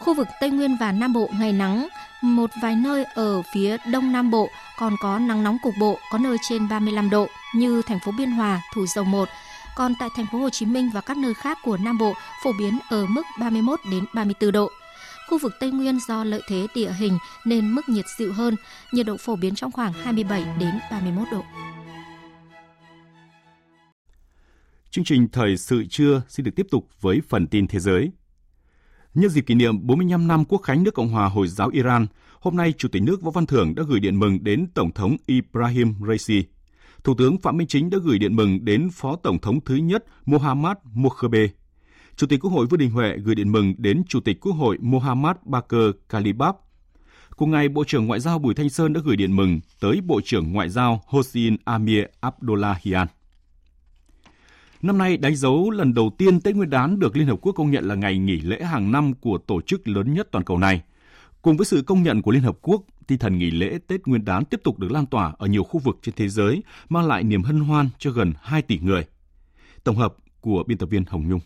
Khu 0.00 0.14
vực 0.14 0.28
Tây 0.40 0.50
Nguyên 0.50 0.76
và 0.80 0.92
Nam 0.92 1.12
Bộ 1.12 1.28
ngày 1.38 1.52
nắng, 1.52 1.88
một 2.22 2.50
vài 2.62 2.76
nơi 2.76 3.04
ở 3.04 3.42
phía 3.54 3.76
Đông 3.86 4.12
Nam 4.12 4.30
Bộ 4.30 4.48
còn 4.78 4.96
có 5.00 5.18
nắng 5.18 5.44
nóng 5.44 5.58
cục 5.62 5.74
bộ, 5.80 5.98
có 6.12 6.18
nơi 6.18 6.36
trên 6.48 6.68
35 6.68 7.10
độ 7.10 7.26
như 7.58 7.82
thành 7.86 7.98
phố 8.04 8.12
Biên 8.18 8.30
Hòa, 8.30 8.62
Thủ 8.74 8.86
Dầu 8.86 9.04
Một. 9.04 9.28
Còn 9.76 9.92
tại 10.00 10.08
thành 10.16 10.26
phố 10.32 10.38
Hồ 10.38 10.50
Chí 10.50 10.66
Minh 10.66 10.90
và 10.94 11.00
các 11.00 11.16
nơi 11.16 11.34
khác 11.34 11.58
của 11.64 11.76
Nam 11.76 11.98
Bộ 11.98 12.12
phổ 12.44 12.52
biến 12.58 12.78
ở 12.90 13.06
mức 13.06 13.22
31 13.40 13.80
đến 13.90 14.04
34 14.14 14.52
độ. 14.52 14.70
Khu 15.28 15.38
vực 15.38 15.52
Tây 15.60 15.70
Nguyên 15.70 15.98
do 16.08 16.24
lợi 16.24 16.40
thế 16.48 16.66
địa 16.74 16.92
hình 16.98 17.18
nên 17.44 17.72
mức 17.72 17.88
nhiệt 17.88 18.04
dịu 18.18 18.32
hơn, 18.32 18.56
nhiệt 18.92 19.06
độ 19.06 19.16
phổ 19.16 19.36
biến 19.36 19.54
trong 19.54 19.72
khoảng 19.72 19.92
27 19.92 20.44
đến 20.60 20.78
31 20.90 21.28
độ. 21.32 21.42
Chương 24.90 25.04
trình 25.04 25.28
Thời 25.32 25.56
sự 25.56 25.84
trưa 25.90 26.22
xin 26.28 26.44
được 26.44 26.52
tiếp 26.56 26.66
tục 26.70 26.88
với 27.00 27.20
phần 27.28 27.46
tin 27.46 27.66
thế 27.66 27.78
giới. 27.78 28.10
Nhân 29.14 29.30
dịp 29.30 29.42
kỷ 29.42 29.54
niệm 29.54 29.86
45 29.86 30.28
năm 30.28 30.44
Quốc 30.44 30.58
khánh 30.58 30.82
nước 30.82 30.94
Cộng 30.94 31.08
hòa 31.08 31.28
Hồi 31.28 31.48
giáo 31.48 31.68
Iran, 31.68 32.06
hôm 32.40 32.56
nay 32.56 32.72
Chủ 32.78 32.88
tịch 32.88 33.02
nước 33.02 33.22
Võ 33.22 33.30
Văn 33.30 33.46
Thưởng 33.46 33.74
đã 33.74 33.82
gửi 33.88 34.00
điện 34.00 34.18
mừng 34.18 34.44
đến 34.44 34.66
Tổng 34.74 34.92
thống 34.92 35.16
Ibrahim 35.26 35.94
Raisi. 36.08 36.44
Thủ 37.06 37.14
tướng 37.14 37.38
Phạm 37.38 37.56
Minh 37.56 37.66
Chính 37.66 37.90
đã 37.90 37.98
gửi 38.02 38.18
điện 38.18 38.36
mừng 38.36 38.64
đến 38.64 38.88
Phó 38.92 39.16
Tổng 39.16 39.38
thống 39.38 39.60
thứ 39.64 39.74
nhất 39.74 40.04
Mohammad 40.24 40.76
Mokhebe. 40.94 41.46
Chủ 42.16 42.26
tịch 42.26 42.40
Quốc 42.40 42.50
hội 42.50 42.66
Vương 42.66 42.80
Đình 42.80 42.90
Huệ 42.90 43.16
gửi 43.16 43.34
điện 43.34 43.52
mừng 43.52 43.74
đến 43.78 44.02
Chủ 44.08 44.20
tịch 44.20 44.40
Quốc 44.40 44.52
hội 44.52 44.78
Mohammad 44.80 45.36
Bakr 45.44 45.74
Kalibab. 46.08 46.54
Cùng 47.36 47.50
ngày, 47.50 47.68
Bộ 47.68 47.84
trưởng 47.84 48.06
Ngoại 48.06 48.20
giao 48.20 48.38
Bùi 48.38 48.54
Thanh 48.54 48.68
Sơn 48.68 48.92
đã 48.92 49.00
gửi 49.04 49.16
điện 49.16 49.36
mừng 49.36 49.60
tới 49.80 50.00
Bộ 50.06 50.20
trưởng 50.24 50.52
Ngoại 50.52 50.68
giao 50.68 51.02
Hossein 51.06 51.56
Amir 51.64 52.04
Abdullahian. 52.20 53.06
Năm 54.82 54.98
nay 54.98 55.16
đánh 55.16 55.36
dấu 55.36 55.70
lần 55.70 55.94
đầu 55.94 56.10
tiên 56.18 56.40
Tết 56.40 56.56
Nguyên 56.56 56.70
đán 56.70 56.98
được 56.98 57.16
Liên 57.16 57.26
Hợp 57.26 57.38
Quốc 57.40 57.52
công 57.52 57.70
nhận 57.70 57.88
là 57.88 57.94
ngày 57.94 58.18
nghỉ 58.18 58.40
lễ 58.40 58.62
hàng 58.64 58.92
năm 58.92 59.14
của 59.14 59.38
tổ 59.38 59.60
chức 59.60 59.88
lớn 59.88 60.14
nhất 60.14 60.28
toàn 60.30 60.44
cầu 60.44 60.58
này. 60.58 60.82
Cùng 61.46 61.56
với 61.56 61.66
sự 61.66 61.82
công 61.86 62.02
nhận 62.02 62.22
của 62.22 62.30
Liên 62.30 62.42
Hợp 62.42 62.56
Quốc, 62.62 62.82
tinh 63.06 63.18
thần 63.18 63.38
nghỉ 63.38 63.50
lễ 63.50 63.78
Tết 63.86 64.06
Nguyên 64.06 64.24
đán 64.24 64.44
tiếp 64.44 64.60
tục 64.64 64.78
được 64.78 64.92
lan 64.92 65.06
tỏa 65.06 65.32
ở 65.38 65.46
nhiều 65.46 65.64
khu 65.64 65.80
vực 65.80 65.98
trên 66.02 66.14
thế 66.14 66.28
giới, 66.28 66.62
mang 66.88 67.06
lại 67.06 67.22
niềm 67.22 67.42
hân 67.42 67.60
hoan 67.60 67.88
cho 67.98 68.10
gần 68.10 68.32
2 68.42 68.62
tỷ 68.62 68.78
người. 68.78 69.04
Tổng 69.84 69.96
hợp 69.96 70.14
của 70.40 70.64
biên 70.66 70.78
tập 70.78 70.86
viên 70.86 71.04
Hồng 71.04 71.28
Nhung. 71.28 71.40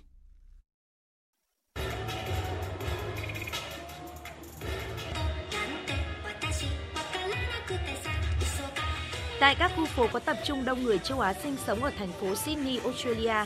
Tại 9.41 9.55
các 9.55 9.73
khu 9.77 9.87
phố 9.87 10.07
có 10.13 10.19
tập 10.19 10.37
trung 10.47 10.65
đông 10.65 10.83
người 10.83 10.99
châu 10.99 11.21
Á 11.21 11.33
sinh 11.33 11.57
sống 11.67 11.83
ở 11.83 11.91
thành 11.99 12.13
phố 12.21 12.35
Sydney, 12.35 12.79
Australia, 12.79 13.45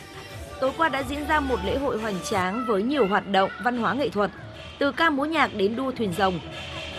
tối 0.61 0.73
qua 0.77 0.89
đã 0.89 1.03
diễn 1.03 1.29
ra 1.29 1.41
một 1.41 1.59
lễ 1.65 1.79
hội 1.79 2.01
hoành 2.01 2.17
tráng 2.31 2.65
với 2.69 2.83
nhiều 2.83 3.07
hoạt 3.07 3.29
động 3.29 3.51
văn 3.65 3.77
hóa 3.79 3.95
nghệ 3.95 4.09
thuật, 4.09 4.31
từ 4.79 4.93
ca 4.93 5.11
múa 5.11 5.25
nhạc 5.25 5.55
đến 5.57 5.77
đua 5.77 5.91
thuyền 5.91 6.13
rồng. 6.19 6.41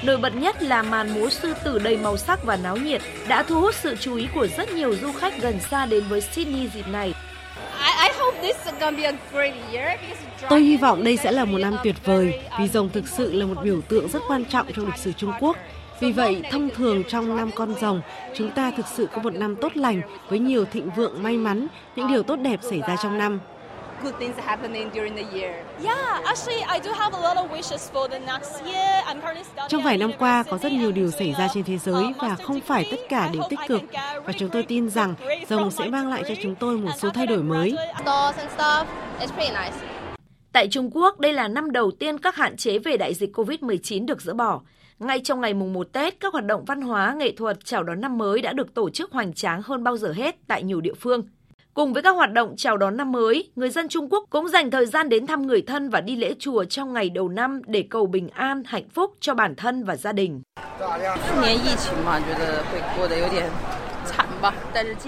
Nổi 0.04 0.18
bật 0.18 0.36
nhất 0.36 0.64
là 0.64 0.82
màn 0.82 1.14
múa 1.14 1.30
sư 1.30 1.54
tử 1.64 1.80
đầy 1.80 1.98
màu 1.98 2.18
sắc 2.18 2.44
và 2.46 2.58
náo 2.58 2.78
nhiệt 2.78 3.02
đã 3.28 3.44
thu 3.44 3.62
hút 3.62 3.76
sự 3.76 3.96
chú 4.00 4.16
ý 4.16 4.28
của 4.36 4.48
rất 4.58 4.72
nhiều 4.72 4.96
du 4.96 5.12
khách 5.12 5.42
gần 5.42 5.60
xa 5.72 5.86
đến 5.86 6.04
với 6.10 6.22
Sydney 6.22 6.68
dịp 6.68 6.88
này. 6.88 7.14
Tôi 10.50 10.62
hy 10.62 10.78
vọng 10.78 11.04
đây 11.04 11.18
sẽ 11.18 11.32
là 11.32 11.46
một 11.46 11.58
năm 11.58 11.76
tuyệt 11.84 11.96
vời 12.06 12.40
vì 12.60 12.68
rồng 12.68 12.90
thực 12.90 13.08
sự 13.08 13.34
là 13.34 13.46
một 13.46 13.64
biểu 13.64 13.82
tượng 13.82 14.10
rất 14.10 14.22
quan 14.28 14.46
trọng 14.46 14.68
trong 14.76 14.86
lịch 14.86 14.98
sử 14.98 15.12
Trung 15.12 15.32
Quốc 15.40 15.58
vì 16.00 16.12
vậy, 16.12 16.42
thông 16.52 16.70
thường 16.70 17.04
trong 17.08 17.36
năm 17.36 17.52
con 17.56 17.76
rồng, 17.82 18.02
chúng 18.34 18.52
ta 18.52 18.72
thực 18.72 18.88
sự 18.88 19.08
có 19.14 19.22
một 19.22 19.34
năm 19.34 19.56
tốt 19.56 19.78
lành 19.78 20.02
với 20.30 20.40
nhiều 20.40 20.66
thịnh 20.66 20.90
vượng 20.96 21.24
may 21.24 21.38
mắn, 21.38 21.68
những 21.96 22.08
điều 22.08 22.24
tốt 22.24 22.36
đẹp 22.36 22.60
xảy 22.62 22.82
ra 22.88 22.96
trong 23.04 23.18
năm. 23.18 23.40
Trong 29.70 29.84
vài 29.84 29.98
năm 29.98 30.12
qua 30.20 30.44
có 30.44 30.58
rất 30.58 30.72
nhiều 30.72 30.92
điều 30.92 31.12
xảy 31.12 31.36
ra 31.38 31.48
trên 31.54 31.64
thế 31.64 31.78
giới 31.78 32.06
và 32.22 32.36
không 32.36 32.60
phải 32.60 32.88
tất 32.92 32.98
cả 33.10 33.30
đều 33.34 33.44
tích 33.50 33.60
cực 33.68 33.82
và 34.26 34.34
chúng 34.34 34.50
tôi 34.50 34.64
tin 34.64 34.90
rằng 34.90 35.16
rồng 35.50 35.72
sẽ 35.72 35.88
mang 35.88 36.10
lại 36.10 36.24
cho 36.28 36.36
chúng 36.44 36.56
tôi 36.56 36.78
một 36.78 36.92
số 36.98 37.10
thay 37.10 37.28
đổi 37.28 37.44
mới. 37.44 37.76
Tại 40.52 40.68
Trung 40.72 40.90
Quốc, 40.94 41.20
đây 41.20 41.34
là 41.34 41.48
năm 41.48 41.72
đầu 41.72 41.92
tiên 41.92 42.18
các 42.18 42.36
hạn 42.36 42.58
chế 42.58 42.80
về 42.80 42.98
đại 42.98 43.14
dịch 43.14 43.38
COVID-19 43.38 44.06
được 44.06 44.22
dỡ 44.22 44.34
bỏ. 44.34 44.62
Ngay 45.00 45.20
trong 45.24 45.42
ngày 45.42 45.54
mùng 45.54 45.74
1 45.74 45.88
Tết, 45.94 46.20
các 46.20 46.34
hoạt 46.34 46.46
động 46.46 46.66
văn 46.66 46.82
hóa, 46.82 47.16
nghệ 47.18 47.32
thuật 47.32 47.66
chào 47.66 47.84
đón 47.84 48.02
năm 48.02 48.18
mới 48.18 48.42
đã 48.42 48.54
được 48.54 48.74
tổ 48.74 48.90
chức 48.90 49.12
hoành 49.12 49.34
tráng 49.34 49.62
hơn 49.62 49.84
bao 49.84 49.98
giờ 49.98 50.12
hết 50.12 50.36
tại 50.48 50.64
nhiều 50.64 50.82
địa 50.82 50.94
phương. 50.94 51.24
Cùng 51.76 51.94
với 51.94 52.04
các 52.04 52.16
hoạt 52.16 52.34
động 52.34 52.54
chào 52.58 52.78
đón 52.78 52.98
năm 52.98 53.12
mới, 53.12 53.52
người 53.56 53.70
dân 53.70 53.88
Trung 53.90 54.10
Quốc 54.10 54.26
cũng 54.30 54.48
dành 54.48 54.72
thời 54.72 54.86
gian 54.86 55.10
đến 55.10 55.28
thăm 55.28 55.48
người 55.48 55.62
thân 55.62 55.90
và 55.90 56.02
đi 56.02 56.16
lễ 56.16 56.34
chùa 56.40 56.64
trong 56.64 56.94
ngày 56.94 57.10
đầu 57.10 57.30
năm 57.30 57.62
để 57.68 57.84
cầu 57.90 58.06
bình 58.06 58.30
an, 58.30 58.64
hạnh 58.66 58.90
phúc 58.94 59.12
cho 59.20 59.34
bản 59.34 59.56
thân 59.56 59.84
và 59.84 59.96
gia 59.96 60.12
đình. 60.12 60.42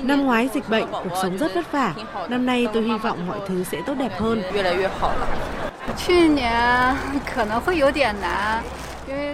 Năm 0.04 0.26
ngoái 0.26 0.50
dịch 0.54 0.70
bệnh, 0.70 0.86
cuộc 0.92 1.18
sống 1.22 1.38
rất 1.38 1.56
vất 1.56 1.72
vả. 1.72 1.96
Năm 2.30 2.46
nay 2.46 2.68
tôi 2.74 2.84
hy 2.84 2.98
vọng 2.98 3.28
mọi 3.28 3.40
thứ 3.48 3.64
sẽ 3.64 3.82
tốt 3.86 3.94
đẹp 4.00 4.12
hơn. 4.20 4.42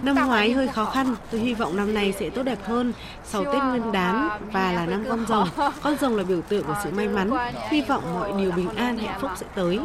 Năm 0.04 0.16
ngoái 0.28 0.52
hơi 0.52 0.68
khó 0.68 0.86
khăn, 0.86 1.16
tôi 1.32 1.42
hy 1.42 1.54
vọng 1.54 1.78
năm 1.78 1.94
nay 1.94 2.14
sẽ 2.20 2.30
tốt 2.30 2.44
đẹp 2.44 2.60
hơn 2.64 2.94
sau 3.24 3.46
Tết 3.46 3.64
Nguyên 3.64 3.92
đán 3.92 4.30
và 4.52 4.72
là 4.72 4.86
năm 4.86 5.06
con 5.10 5.26
rồng. 5.28 5.48
Con 5.82 5.96
rồng 6.02 6.16
là 6.16 6.24
biểu 6.24 6.42
tượng 6.42 6.64
của 6.64 6.76
sự 6.84 6.92
may 6.92 7.08
mắn, 7.08 7.32
hy 7.70 7.82
vọng 7.82 8.04
mọi 8.14 8.32
điều 8.38 8.52
bình 8.52 8.70
an 8.70 8.98
hạnh 8.98 9.20
phúc 9.22 9.32
sẽ 9.36 9.46
tới. 9.56 9.80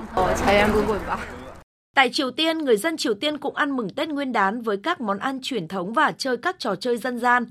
Tại 1.95 2.11
Triều 2.13 2.31
Tiên, 2.31 2.59
người 2.59 2.77
dân 2.77 2.97
Triều 2.97 3.15
Tiên 3.15 3.39
cũng 3.39 3.55
ăn 3.55 3.77
mừng 3.77 3.91
Tết 3.91 4.09
Nguyên 4.09 4.33
đán 4.33 4.63
với 4.63 4.77
các 4.77 5.01
món 5.01 5.19
ăn 5.19 5.39
truyền 5.43 5.69
thống 5.69 5.93
và 5.93 6.13
chơi 6.19 6.37
các 6.37 6.57
trò 6.59 6.75
chơi 6.75 6.97
dân 6.97 7.19
gian. 7.19 7.47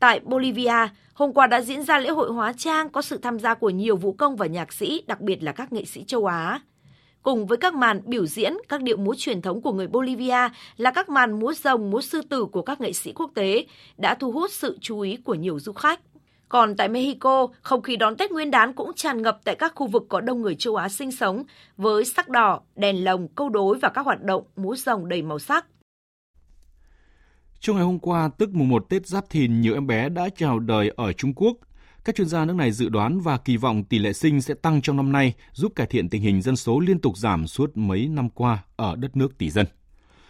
Tại 0.00 0.20
Bolivia, 0.20 0.88
hôm 1.14 1.32
qua 1.32 1.46
đã 1.46 1.60
diễn 1.60 1.82
ra 1.82 1.98
lễ 1.98 2.10
hội 2.10 2.32
hóa 2.32 2.52
trang 2.56 2.88
có 2.88 3.02
sự 3.02 3.18
tham 3.18 3.38
gia 3.38 3.54
của 3.54 3.70
nhiều 3.70 3.96
vũ 3.96 4.12
công 4.12 4.36
và 4.36 4.46
nhạc 4.46 4.72
sĩ, 4.72 5.02
đặc 5.06 5.20
biệt 5.20 5.42
là 5.42 5.52
các 5.52 5.72
nghệ 5.72 5.84
sĩ 5.84 6.04
châu 6.04 6.26
Á. 6.26 6.60
Cùng 7.26 7.46
với 7.46 7.58
các 7.58 7.74
màn 7.74 8.00
biểu 8.04 8.26
diễn, 8.26 8.54
các 8.68 8.82
điệu 8.82 8.96
múa 8.96 9.14
truyền 9.18 9.42
thống 9.42 9.62
của 9.62 9.72
người 9.72 9.86
Bolivia 9.86 10.48
là 10.76 10.90
các 10.90 11.08
màn 11.08 11.40
múa 11.40 11.52
rồng, 11.52 11.90
múa 11.90 12.00
sư 12.00 12.22
tử 12.28 12.44
của 12.44 12.62
các 12.62 12.80
nghệ 12.80 12.92
sĩ 12.92 13.12
quốc 13.12 13.30
tế 13.34 13.66
đã 13.98 14.14
thu 14.14 14.32
hút 14.32 14.50
sự 14.52 14.78
chú 14.80 15.00
ý 15.00 15.16
của 15.16 15.34
nhiều 15.34 15.60
du 15.60 15.72
khách. 15.72 16.00
Còn 16.48 16.76
tại 16.76 16.88
Mexico, 16.88 17.46
không 17.62 17.82
khí 17.82 17.96
đón 17.96 18.16
Tết 18.16 18.30
Nguyên 18.30 18.50
đán 18.50 18.72
cũng 18.72 18.92
tràn 18.94 19.22
ngập 19.22 19.40
tại 19.44 19.54
các 19.54 19.72
khu 19.74 19.86
vực 19.86 20.06
có 20.08 20.20
đông 20.20 20.42
người 20.42 20.54
châu 20.54 20.76
Á 20.76 20.88
sinh 20.88 21.12
sống 21.12 21.44
với 21.76 22.04
sắc 22.04 22.28
đỏ, 22.28 22.60
đèn 22.76 23.04
lồng, 23.04 23.28
câu 23.28 23.48
đối 23.48 23.78
và 23.78 23.88
các 23.88 24.06
hoạt 24.06 24.22
động 24.22 24.42
múa 24.56 24.76
rồng 24.76 25.08
đầy 25.08 25.22
màu 25.22 25.38
sắc. 25.38 25.66
Trong 27.60 27.76
ngày 27.76 27.84
hôm 27.84 27.98
qua, 27.98 28.30
tức 28.38 28.50
mùng 28.52 28.68
1 28.68 28.88
Tết 28.88 29.06
Giáp 29.06 29.30
Thìn, 29.30 29.60
nhiều 29.60 29.74
em 29.74 29.86
bé 29.86 30.08
đã 30.08 30.28
chào 30.36 30.58
đời 30.58 30.92
ở 30.96 31.12
Trung 31.12 31.34
Quốc. 31.36 31.56
Các 32.06 32.14
chuyên 32.14 32.28
gia 32.28 32.44
nước 32.44 32.56
này 32.56 32.72
dự 32.72 32.88
đoán 32.88 33.20
và 33.20 33.38
kỳ 33.38 33.56
vọng 33.56 33.84
tỷ 33.84 33.98
lệ 33.98 34.12
sinh 34.12 34.40
sẽ 34.40 34.54
tăng 34.54 34.82
trong 34.82 34.96
năm 34.96 35.12
nay, 35.12 35.34
giúp 35.52 35.72
cải 35.76 35.86
thiện 35.86 36.08
tình 36.08 36.22
hình 36.22 36.42
dân 36.42 36.56
số 36.56 36.80
liên 36.80 37.00
tục 37.00 37.18
giảm 37.18 37.46
suốt 37.46 37.76
mấy 37.76 38.08
năm 38.08 38.30
qua 38.30 38.64
ở 38.76 38.96
đất 38.96 39.16
nước 39.16 39.38
tỷ 39.38 39.50
dân. 39.50 39.66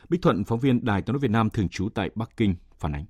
Bích 0.09 0.23
Thuận, 0.23 0.45
phóng 0.45 0.61
viên 0.61 0.85
Đài 0.85 1.03
tiếng 1.03 1.13
nói 1.13 1.21
Việt 1.21 1.31
Nam 1.31 1.51
thường 1.51 1.69
trú 1.69 1.89
tại 1.95 2.11
Bắc 2.15 2.37
Kinh, 2.37 2.55
phản 2.79 2.93
ánh. 2.93 3.05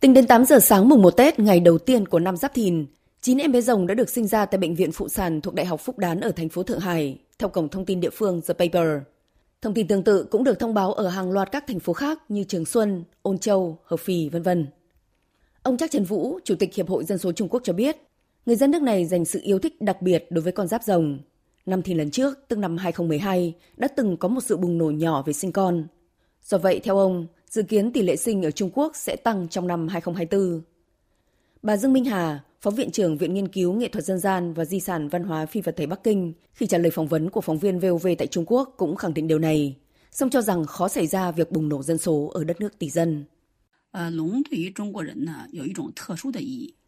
Tính 0.00 0.14
đến 0.14 0.26
8 0.26 0.44
giờ 0.44 0.58
sáng 0.58 0.88
mùng 0.88 1.02
1 1.02 1.10
Tết, 1.10 1.38
ngày 1.38 1.60
đầu 1.60 1.78
tiên 1.78 2.08
của 2.08 2.18
năm 2.18 2.36
Giáp 2.36 2.54
Thìn, 2.54 2.86
9 3.20 3.38
em 3.38 3.52
bé 3.52 3.60
rồng 3.60 3.86
đã 3.86 3.94
được 3.94 4.10
sinh 4.10 4.26
ra 4.26 4.46
tại 4.46 4.58
bệnh 4.58 4.74
viện 4.74 4.92
phụ 4.92 5.08
sản 5.08 5.40
thuộc 5.40 5.54
Đại 5.54 5.66
học 5.66 5.80
Phúc 5.80 5.98
Đán 5.98 6.20
ở 6.20 6.30
thành 6.30 6.48
phố 6.48 6.62
Thượng 6.62 6.80
Hải, 6.80 7.18
theo 7.38 7.48
cổng 7.48 7.68
thông 7.68 7.84
tin 7.84 8.00
địa 8.00 8.10
phương 8.10 8.40
The 8.48 8.54
Paper. 8.54 8.88
Thông 9.62 9.74
tin 9.74 9.88
tương 9.88 10.04
tự 10.04 10.24
cũng 10.30 10.44
được 10.44 10.58
thông 10.58 10.74
báo 10.74 10.92
ở 10.92 11.08
hàng 11.08 11.32
loạt 11.32 11.52
các 11.52 11.64
thành 11.66 11.80
phố 11.80 11.92
khác 11.92 12.22
như 12.28 12.44
Trường 12.44 12.64
Xuân, 12.64 13.04
Ôn 13.22 13.38
Châu, 13.38 13.78
Hợp 13.84 14.00
Phì, 14.00 14.28
vân 14.28 14.42
vân. 14.42 14.66
Ông 15.66 15.76
Trác 15.76 15.90
Trần 15.90 16.04
Vũ, 16.04 16.38
Chủ 16.44 16.54
tịch 16.54 16.74
Hiệp 16.74 16.88
hội 16.88 17.04
Dân 17.04 17.18
số 17.18 17.32
Trung 17.32 17.48
Quốc 17.48 17.60
cho 17.64 17.72
biết, 17.72 17.96
người 18.46 18.56
dân 18.56 18.70
nước 18.70 18.82
này 18.82 19.06
dành 19.06 19.24
sự 19.24 19.40
yêu 19.42 19.58
thích 19.58 19.80
đặc 19.80 20.02
biệt 20.02 20.26
đối 20.30 20.42
với 20.42 20.52
con 20.52 20.68
giáp 20.68 20.82
rồng. 20.82 21.18
Năm 21.66 21.82
thì 21.82 21.94
lần 21.94 22.10
trước, 22.10 22.38
tức 22.48 22.58
năm 22.58 22.76
2012, 22.76 23.54
đã 23.76 23.88
từng 23.88 24.16
có 24.16 24.28
một 24.28 24.40
sự 24.40 24.56
bùng 24.56 24.78
nổ 24.78 24.90
nhỏ 24.90 25.22
về 25.26 25.32
sinh 25.32 25.52
con. 25.52 25.86
Do 26.44 26.58
vậy, 26.58 26.80
theo 26.84 26.98
ông, 26.98 27.26
dự 27.50 27.62
kiến 27.62 27.92
tỷ 27.92 28.02
lệ 28.02 28.16
sinh 28.16 28.42
ở 28.42 28.50
Trung 28.50 28.70
Quốc 28.74 28.96
sẽ 28.96 29.16
tăng 29.16 29.48
trong 29.48 29.66
năm 29.66 29.88
2024. 29.88 30.62
Bà 31.62 31.76
Dương 31.76 31.92
Minh 31.92 32.04
Hà, 32.04 32.40
Phó 32.60 32.70
Viện 32.70 32.90
trưởng 32.90 33.18
Viện 33.18 33.34
Nghiên 33.34 33.48
cứu 33.48 33.72
Nghệ 33.72 33.88
thuật 33.88 34.04
Dân 34.04 34.18
gian 34.18 34.52
và 34.52 34.64
Di 34.64 34.80
sản 34.80 35.08
Văn 35.08 35.24
hóa 35.24 35.46
Phi 35.46 35.60
vật 35.60 35.76
thể 35.76 35.86
Bắc 35.86 36.04
Kinh, 36.04 36.32
khi 36.52 36.66
trả 36.66 36.78
lời 36.78 36.90
phỏng 36.90 37.08
vấn 37.08 37.30
của 37.30 37.40
phóng 37.40 37.58
viên 37.58 37.78
VOV 37.78 38.06
tại 38.18 38.26
Trung 38.26 38.44
Quốc 38.46 38.74
cũng 38.76 38.96
khẳng 38.96 39.14
định 39.14 39.28
điều 39.28 39.38
này, 39.38 39.76
song 40.12 40.30
cho 40.30 40.42
rằng 40.42 40.64
khó 40.64 40.88
xảy 40.88 41.06
ra 41.06 41.30
việc 41.30 41.52
bùng 41.52 41.68
nổ 41.68 41.82
dân 41.82 41.98
số 41.98 42.30
ở 42.34 42.44
đất 42.44 42.60
nước 42.60 42.78
tỷ 42.78 42.90
dân. 42.90 43.24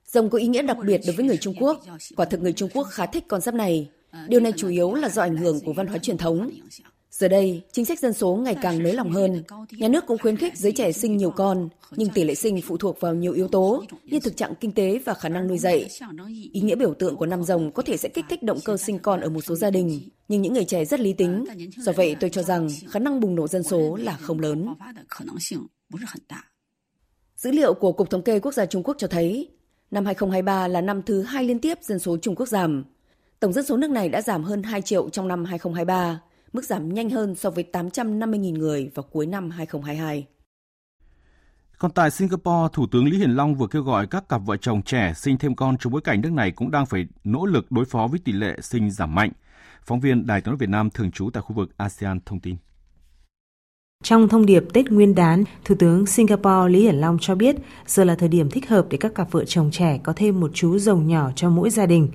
Rồng 0.07 0.31
có 0.31 0.39
ý 0.39 0.47
nghĩa 0.47 0.63
đặc 0.63 0.77
biệt 0.87 1.01
đối 1.07 1.17
với 1.17 1.25
người 1.25 1.37
Trung 1.37 1.55
Quốc. 1.61 1.85
Quả 2.17 2.27
thực 2.27 2.41
người 2.41 2.53
Trung 2.53 2.71
Quốc 2.75 2.85
khá 2.85 3.07
thích 3.07 3.25
con 3.29 3.41
giáp 3.41 3.55
này. 3.55 3.91
Điều 4.29 4.41
này 4.41 4.53
chủ 4.57 4.69
yếu 4.69 4.95
là 4.95 5.09
do 5.09 5.23
ảnh 5.23 5.37
hưởng 5.37 5.61
của 5.61 5.73
văn 5.73 5.87
hóa 5.87 5.99
truyền 5.99 6.19
thống. 6.19 6.51
Giờ 7.11 7.29
đây, 7.29 7.63
chính 7.73 7.85
sách 7.85 7.99
dân 7.99 8.13
số 8.13 8.37
ngày 8.37 8.57
càng 8.63 8.83
nới 8.83 8.93
lỏng 8.93 9.11
hơn. 9.11 9.43
Nhà 9.71 9.89
nước 9.89 10.07
cũng 10.07 10.19
khuyến 10.19 10.37
khích 10.37 10.57
giới 10.57 10.73
trẻ 10.73 10.93
sinh 10.93 11.17
nhiều 11.17 11.31
con, 11.31 11.69
nhưng 11.97 12.09
tỷ 12.09 12.25
lệ 12.25 12.35
sinh 12.35 12.61
phụ 12.61 12.77
thuộc 12.77 13.01
vào 13.01 13.15
nhiều 13.15 13.33
yếu 13.33 13.49
tố 13.49 13.85
như 14.05 14.21
thực 14.21 14.37
trạng 14.37 14.55
kinh 14.61 14.73
tế 14.73 14.99
và 15.05 15.15
khả 15.15 15.29
năng 15.29 15.47
nuôi 15.47 15.59
dạy. 15.59 15.89
Ý 16.53 16.61
nghĩa 16.61 16.75
biểu 16.75 16.95
tượng 16.95 17.17
của 17.17 17.27
năm 17.27 17.43
rồng 17.43 17.73
có 17.73 17.83
thể 17.83 17.97
sẽ 17.97 18.09
kích 18.09 18.25
thích 18.29 18.43
động 18.43 18.59
cơ 18.65 18.77
sinh 18.77 18.99
con 18.99 19.21
ở 19.21 19.29
một 19.29 19.41
số 19.41 19.55
gia 19.55 19.71
đình, 19.71 20.09
nhưng 20.29 20.43
những 20.43 20.53
người 20.53 20.65
trẻ 20.65 20.85
rất 20.85 21.01
lý 21.01 21.13
tính. 21.13 21.45
Do 21.77 21.93
vậy, 21.93 22.17
tôi 22.21 22.31
cho 22.31 22.43
rằng 22.43 22.69
khả 22.89 22.99
năng 22.99 23.21
bùng 23.21 23.35
nổ 23.35 23.49
dân 23.49 23.63
số 23.63 23.97
là 23.97 24.17
không 24.17 24.41
lớn. 24.41 24.67
Dữ 27.39 27.51
liệu 27.51 27.75
của 27.75 27.93
Cục 27.93 28.11
Thống 28.11 28.23
kê 28.23 28.41
Quốc 28.41 28.55
gia 28.55 28.67
Trung 28.67 28.83
Quốc 28.83 28.95
cho 28.99 29.07
thấy, 29.07 29.49
năm 29.91 30.05
2023 30.05 30.69
là 30.69 30.81
năm 30.81 31.03
thứ 31.03 31.23
hai 31.23 31.45
liên 31.45 31.59
tiếp 31.59 31.79
dân 31.83 31.99
số 31.99 32.17
Trung 32.17 32.35
Quốc 32.35 32.47
giảm. 32.47 32.85
Tổng 33.41 33.53
dân 33.53 33.65
số 33.65 33.77
nước 33.77 33.91
này 33.91 34.09
đã 34.09 34.23
giảm 34.23 34.45
hơn 34.45 34.63
2 34.63 34.83
triệu 34.83 35.09
trong 35.11 35.29
năm 35.29 35.45
2023, 35.45 36.21
mức 36.53 36.65
giảm 36.65 36.95
nhanh 36.95 37.11
hơn 37.11 37.35
so 37.35 37.51
với 37.51 37.65
850.000 37.73 38.59
người 38.59 38.91
vào 38.95 39.03
cuối 39.03 39.27
năm 39.27 39.51
2022. 39.51 40.27
Còn 41.79 41.91
tại 41.91 42.11
Singapore, 42.11 42.69
Thủ 42.73 42.87
tướng 42.87 43.09
Lý 43.09 43.19
Hiển 43.19 43.31
Long 43.31 43.55
vừa 43.55 43.67
kêu 43.67 43.83
gọi 43.83 44.07
các 44.07 44.29
cặp 44.29 44.41
vợ 44.45 44.57
chồng 44.57 44.83
trẻ 44.83 45.13
sinh 45.17 45.39
thêm 45.39 45.55
con 45.55 45.77
trong 45.79 45.93
bối 45.93 46.03
cảnh 46.05 46.21
nước 46.21 46.33
này 46.33 46.51
cũng 46.51 46.71
đang 46.71 46.87
phải 46.87 47.07
nỗ 47.25 47.47
lực 47.47 47.73
đối 47.73 47.85
phó 47.85 48.07
với 48.07 48.21
tỷ 48.25 48.33
lệ 48.33 48.57
sinh 48.63 48.91
giảm 48.91 49.15
mạnh. 49.15 49.31
Phóng 49.83 50.01
viên 50.01 50.27
Đài 50.27 50.41
tiếng 50.41 50.53
nói 50.53 50.57
Việt 50.59 50.69
Nam 50.69 50.91
thường 50.91 51.11
trú 51.11 51.31
tại 51.31 51.43
khu 51.43 51.55
vực 51.55 51.71
ASEAN 51.77 52.21
thông 52.27 52.41
tin. 52.41 52.57
Trong 54.05 54.29
thông 54.29 54.47
điệp 54.47 54.65
Tết 54.73 54.91
Nguyên 54.91 55.15
đán, 55.15 55.45
Thủ 55.65 55.75
tướng 55.79 56.07
Singapore 56.07 56.69
Lý 56.69 56.81
Hiển 56.83 56.95
Long 56.95 57.19
cho 57.21 57.35
biết 57.35 57.57
giờ 57.87 58.05
là 58.05 58.15
thời 58.15 58.29
điểm 58.29 58.51
thích 58.51 58.69
hợp 58.69 58.87
để 58.91 58.99
các 58.99 59.15
cặp 59.15 59.31
vợ 59.31 59.45
chồng 59.45 59.71
trẻ 59.73 60.01
có 60.03 60.13
thêm 60.17 60.41
một 60.41 60.51
chú 60.55 60.79
rồng 60.79 61.07
nhỏ 61.07 61.31
cho 61.37 61.51
mỗi 61.51 61.71
gia 61.71 61.87
đình. 61.87 62.09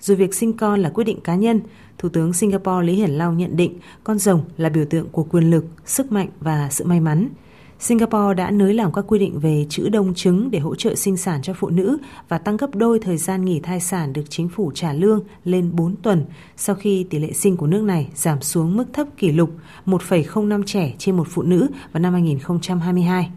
Dù 0.00 0.14
việc 0.14 0.34
sinh 0.34 0.52
con 0.52 0.80
là 0.80 0.90
quyết 0.90 1.04
định 1.04 1.20
cá 1.20 1.34
nhân, 1.34 1.60
Thủ 1.98 2.08
tướng 2.08 2.32
Singapore 2.32 2.86
Lý 2.86 2.94
Hiển 2.94 3.10
Long 3.10 3.38
nhận 3.38 3.56
định 3.56 3.78
con 4.04 4.18
rồng 4.18 4.44
là 4.56 4.68
biểu 4.68 4.84
tượng 4.84 5.08
của 5.08 5.22
quyền 5.22 5.50
lực, 5.50 5.64
sức 5.84 6.12
mạnh 6.12 6.28
và 6.40 6.68
sự 6.70 6.84
may 6.84 7.00
mắn. 7.00 7.28
Singapore 7.78 8.34
đã 8.34 8.50
nới 8.50 8.74
lỏng 8.74 8.92
các 8.92 9.04
quy 9.08 9.18
định 9.18 9.38
về 9.38 9.66
chữ 9.68 9.88
đông 9.88 10.14
trứng 10.14 10.50
để 10.50 10.58
hỗ 10.58 10.74
trợ 10.74 10.94
sinh 10.94 11.16
sản 11.16 11.42
cho 11.42 11.54
phụ 11.54 11.68
nữ 11.68 11.98
và 12.28 12.38
tăng 12.38 12.56
gấp 12.56 12.74
đôi 12.74 12.98
thời 12.98 13.16
gian 13.16 13.44
nghỉ 13.44 13.60
thai 13.60 13.80
sản 13.80 14.12
được 14.12 14.22
chính 14.28 14.48
phủ 14.48 14.72
trả 14.74 14.92
lương 14.92 15.20
lên 15.44 15.70
4 15.76 15.96
tuần 15.96 16.24
sau 16.56 16.76
khi 16.76 17.06
tỷ 17.10 17.18
lệ 17.18 17.32
sinh 17.32 17.56
của 17.56 17.66
nước 17.66 17.82
này 17.82 18.08
giảm 18.14 18.42
xuống 18.42 18.76
mức 18.76 18.84
thấp 18.92 19.06
kỷ 19.16 19.32
lục 19.32 19.50
1,05 19.86 20.62
trẻ 20.66 20.94
trên 20.98 21.16
một 21.16 21.26
phụ 21.30 21.42
nữ 21.42 21.68
vào 21.92 22.00
năm 22.00 22.12
2022. 22.12 23.30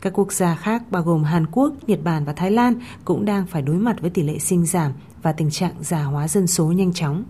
Các 0.00 0.12
quốc 0.18 0.32
gia 0.32 0.54
khác 0.54 0.82
bao 0.90 1.02
gồm 1.02 1.24
Hàn 1.24 1.46
Quốc, 1.46 1.72
Nhật 1.86 2.00
Bản 2.04 2.24
và 2.24 2.32
Thái 2.32 2.50
Lan 2.50 2.74
cũng 3.04 3.24
đang 3.24 3.46
phải 3.46 3.62
đối 3.62 3.76
mặt 3.76 4.00
với 4.00 4.10
tỷ 4.10 4.22
lệ 4.22 4.38
sinh 4.38 4.66
giảm 4.66 4.92
và 5.22 5.32
tình 5.32 5.50
trạng 5.50 5.74
già 5.80 6.02
hóa 6.02 6.28
dân 6.28 6.46
số 6.46 6.66
nhanh 6.66 6.92
chóng. 6.92 7.24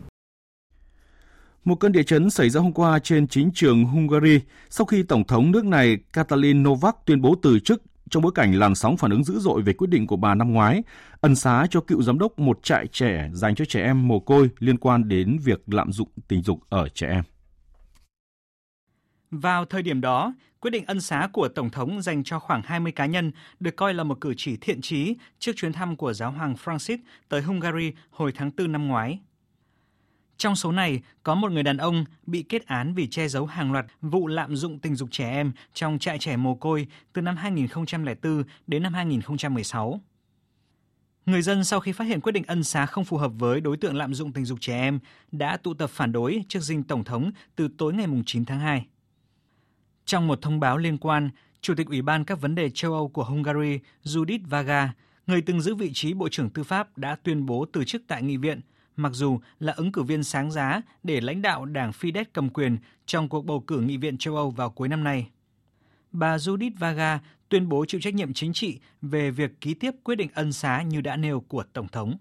Một 1.69 1.81
cơn 1.81 1.93
địa 1.93 2.03
chấn 2.03 2.31
xảy 2.31 2.51
ra 2.51 2.61
hôm 2.61 2.73
qua 2.73 2.99
trên 2.99 3.29
chính 3.29 3.51
trường 3.55 3.85
Hungary 3.85 4.41
sau 4.71 4.85
khi 4.85 5.03
Tổng 5.03 5.25
thống 5.25 5.51
nước 5.51 5.65
này 5.65 5.99
Katalin 6.13 6.63
Novak 6.63 6.97
tuyên 7.07 7.21
bố 7.21 7.35
từ 7.43 7.59
chức 7.59 7.83
trong 8.11 8.23
bối 8.23 8.33
cảnh 8.35 8.55
làn 8.55 8.75
sóng 8.75 8.97
phản 8.97 9.11
ứng 9.11 9.25
dữ 9.25 9.39
dội 9.39 9.63
về 9.63 9.73
quyết 9.73 9.91
định 9.91 10.07
của 10.07 10.17
bà 10.17 10.35
năm 10.35 10.53
ngoái 10.53 10.83
ân 11.21 11.35
xá 11.35 11.67
cho 11.71 11.81
cựu 11.81 12.03
giám 12.03 12.19
đốc 12.19 12.39
một 12.39 12.59
trại 12.63 12.87
trẻ 12.87 13.31
dành 13.33 13.55
cho 13.55 13.65
trẻ 13.65 13.83
em 13.83 14.09
mồ 14.09 14.21
côi 14.21 14.51
liên 14.59 14.79
quan 14.79 15.09
đến 15.09 15.39
việc 15.45 15.63
lạm 15.67 15.93
dụng 15.93 16.09
tình 16.29 16.43
dục 16.43 16.61
ở 16.69 16.89
trẻ 16.89 17.07
em. 17.09 17.25
Vào 19.31 19.65
thời 19.65 19.83
điểm 19.83 20.01
đó, 20.01 20.35
quyết 20.61 20.71
định 20.71 20.85
ân 20.87 21.01
xá 21.01 21.29
của 21.33 21.49
Tổng 21.49 21.71
thống 21.71 22.03
dành 22.03 22.25
cho 22.25 22.39
khoảng 22.39 22.63
20 22.65 22.93
cá 22.93 23.07
nhân 23.07 23.33
được 23.61 23.77
coi 23.77 23.95
là 23.95 24.05
một 24.05 24.21
cử 24.21 24.35
chỉ 24.37 24.57
thiện 24.57 24.81
trí 24.81 25.17
trước 25.39 25.53
chuyến 25.57 25.73
thăm 25.73 25.97
của 25.97 26.13
giáo 26.13 26.31
hoàng 26.31 26.55
Francis 26.65 26.99
tới 27.29 27.43
Hungary 27.43 27.93
hồi 28.11 28.33
tháng 28.35 28.51
4 28.57 28.73
năm 28.73 28.89
ngoái. 28.89 29.19
Trong 30.39 30.57
số 30.57 30.73
này, 30.73 31.03
có 31.23 31.35
một 31.35 31.53
người 31.53 31.63
đàn 31.63 31.77
ông 31.77 32.05
bị 32.27 32.43
kết 32.43 32.67
án 32.67 32.95
vì 32.95 33.07
che 33.07 33.29
giấu 33.29 33.47
hàng 33.47 33.73
loạt 33.73 33.87
vụ 34.03 34.27
lạm 34.27 34.57
dụng 34.57 34.79
tình 34.79 34.97
dục 34.97 35.09
trẻ 35.13 35.31
em 35.31 35.53
trong 35.75 35.99
trại 35.99 36.19
trẻ 36.19 36.37
mồ 36.37 36.55
côi 36.55 36.87
từ 37.13 37.23
năm 37.23 37.37
2004 37.37 38.43
đến 38.67 38.83
năm 38.83 38.95
2016. 38.95 40.01
Người 41.27 41.43
dân 41.43 41.65
sau 41.65 41.81
khi 41.81 41.93
phát 41.93 42.05
hiện 42.05 42.21
quyết 42.21 42.33
định 42.33 42.45
ân 42.47 42.65
xá 42.65 42.87
không 42.87 43.05
phù 43.05 43.17
hợp 43.17 43.33
với 43.39 43.61
đối 43.61 43.77
tượng 43.77 43.97
lạm 43.97 44.15
dụng 44.15 44.33
tình 44.33 44.45
dục 44.45 44.59
trẻ 44.61 44.75
em 44.81 44.99
đã 45.33 45.57
tụ 45.57 45.75
tập 45.75 45.91
phản 45.91 46.13
đối 46.13 46.45
trước 46.49 46.61
dinh 46.61 46.83
Tổng 46.83 47.05
thống 47.05 47.31
từ 47.57 47.69
tối 47.79 47.95
ngày 47.95 48.07
9 48.27 48.45
tháng 48.45 48.61
2. 48.61 48.87
Trong 50.05 50.27
một 50.27 50.43
thông 50.43 50.61
báo 50.61 50.79
liên 50.79 50.99
quan, 50.99 51.31
Chủ 51.61 51.75
tịch 51.75 51.87
Ủy 51.87 52.03
ban 52.03 52.25
các 52.25 52.41
vấn 52.41 52.55
đề 52.55 52.71
châu 52.71 52.93
Âu 52.93 53.09
của 53.09 53.25
Hungary 53.25 53.79
Judith 54.05 54.47
Vaga, 54.49 54.93
người 55.27 55.43
từng 55.43 55.61
giữ 55.61 55.75
vị 55.75 55.91
trí 55.95 56.15
Bộ 56.15 56.29
trưởng 56.29 56.51
Tư 56.51 56.63
pháp 56.65 56.99
đã 56.99 57.17
tuyên 57.23 57.47
bố 57.47 57.67
từ 57.73 57.85
chức 57.85 58.03
tại 58.07 58.23
nghị 58.23 58.37
viện, 58.37 58.61
mặc 58.99 59.13
dù 59.15 59.41
là 59.61 59.73
ứng 59.73 59.93
cử 59.93 60.03
viên 60.03 60.25
sáng 60.25 60.51
giá 60.51 60.81
để 61.03 61.21
lãnh 61.21 61.43
đạo 61.43 61.65
đảng 61.65 61.91
Fidesz 61.91 62.25
cầm 62.33 62.49
quyền 62.49 62.79
trong 63.07 63.29
cuộc 63.29 63.45
bầu 63.45 63.61
cử 63.61 63.81
nghị 63.81 63.97
viện 63.97 64.19
châu 64.19 64.37
Âu 64.37 64.51
vào 64.51 64.71
cuối 64.71 64.89
năm 64.89 65.05
nay. 65.05 65.29
Bà 66.13 66.37
Judith 66.37 66.71
Vaga 66.79 67.19
tuyên 67.49 67.69
bố 67.69 67.85
chịu 67.89 68.01
trách 68.01 68.15
nhiệm 68.15 68.33
chính 68.33 68.53
trị 68.53 68.79
về 69.03 69.31
việc 69.31 69.61
ký 69.61 69.75
tiếp 69.75 69.91
quyết 70.05 70.15
định 70.15 70.29
ân 70.35 70.53
xá 70.53 70.83
như 70.83 71.01
đã 71.01 71.17
nêu 71.17 71.41
của 71.41 71.65
Tổng 71.73 71.89
thống. 71.89 72.17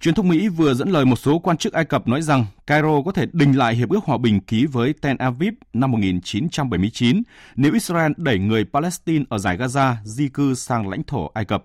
Truyền 0.00 0.14
thông 0.14 0.28
Mỹ 0.28 0.48
vừa 0.48 0.74
dẫn 0.74 0.88
lời 0.88 1.04
một 1.04 1.16
số 1.16 1.38
quan 1.38 1.56
chức 1.56 1.72
Ai 1.72 1.84
Cập 1.84 2.08
nói 2.08 2.22
rằng 2.22 2.46
Cairo 2.66 3.02
có 3.04 3.12
thể 3.12 3.26
đình 3.32 3.52
lại 3.52 3.74
hiệp 3.74 3.88
ước 3.88 4.04
hòa 4.04 4.18
bình 4.18 4.40
ký 4.40 4.66
với 4.66 4.92
Tel 4.92 5.16
Aviv 5.18 5.54
năm 5.72 5.90
1979 5.90 7.22
nếu 7.56 7.72
Israel 7.72 8.12
đẩy 8.16 8.38
người 8.38 8.64
Palestine 8.64 9.24
ở 9.28 9.38
giải 9.38 9.58
Gaza 9.58 9.94
di 10.04 10.28
cư 10.28 10.54
sang 10.54 10.88
lãnh 10.88 11.02
thổ 11.02 11.30
Ai 11.34 11.44
Cập. 11.44 11.64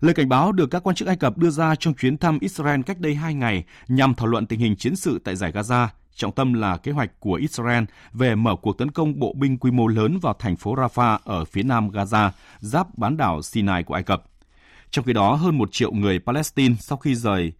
Lời 0.00 0.14
cảnh 0.14 0.28
báo 0.28 0.52
được 0.52 0.66
các 0.70 0.82
quan 0.82 0.96
chức 0.96 1.08
Ai 1.08 1.16
Cập 1.16 1.38
đưa 1.38 1.50
ra 1.50 1.74
trong 1.74 1.94
chuyến 1.94 2.18
thăm 2.18 2.38
Israel 2.38 2.82
cách 2.82 3.00
đây 3.00 3.14
hai 3.14 3.34
ngày 3.34 3.64
nhằm 3.88 4.14
thảo 4.14 4.26
luận 4.26 4.46
tình 4.46 4.60
hình 4.60 4.76
chiến 4.76 4.96
sự 4.96 5.20
tại 5.24 5.36
giải 5.36 5.52
Gaza, 5.52 5.88
trọng 6.14 6.32
tâm 6.32 6.52
là 6.52 6.76
kế 6.76 6.92
hoạch 6.92 7.20
của 7.20 7.34
Israel 7.34 7.84
về 8.12 8.34
mở 8.34 8.56
cuộc 8.62 8.78
tấn 8.78 8.90
công 8.90 9.18
bộ 9.18 9.32
binh 9.36 9.58
quy 9.58 9.70
mô 9.70 9.86
lớn 9.86 10.18
vào 10.22 10.34
thành 10.38 10.56
phố 10.56 10.74
Rafah 10.74 11.18
ở 11.24 11.44
phía 11.44 11.62
nam 11.62 11.90
Gaza, 11.90 12.30
giáp 12.60 12.98
bán 12.98 13.16
đảo 13.16 13.42
Sinai 13.42 13.82
của 13.82 13.94
Ai 13.94 14.02
Cập. 14.02 14.24
Trong 14.90 15.04
khi 15.04 15.12
đó, 15.12 15.34
hơn 15.34 15.58
một 15.58 15.68
triệu 15.72 15.92
người 15.92 16.18
Palestine 16.18 16.74
sau 16.80 16.98
khi 16.98 17.14
rời 17.14 17.52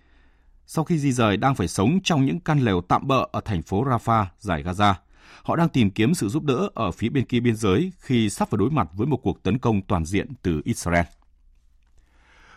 sau 0.67 0.85
khi 0.85 0.99
di 0.99 1.13
rời 1.13 1.37
đang 1.37 1.55
phải 1.55 1.69
sống 1.69 1.99
trong 2.05 2.27
những 2.27 2.41
căn 2.41 2.59
lều 2.59 2.81
tạm 2.81 3.07
bỡ 3.07 3.27
ở 3.33 3.41
thành 3.45 3.63
phố 3.63 3.85
Rafah, 3.85 4.25
giải 4.39 4.63
Gaza. 4.63 4.95
Họ 5.43 5.57
đang 5.57 5.69
tìm 5.69 5.91
kiếm 5.91 6.15
sự 6.15 6.29
giúp 6.29 6.43
đỡ 6.45 6.69
ở 6.75 6.91
phía 6.91 7.09
bên 7.09 7.25
kia 7.25 7.41
biên 7.41 7.57
giới 7.57 7.93
khi 7.99 8.31
sắp 8.31 8.51
phải 8.51 8.59
đối 8.59 8.71
mặt 8.71 8.89
với 8.93 9.07
một 9.07 9.17
cuộc 9.17 9.43
tấn 9.43 9.59
công 9.59 9.83
toàn 9.83 10.05
diện 10.05 10.29
từ 10.43 10.61
Israel. 10.65 11.05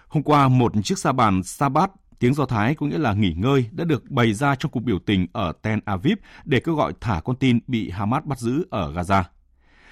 Hôm 0.09 0.23
qua, 0.23 0.47
một 0.47 0.71
chiếc 0.83 0.99
sa 0.99 1.11
bàn 1.11 1.43
Sabat, 1.43 1.91
tiếng 2.19 2.33
Do 2.33 2.45
Thái 2.45 2.75
có 2.75 2.85
nghĩa 2.85 2.97
là 2.97 3.13
nghỉ 3.13 3.33
ngơi, 3.37 3.69
đã 3.71 3.83
được 3.83 4.11
bày 4.11 4.33
ra 4.33 4.55
trong 4.55 4.71
cuộc 4.71 4.79
biểu 4.79 4.99
tình 4.99 5.27
ở 5.33 5.53
Tel 5.61 5.79
Aviv 5.85 6.17
để 6.45 6.59
kêu 6.59 6.75
gọi 6.75 6.93
thả 7.01 7.21
con 7.25 7.35
tin 7.35 7.59
bị 7.67 7.89
Hamas 7.89 8.23
bắt 8.23 8.39
giữ 8.39 8.65
ở 8.69 8.93
Gaza. 8.93 9.23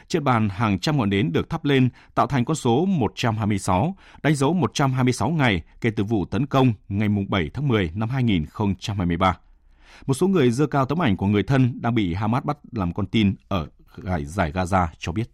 Trên 0.07 0.23
bàn, 0.23 0.49
hàng 0.49 0.79
trăm 0.79 0.97
ngọn 0.97 1.09
nến 1.09 1.31
được 1.31 1.49
thắp 1.49 1.65
lên, 1.65 1.89
tạo 2.15 2.27
thành 2.27 2.45
con 2.45 2.55
số 2.55 2.85
126, 2.85 3.95
đánh 4.23 4.35
dấu 4.35 4.53
126 4.53 5.29
ngày 5.29 5.61
kể 5.81 5.89
từ 5.89 6.03
vụ 6.03 6.25
tấn 6.25 6.45
công 6.45 6.73
ngày 6.89 7.09
7 7.29 7.49
tháng 7.53 7.67
10 7.67 7.91
năm 7.95 8.09
2023. 8.09 9.37
Một 10.05 10.13
số 10.13 10.27
người 10.27 10.51
dơ 10.51 10.67
cao 10.67 10.85
tấm 10.85 11.01
ảnh 11.01 11.17
của 11.17 11.27
người 11.27 11.43
thân 11.43 11.81
đang 11.81 11.95
bị 11.95 12.13
Hamas 12.13 12.43
bắt 12.43 12.57
làm 12.71 12.93
con 12.93 13.05
tin 13.05 13.35
ở 13.47 13.67
giải 14.23 14.51
Gaza 14.51 14.87
cho 14.97 15.11
biết. 15.11 15.29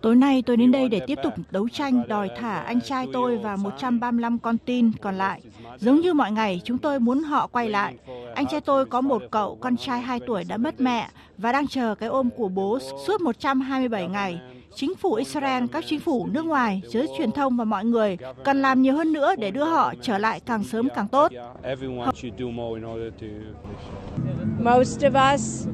Tối 0.00 0.16
nay 0.16 0.42
tôi 0.46 0.56
đến 0.56 0.72
đây 0.72 0.88
để 0.88 1.00
tiếp 1.06 1.18
tục 1.22 1.32
đấu 1.50 1.68
tranh 1.68 2.08
đòi 2.08 2.30
thả 2.36 2.58
anh 2.58 2.80
trai 2.80 3.06
tôi 3.12 3.38
và 3.38 3.56
135 3.56 4.38
con 4.38 4.58
tin 4.58 4.92
còn 5.00 5.14
lại. 5.14 5.40
Giống 5.78 6.00
như 6.00 6.14
mọi 6.14 6.32
ngày, 6.32 6.60
chúng 6.64 6.78
tôi 6.78 7.00
muốn 7.00 7.22
họ 7.22 7.46
quay 7.46 7.68
lại. 7.68 7.94
Anh 8.34 8.46
trai 8.46 8.60
tôi 8.60 8.86
có 8.86 9.00
một 9.00 9.22
cậu 9.30 9.58
con 9.60 9.76
trai 9.76 10.00
2 10.00 10.20
tuổi 10.26 10.44
đã 10.48 10.56
mất 10.56 10.80
mẹ 10.80 11.08
và 11.38 11.52
đang 11.52 11.66
chờ 11.66 11.94
cái 11.94 12.08
ôm 12.08 12.30
của 12.36 12.48
bố 12.48 12.78
suốt 13.06 13.20
127 13.20 14.08
ngày. 14.08 14.40
Chính 14.74 14.94
phủ 14.94 15.14
Israel, 15.14 15.64
các 15.72 15.84
chính 15.86 16.00
phủ 16.00 16.26
nước 16.26 16.44
ngoài, 16.44 16.82
giới 16.86 17.08
truyền 17.18 17.32
thông 17.32 17.56
và 17.56 17.64
mọi 17.64 17.84
người 17.84 18.16
cần 18.44 18.62
làm 18.62 18.82
nhiều 18.82 18.94
hơn 18.94 19.12
nữa 19.12 19.34
để 19.38 19.50
đưa 19.50 19.64
họ 19.64 19.94
trở 20.02 20.18
lại 20.18 20.40
càng 20.46 20.64
sớm 20.64 20.88
càng 20.96 21.08
tốt. 21.08 21.32
Most 24.58 25.04
of 25.04 25.34
us 25.34 25.68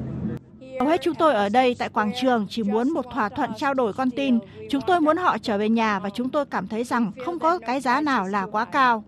Hầu 0.79 0.87
hết 0.87 1.01
chúng 1.01 1.15
tôi 1.15 1.33
ở 1.33 1.49
đây 1.49 1.75
tại 1.79 1.89
quảng 1.89 2.11
trường 2.21 2.47
chỉ 2.49 2.63
muốn 2.63 2.89
một 2.89 3.05
thỏa 3.13 3.29
thuận 3.29 3.49
trao 3.57 3.73
đổi 3.73 3.93
con 3.93 4.11
tin. 4.11 4.39
Chúng 4.69 4.81
tôi 4.87 5.01
muốn 5.01 5.17
họ 5.17 5.37
trở 5.37 5.57
về 5.57 5.69
nhà 5.69 5.99
và 5.99 6.09
chúng 6.09 6.29
tôi 6.29 6.45
cảm 6.45 6.67
thấy 6.67 6.83
rằng 6.83 7.11
không 7.25 7.39
có 7.39 7.59
cái 7.59 7.81
giá 7.81 8.01
nào 8.01 8.27
là 8.27 8.47
quá 8.51 8.65
cao. 8.65 9.03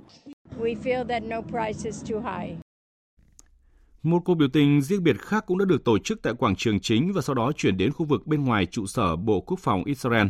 Một 4.04 4.20
cuộc 4.26 4.36
biểu 4.36 4.48
tình 4.54 4.82
riêng 4.82 5.04
biệt 5.04 5.22
khác 5.22 5.44
cũng 5.48 5.58
đã 5.58 5.66
được 5.66 5.84
tổ 5.84 5.98
chức 6.00 6.22
tại 6.22 6.34
quảng 6.34 6.56
trường 6.56 6.80
chính 6.80 7.14
và 7.14 7.22
sau 7.22 7.34
đó 7.36 7.52
chuyển 7.56 7.78
đến 7.78 7.92
khu 7.92 8.06
vực 8.06 8.28
bên 8.28 8.46
ngoài 8.46 8.66
trụ 8.66 8.86
sở 8.86 9.16
Bộ 9.16 9.42
Quốc 9.42 9.60
phòng 9.60 9.84
Israel. 9.84 10.28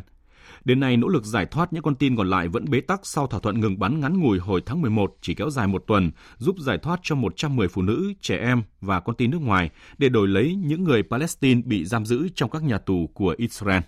Đến 0.65 0.79
nay, 0.79 0.97
nỗ 0.97 1.07
lực 1.07 1.25
giải 1.25 1.45
thoát 1.45 1.73
những 1.73 1.83
con 1.83 1.95
tin 1.95 2.15
còn 2.15 2.29
lại 2.29 2.47
vẫn 2.47 2.65
bế 2.69 2.81
tắc 2.81 2.99
sau 3.03 3.27
thỏa 3.27 3.39
thuận 3.39 3.59
ngừng 3.59 3.79
bắn 3.79 3.99
ngắn 3.99 4.19
ngủi 4.19 4.39
hồi 4.39 4.61
tháng 4.65 4.81
11 4.81 5.15
chỉ 5.21 5.33
kéo 5.33 5.49
dài 5.49 5.67
một 5.67 5.83
tuần, 5.87 6.11
giúp 6.37 6.55
giải 6.59 6.77
thoát 6.77 6.99
cho 7.03 7.15
110 7.15 7.67
phụ 7.67 7.81
nữ, 7.81 8.13
trẻ 8.21 8.37
em 8.37 8.63
và 8.81 8.99
con 8.99 9.15
tin 9.15 9.31
nước 9.31 9.41
ngoài 9.41 9.69
để 9.97 10.09
đổi 10.09 10.27
lấy 10.27 10.55
những 10.55 10.83
người 10.83 11.03
Palestine 11.03 11.61
bị 11.65 11.85
giam 11.85 12.05
giữ 12.05 12.27
trong 12.35 12.49
các 12.49 12.63
nhà 12.63 12.77
tù 12.77 13.09
của 13.13 13.35
Israel. 13.37 13.81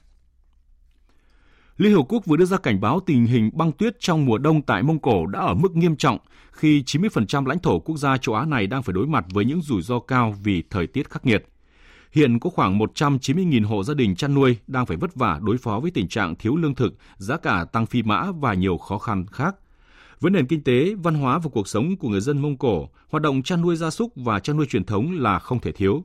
Liên 1.77 1.93
Hợp 1.93 2.03
Quốc 2.09 2.25
vừa 2.25 2.37
đưa 2.37 2.45
ra 2.45 2.57
cảnh 2.57 2.81
báo 2.81 2.99
tình 3.05 3.25
hình 3.25 3.49
băng 3.53 3.71
tuyết 3.71 3.99
trong 3.99 4.25
mùa 4.25 4.37
đông 4.37 4.61
tại 4.61 4.83
Mông 4.83 4.99
Cổ 4.99 5.25
đã 5.25 5.39
ở 5.39 5.53
mức 5.53 5.75
nghiêm 5.75 5.95
trọng 5.95 6.17
khi 6.51 6.83
90% 6.85 7.45
lãnh 7.45 7.59
thổ 7.59 7.79
quốc 7.79 7.97
gia 7.97 8.17
châu 8.17 8.35
Á 8.35 8.45
này 8.45 8.67
đang 8.67 8.83
phải 8.83 8.93
đối 8.93 9.07
mặt 9.07 9.25
với 9.33 9.45
những 9.45 9.61
rủi 9.61 9.81
ro 9.81 9.99
cao 9.99 10.35
vì 10.43 10.63
thời 10.69 10.87
tiết 10.87 11.09
khắc 11.09 11.25
nghiệt. 11.25 11.45
Hiện 12.13 12.39
có 12.39 12.49
khoảng 12.49 12.79
190.000 12.79 13.65
hộ 13.65 13.83
gia 13.83 13.93
đình 13.93 14.15
chăn 14.15 14.33
nuôi 14.33 14.57
đang 14.67 14.85
phải 14.85 14.97
vất 14.97 15.15
vả 15.15 15.39
đối 15.43 15.57
phó 15.57 15.79
với 15.79 15.91
tình 15.91 16.07
trạng 16.07 16.35
thiếu 16.35 16.55
lương 16.55 16.75
thực, 16.75 16.95
giá 17.17 17.37
cả 17.37 17.65
tăng 17.71 17.85
phi 17.85 18.03
mã 18.03 18.31
và 18.31 18.53
nhiều 18.53 18.77
khó 18.77 18.97
khăn 18.97 19.25
khác. 19.31 19.55
Với 20.19 20.31
nền 20.31 20.47
kinh 20.47 20.63
tế, 20.63 20.95
văn 20.95 21.15
hóa 21.15 21.39
và 21.39 21.49
cuộc 21.53 21.67
sống 21.67 21.97
của 21.97 22.09
người 22.09 22.21
dân 22.21 22.41
Mông 22.41 22.57
Cổ, 22.57 22.89
hoạt 23.09 23.23
động 23.23 23.43
chăn 23.43 23.61
nuôi 23.61 23.75
gia 23.75 23.89
súc 23.89 24.11
và 24.15 24.39
chăn 24.39 24.57
nuôi 24.57 24.65
truyền 24.65 24.83
thống 24.83 25.11
là 25.19 25.39
không 25.39 25.59
thể 25.59 25.71
thiếu. 25.71 26.03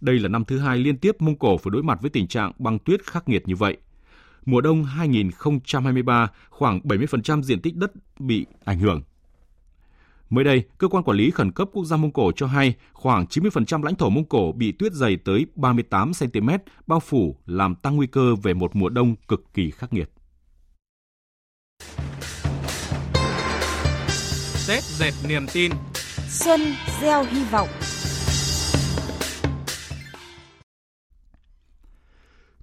Đây 0.00 0.18
là 0.18 0.28
năm 0.28 0.44
thứ 0.44 0.58
hai 0.58 0.78
liên 0.78 0.96
tiếp 0.96 1.16
Mông 1.18 1.38
Cổ 1.38 1.58
phải 1.58 1.70
đối 1.70 1.82
mặt 1.82 1.98
với 2.00 2.10
tình 2.10 2.26
trạng 2.26 2.52
băng 2.58 2.78
tuyết 2.78 3.04
khắc 3.04 3.28
nghiệt 3.28 3.48
như 3.48 3.56
vậy. 3.56 3.76
Mùa 4.46 4.60
đông 4.60 4.84
2023, 4.84 6.30
khoảng 6.50 6.80
70% 6.80 7.42
diện 7.42 7.60
tích 7.60 7.76
đất 7.76 7.92
bị 8.18 8.46
ảnh 8.64 8.78
hưởng. 8.78 9.02
Mới 10.32 10.44
đây, 10.44 10.62
cơ 10.78 10.88
quan 10.88 11.04
quản 11.04 11.16
lý 11.16 11.30
khẩn 11.30 11.52
cấp 11.52 11.68
quốc 11.72 11.84
gia 11.84 11.96
Mông 11.96 12.12
Cổ 12.12 12.32
cho 12.36 12.46
hay 12.46 12.74
khoảng 12.92 13.24
90% 13.24 13.82
lãnh 13.82 13.94
thổ 13.94 14.10
Mông 14.10 14.24
Cổ 14.24 14.52
bị 14.52 14.72
tuyết 14.72 14.92
dày 14.92 15.16
tới 15.16 15.46
38 15.54 16.12
cm 16.20 16.48
bao 16.86 17.00
phủ 17.00 17.36
làm 17.46 17.74
tăng 17.74 17.96
nguy 17.96 18.06
cơ 18.06 18.34
về 18.42 18.54
một 18.54 18.76
mùa 18.76 18.88
đông 18.88 19.14
cực 19.28 19.54
kỳ 19.54 19.70
khắc 19.70 19.92
nghiệt. 19.92 20.10
Tết 24.68 24.82
dệt 24.82 25.12
niềm 25.28 25.46
tin 25.52 25.72
Xuân 26.28 26.60
gieo 27.00 27.24
hy 27.24 27.44
vọng 27.44 27.68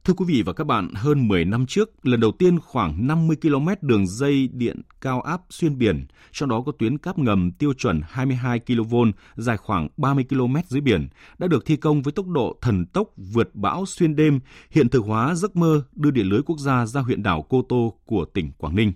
Thưa 0.10 0.16
quý 0.16 0.26
vị 0.28 0.42
và 0.42 0.54
các 0.54 0.64
bạn, 0.64 0.94
hơn 0.96 1.28
10 1.28 1.46
năm 1.46 1.66
trước, 1.66 2.06
lần 2.06 2.20
đầu 2.20 2.32
tiên 2.32 2.60
khoảng 2.60 3.08
50 3.08 3.38
km 3.42 3.68
đường 3.82 4.08
dây 4.08 4.50
điện 4.54 4.82
cao 5.02 5.22
áp 5.22 5.42
xuyên 5.50 5.78
biển, 5.78 6.08
trong 6.32 6.50
đó 6.50 6.64
có 6.66 6.72
tuyến 6.80 6.98
cáp 6.98 7.20
ngầm 7.20 7.52
tiêu 7.52 7.74
chuẩn 7.74 8.02
22 8.10 8.60
kV 8.60 8.96
dài 9.36 9.58
khoảng 9.58 9.88
30 9.98 10.26
km 10.30 10.56
dưới 10.68 10.82
biển, 10.82 11.08
đã 11.38 11.48
được 11.48 11.66
thi 11.66 11.76
công 11.76 12.02
với 12.02 12.14
tốc 12.14 12.28
độ 12.28 12.58
thần 12.62 12.86
tốc 12.86 13.08
vượt 13.18 13.56
bão 13.56 13.86
xuyên 13.86 14.16
đêm, 14.16 14.40
hiện 14.72 14.90
thực 14.90 15.06
hóa 15.06 15.36
giấc 15.36 15.56
mơ 15.56 15.84
đưa 15.96 16.12
điện 16.12 16.26
lưới 16.26 16.42
quốc 16.46 16.60
gia 16.60 16.86
ra 16.86 17.02
huyện 17.02 17.24
đảo 17.24 17.46
Cô 17.50 17.62
Tô 17.70 17.94
của 18.06 18.26
tỉnh 18.26 18.52
Quảng 18.58 18.76
Ninh 18.76 18.94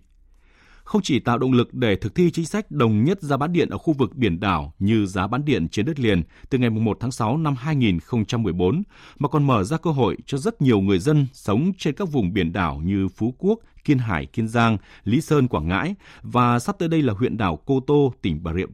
không 0.84 1.02
chỉ 1.02 1.20
tạo 1.20 1.38
động 1.38 1.54
lực 1.54 1.74
để 1.74 1.96
thực 1.96 2.16
thi 2.16 2.32
chính 2.32 2.46
sách 2.46 2.72
đồng 2.72 3.04
nhất 3.04 3.22
giá 3.22 3.38
bán 3.38 3.54
điện 3.54 3.70
ở 3.70 3.78
khu 3.78 3.94
vực 3.94 4.16
biển 4.16 4.40
đảo 4.40 4.74
như 4.80 5.06
giá 5.06 5.28
bán 5.28 5.46
điện 5.46 5.68
trên 5.70 5.86
đất 5.86 6.00
liền 6.00 6.24
từ 6.50 6.58
ngày 6.58 6.70
1 6.70 6.98
tháng 7.00 7.12
6 7.12 7.38
năm 7.38 7.56
2014, 7.56 8.84
mà 9.20 9.30
còn 9.30 9.48
mở 9.48 9.64
ra 9.64 9.78
cơ 9.78 9.92
hội 9.92 10.18
cho 10.26 10.38
rất 10.38 10.62
nhiều 10.62 10.82
người 10.82 11.00
dân 11.00 11.28
sống 11.34 11.72
trên 11.78 11.96
các 11.96 12.12
vùng 12.12 12.34
biển 12.34 12.54
đảo 12.54 12.82
như 12.84 13.08
Phú 13.08 13.36
Quốc, 13.38 13.60
Kiên 13.84 13.98
Hải, 13.98 14.26
Kiên 14.26 14.48
Giang, 14.48 14.78
Lý 15.04 15.22
Sơn, 15.22 15.48
Quảng 15.48 15.68
Ngãi 15.68 15.96
và 16.22 16.60
sắp 16.60 16.76
tới 16.80 16.90
đây 16.90 17.02
là 17.02 17.14
huyện 17.14 17.38
đảo 17.38 17.60
Cô 17.66 17.80
Tô, 17.80 18.14
tỉnh 18.22 18.44
Bà 18.44 18.54
Rịa, 18.54 18.66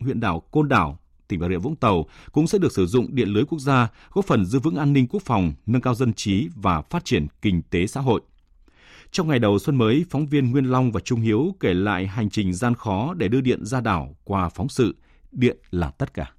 huyện 0.00 0.20
đảo 0.20 0.40
Côn 0.40 0.68
Đảo, 0.68 0.98
tỉnh 1.28 1.40
Bà 1.40 1.48
Rịa 1.48 1.58
Vũng 1.58 1.76
Tàu 1.76 2.06
cũng 2.32 2.46
sẽ 2.46 2.58
được 2.58 2.72
sử 2.72 2.86
dụng 2.86 3.14
điện 3.14 3.28
lưới 3.28 3.44
quốc 3.44 3.58
gia, 3.58 3.88
góp 4.12 4.24
phần 4.24 4.44
giữ 4.44 4.58
vững 4.58 4.76
an 4.76 4.92
ninh 4.92 5.06
quốc 5.06 5.22
phòng, 5.22 5.52
nâng 5.66 5.82
cao 5.82 5.94
dân 5.94 6.12
trí 6.12 6.48
và 6.56 6.82
phát 6.82 7.04
triển 7.04 7.26
kinh 7.42 7.62
tế 7.62 7.86
xã 7.86 8.00
hội. 8.00 8.20
Trong 9.12 9.28
ngày 9.28 9.38
đầu 9.38 9.58
xuân 9.58 9.76
mới, 9.76 10.04
phóng 10.10 10.26
viên 10.26 10.50
Nguyên 10.50 10.64
Long 10.64 10.92
và 10.92 11.00
Trung 11.00 11.20
Hiếu 11.20 11.54
kể 11.60 11.74
lại 11.74 12.06
hành 12.06 12.30
trình 12.30 12.54
gian 12.54 12.74
khó 12.74 13.14
để 13.14 13.28
đưa 13.28 13.40
điện 13.40 13.64
ra 13.64 13.80
đảo 13.80 14.16
qua 14.24 14.48
phóng 14.48 14.68
sự 14.68 14.94
Điện 15.32 15.56
là 15.70 15.90
tất 15.90 16.14
cả. 16.14 16.32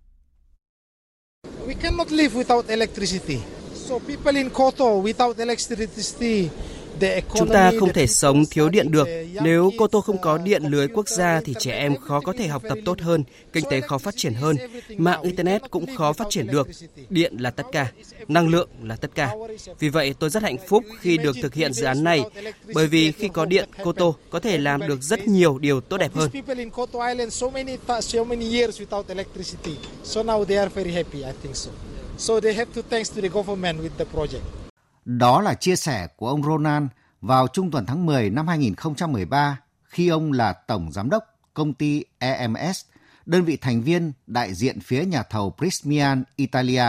We 1.67 1.73
cannot 1.81 2.11
live 2.11 2.43
without 2.43 2.61
electricity. 2.67 3.37
So 3.73 3.99
people 3.99 4.37
in 4.37 4.49
Koto 4.49 4.85
without 4.85 5.33
electricity 5.37 6.49
Chúng 7.35 7.49
ta 7.49 7.71
không 7.79 7.93
thể 7.93 8.07
sống 8.07 8.45
thiếu 8.45 8.69
điện 8.69 8.91
được. 8.91 9.07
Nếu 9.41 9.71
Cô 9.77 9.87
Tô 9.87 10.01
không 10.01 10.17
có 10.21 10.37
điện 10.37 10.63
lưới 10.63 10.87
quốc 10.87 11.07
gia 11.09 11.41
thì 11.45 11.53
trẻ 11.59 11.71
em 11.71 11.95
khó 11.97 12.19
có 12.19 12.33
thể 12.37 12.47
học 12.47 12.63
tập 12.69 12.77
tốt 12.85 13.01
hơn, 13.01 13.23
kinh 13.53 13.65
tế 13.69 13.81
khó 13.81 13.97
phát 13.97 14.13
triển 14.17 14.33
hơn, 14.33 14.57
mạng 14.97 15.21
Internet 15.21 15.61
cũng 15.71 15.95
khó 15.95 16.13
phát 16.13 16.27
triển 16.29 16.47
được. 16.47 16.67
Điện 17.09 17.35
là 17.39 17.49
tất 17.49 17.65
cả, 17.71 17.91
năng 18.27 18.47
lượng 18.47 18.69
là 18.83 18.95
tất 18.95 19.11
cả. 19.15 19.35
Vì 19.79 19.89
vậy 19.89 20.13
tôi 20.19 20.29
rất 20.29 20.43
hạnh 20.43 20.57
phúc 20.67 20.83
khi 20.99 21.17
được 21.17 21.35
thực 21.41 21.53
hiện 21.53 21.73
dự 21.73 21.85
án 21.85 22.03
này, 22.03 22.21
bởi 22.73 22.87
vì 22.87 23.11
khi 23.11 23.27
có 23.27 23.45
điện, 23.45 23.69
Cô 23.83 23.91
Tô 23.91 24.15
có 24.29 24.39
thể 24.39 24.57
làm 24.57 24.87
được 24.87 25.01
rất 25.01 25.27
nhiều 25.27 25.57
điều 25.57 25.81
tốt 25.81 25.97
đẹp 25.97 26.11
hơn. 26.13 26.29
So 32.17 32.39
they 32.39 32.53
have 32.53 32.71
to 32.75 32.81
thanks 32.89 33.15
to 33.15 33.21
the 33.21 33.27
government 33.27 33.79
with 33.81 33.89
the 33.97 34.05
project. 34.13 34.62
Đó 35.05 35.41
là 35.41 35.53
chia 35.53 35.75
sẻ 35.75 36.07
của 36.07 36.29
ông 36.29 36.43
Ronan 36.43 36.87
vào 37.21 37.47
trung 37.47 37.71
tuần 37.71 37.85
tháng 37.85 38.05
10 38.05 38.29
năm 38.29 38.47
2013 38.47 39.59
khi 39.83 40.07
ông 40.07 40.31
là 40.31 40.53
tổng 40.53 40.91
giám 40.91 41.09
đốc 41.09 41.23
công 41.53 41.73
ty 41.73 42.03
EMS, 42.19 42.85
đơn 43.25 43.43
vị 43.43 43.57
thành 43.57 43.81
viên 43.81 44.11
đại 44.27 44.53
diện 44.53 44.79
phía 44.79 45.05
nhà 45.05 45.23
thầu 45.23 45.55
Prysmian 45.57 46.23
Italia, 46.35 46.85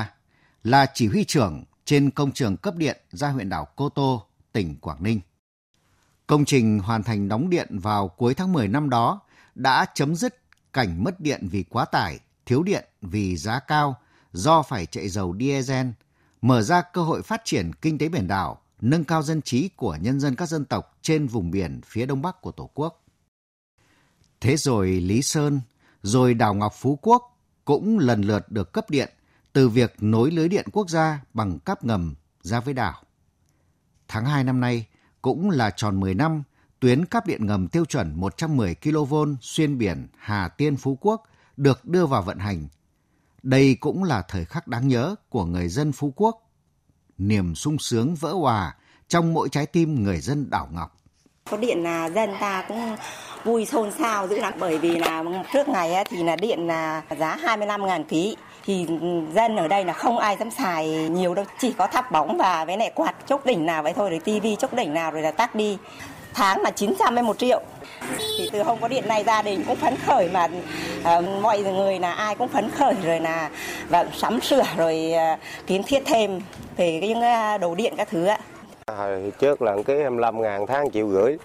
là 0.65 0.87
chỉ 0.95 1.07
huy 1.07 1.25
trưởng 1.25 1.65
trên 1.85 2.11
công 2.11 2.33
trường 2.33 2.57
cấp 2.57 2.77
điện 2.77 3.01
ra 3.11 3.29
huyện 3.29 3.49
đảo 3.49 3.69
Cô 3.77 3.89
Tô, 3.89 4.27
tỉnh 4.53 4.77
Quảng 4.81 5.03
Ninh. 5.03 5.21
Công 6.27 6.45
trình 6.45 6.79
hoàn 6.79 7.03
thành 7.03 7.29
đóng 7.29 7.51
điện 7.51 7.79
vào 7.79 8.09
cuối 8.09 8.35
tháng 8.35 8.53
10 8.53 8.69
năm 8.69 8.91
đó 8.91 9.21
đã 9.55 9.87
chấm 9.95 10.15
dứt 10.15 10.43
cảnh 10.73 11.05
mất 11.05 11.21
điện 11.21 11.49
vì 11.51 11.63
quá 11.63 11.85
tải, 11.85 12.19
thiếu 12.47 12.63
điện 12.63 12.85
vì 13.03 13.37
giá 13.37 13.59
cao 13.59 13.97
do 14.33 14.63
phải 14.63 14.87
chạy 14.87 15.09
dầu 15.09 15.37
diesel 15.41 15.87
mở 16.45 16.63
ra 16.63 16.83
cơ 16.83 17.03
hội 17.03 17.23
phát 17.23 17.43
triển 17.45 17.73
kinh 17.73 17.99
tế 17.99 18.09
biển 18.09 18.29
đảo, 18.29 18.61
nâng 18.81 19.05
cao 19.05 19.23
dân 19.23 19.43
trí 19.43 19.69
của 19.69 19.97
nhân 20.01 20.21
dân 20.21 20.35
các 20.35 20.49
dân 20.49 20.65
tộc 20.65 20.99
trên 21.03 21.27
vùng 21.27 21.51
biển 21.51 21.81
phía 21.87 22.07
đông 22.07 22.23
bắc 22.23 22.41
của 22.41 22.53
Tổ 22.53 22.71
quốc. 22.75 23.05
Thế 24.41 24.57
rồi 24.57 24.89
Lý 24.89 25.23
Sơn, 25.23 25.61
rồi 26.03 26.35
đảo 26.35 26.55
Ngọc 26.55 26.73
Phú 26.77 26.99
Quốc 27.03 27.39
cũng 27.65 27.99
lần 27.99 28.23
lượt 28.23 28.51
được 28.51 28.73
cấp 28.73 28.91
điện 28.91 29.13
từ 29.53 29.69
việc 29.69 29.95
nối 30.01 30.31
lưới 30.31 30.49
điện 30.49 30.67
quốc 30.73 30.91
gia 30.91 31.21
bằng 31.35 31.59
cáp 31.59 31.85
ngầm 31.85 32.15
ra 32.43 32.61
với 32.61 32.75
đảo. 32.75 33.03
Tháng 34.09 34.27
2 34.27 34.45
năm 34.45 34.61
nay 34.61 34.87
cũng 35.23 35.51
là 35.51 35.71
tròn 35.71 36.01
10 36.01 36.15
năm 36.15 36.43
tuyến 36.81 37.05
cáp 37.05 37.27
điện 37.27 37.47
ngầm 37.47 37.69
tiêu 37.69 37.85
chuẩn 37.85 38.21
110 38.21 38.75
kV 38.75 39.15
xuyên 39.41 39.79
biển 39.79 40.07
Hà 40.19 40.49
Tiên 40.49 40.77
Phú 40.77 40.99
Quốc 41.01 41.29
được 41.57 41.85
đưa 41.85 42.07
vào 42.07 42.23
vận 42.23 42.39
hành. 42.39 42.69
Đây 43.45 43.77
cũng 43.81 44.05
là 44.05 44.23
thời 44.29 44.45
khắc 44.45 44.69
đáng 44.69 44.89
nhớ 44.89 45.15
của 45.29 45.45
người 45.45 45.69
dân 45.69 45.93
Phú 45.93 46.13
Quốc. 46.17 46.51
Niềm 47.19 47.55
sung 47.55 47.79
sướng 47.79 48.15
vỡ 48.15 48.33
hòa 48.33 48.75
trong 49.09 49.35
mỗi 49.35 49.49
trái 49.49 49.67
tim 49.67 50.03
người 50.03 50.21
dân 50.21 50.51
đảo 50.51 50.69
Ngọc. 50.73 50.97
Có 51.51 51.57
điện 51.57 51.83
là 51.83 52.11
dân 52.11 52.31
ta 52.41 52.65
cũng 52.69 52.97
vui 53.45 53.67
xôn 53.67 53.91
xao 53.99 54.29
dữ 54.29 54.39
lắm, 54.39 54.53
bởi 54.59 54.79
vì 54.79 54.99
là 54.99 55.25
trước 55.53 55.69
ngày 55.69 56.05
thì 56.09 56.23
là 56.23 56.37
điện 56.37 56.67
là 56.67 57.03
giá 57.19 57.37
25 57.37 57.87
ngàn 57.87 58.05
ký 58.05 58.37
thì 58.65 58.87
dân 59.35 59.57
ở 59.57 59.69
đây 59.69 59.85
là 59.85 59.93
không 59.93 60.19
ai 60.19 60.37
dám 60.37 60.51
xài 60.51 61.09
nhiều 61.09 61.35
đâu, 61.35 61.45
chỉ 61.61 61.73
có 61.73 61.87
thắp 61.87 62.13
bóng 62.13 62.39
và 62.39 62.65
với 62.65 62.77
lại 62.77 62.93
quạt 62.95 63.15
chốc 63.27 63.47
đỉnh 63.47 63.67
nào 63.67 63.83
vậy 63.83 63.93
thôi, 63.97 64.11
rồi 64.11 64.21
tivi 64.25 64.57
chốc 64.57 64.75
đỉnh 64.75 64.95
nào 64.95 65.11
rồi 65.11 65.23
là 65.23 65.31
tắt 65.31 65.55
đi 65.55 65.79
tháng 66.35 66.63
là 66.63 66.71
900 66.71 67.15
đến 67.15 67.25
1 67.25 67.39
triệu. 67.39 67.61
Thì 68.39 68.51
từ 68.53 68.63
hôm 68.63 68.79
có 68.81 68.89
điện 68.89 69.09
này 69.09 69.25
gia 69.27 69.43
đình 69.43 69.65
cũng 69.67 69.77
phấn 69.77 69.95
khởi 70.07 70.29
mà 70.33 70.49
uh, 71.19 71.25
mọi 71.43 71.63
người 71.63 71.99
là 71.99 72.13
ai 72.13 72.35
cũng 72.35 72.49
phấn 72.49 72.71
khởi 72.71 72.95
rồi 73.05 73.21
là 73.21 73.51
và 73.89 74.07
sắm 74.13 74.41
sửa 74.41 74.63
rồi 74.77 75.13
uh, 75.35 75.39
kiến 75.67 75.83
thiết 75.87 76.03
thêm 76.07 76.41
về 76.77 76.99
cái 77.01 77.09
những 77.09 77.21
ờ, 77.21 77.59
đồ 77.59 77.75
điện 77.75 77.95
các 77.97 78.09
thứ 78.11 78.27
ạ. 78.27 78.39
À, 78.87 78.95
Hồi 78.95 79.33
trước 79.39 79.63
là 79.63 79.77
cái 79.87 79.97
25 79.97 80.43
ngàn 80.43 80.67
tháng 80.67 80.91
triệu 80.91 81.09
rưỡi. 81.09 81.37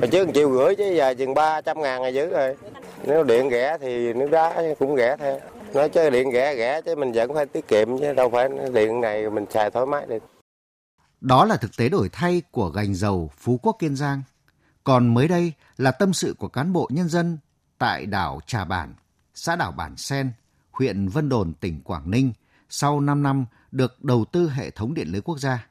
Hồi 0.00 0.08
trước 0.10 0.28
triệu 0.34 0.58
rưỡi 0.58 0.76
chứ 0.76 0.84
giờ 0.96 1.14
chừng 1.14 1.34
300 1.34 1.82
ngàn 1.82 2.02
là 2.02 2.08
dữ 2.08 2.26
rồi. 2.26 2.56
Nếu 3.04 3.24
điện 3.24 3.50
rẻ 3.50 3.76
thì 3.80 4.12
nước 4.12 4.30
đá 4.30 4.62
cũng 4.78 4.96
rẻ 4.96 5.16
theo. 5.18 5.38
Nói 5.74 5.88
chứ 5.88 6.10
điện 6.10 6.32
rẻ 6.32 6.54
rẻ 6.56 6.80
chứ 6.80 6.94
mình 6.94 7.12
vẫn 7.12 7.34
phải 7.34 7.46
tiết 7.46 7.68
kiệm 7.68 7.98
chứ 7.98 8.12
đâu 8.12 8.30
phải 8.30 8.48
điện 8.72 9.00
này 9.00 9.30
mình 9.30 9.46
xài 9.50 9.70
thoải 9.70 9.86
mái 9.86 10.06
được 10.06 10.37
đó 11.20 11.44
là 11.44 11.56
thực 11.56 11.76
tế 11.76 11.88
đổi 11.88 12.08
thay 12.12 12.42
của 12.50 12.68
gành 12.68 12.94
dầu 12.94 13.30
Phú 13.38 13.60
Quốc 13.62 13.76
Kiên 13.78 13.96
Giang. 13.96 14.22
Còn 14.84 15.14
mới 15.14 15.28
đây 15.28 15.52
là 15.76 15.90
tâm 15.90 16.12
sự 16.12 16.34
của 16.38 16.48
cán 16.48 16.72
bộ 16.72 16.88
nhân 16.92 17.08
dân 17.08 17.38
tại 17.78 18.06
đảo 18.06 18.40
Trà 18.46 18.64
Bản, 18.64 18.94
xã 19.34 19.56
đảo 19.56 19.72
Bản 19.72 19.96
Sen, 19.96 20.32
huyện 20.70 21.08
Vân 21.08 21.28
Đồn, 21.28 21.54
tỉnh 21.54 21.80
Quảng 21.80 22.10
Ninh 22.10 22.32
sau 22.68 23.00
5 23.00 23.22
năm 23.22 23.46
được 23.72 24.04
đầu 24.04 24.24
tư 24.32 24.50
hệ 24.50 24.70
thống 24.70 24.94
điện 24.94 25.08
lưới 25.08 25.20
quốc 25.20 25.38
gia. 25.38 25.66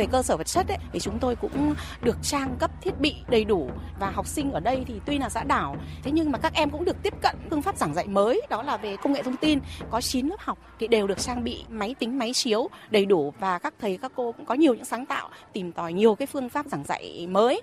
Về 0.00 0.06
cơ 0.12 0.22
sở 0.22 0.36
vật 0.36 0.46
chất 0.46 0.68
ấy, 0.68 0.78
thì 0.92 1.00
chúng 1.00 1.18
tôi 1.18 1.36
cũng 1.36 1.74
được 2.02 2.16
trang 2.22 2.56
cấp 2.58 2.70
thiết 2.82 3.00
bị 3.00 3.14
đầy 3.28 3.44
đủ. 3.44 3.70
Và 3.98 4.10
học 4.10 4.26
sinh 4.26 4.52
ở 4.52 4.60
đây 4.60 4.84
thì 4.86 4.94
tuy 5.06 5.18
là 5.18 5.28
xã 5.28 5.44
đảo 5.44 5.76
thế 6.02 6.10
nhưng 6.10 6.32
mà 6.32 6.38
các 6.38 6.54
em 6.54 6.70
cũng 6.70 6.84
được 6.84 6.96
tiếp 7.02 7.14
cận 7.22 7.36
phương 7.50 7.62
pháp 7.62 7.76
giảng 7.76 7.94
dạy 7.94 8.06
mới 8.06 8.42
đó 8.50 8.62
là 8.62 8.76
về 8.76 8.96
công 8.96 9.12
nghệ 9.12 9.22
thông 9.22 9.36
tin. 9.36 9.58
Có 9.90 10.00
9 10.00 10.28
lớp 10.28 10.36
học 10.38 10.58
thì 10.78 10.88
đều 10.88 11.06
được 11.06 11.18
trang 11.18 11.44
bị 11.44 11.64
máy 11.68 11.94
tính 11.98 12.18
máy 12.18 12.32
chiếu 12.32 12.68
đầy 12.90 13.06
đủ. 13.06 13.32
Và 13.38 13.58
các 13.58 13.74
thầy 13.80 13.98
các 14.02 14.12
cô 14.14 14.32
cũng 14.32 14.46
có 14.46 14.54
nhiều 14.54 14.74
những 14.74 14.84
sáng 14.84 15.06
tạo 15.06 15.28
tìm 15.52 15.72
tòi 15.72 15.92
nhiều 15.92 16.14
cái 16.14 16.26
phương 16.26 16.48
pháp 16.48 16.66
giảng 16.66 16.84
dạy 16.84 17.26
mới. 17.30 17.62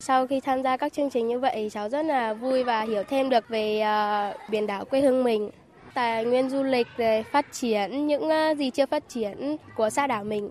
Sau 0.00 0.26
khi 0.26 0.40
tham 0.40 0.62
gia 0.62 0.76
các 0.76 0.92
chương 0.92 1.10
trình 1.10 1.28
như 1.28 1.38
vậy, 1.38 1.70
cháu 1.72 1.88
rất 1.88 2.02
là 2.02 2.34
vui 2.34 2.64
và 2.64 2.80
hiểu 2.80 3.02
thêm 3.08 3.30
được 3.30 3.48
về 3.48 3.82
uh, 3.82 4.50
biển 4.50 4.66
đảo 4.66 4.84
quê 4.84 5.00
hương 5.00 5.24
mình, 5.24 5.50
tài 5.94 6.24
nguyên 6.24 6.50
du 6.50 6.62
lịch, 6.62 6.88
phát 7.32 7.52
triển 7.52 8.06
những 8.06 8.28
uh, 8.28 8.58
gì 8.58 8.70
chưa 8.70 8.86
phát 8.86 9.08
triển 9.08 9.56
của 9.76 9.90
xã 9.90 10.06
đảo 10.06 10.24
mình 10.24 10.50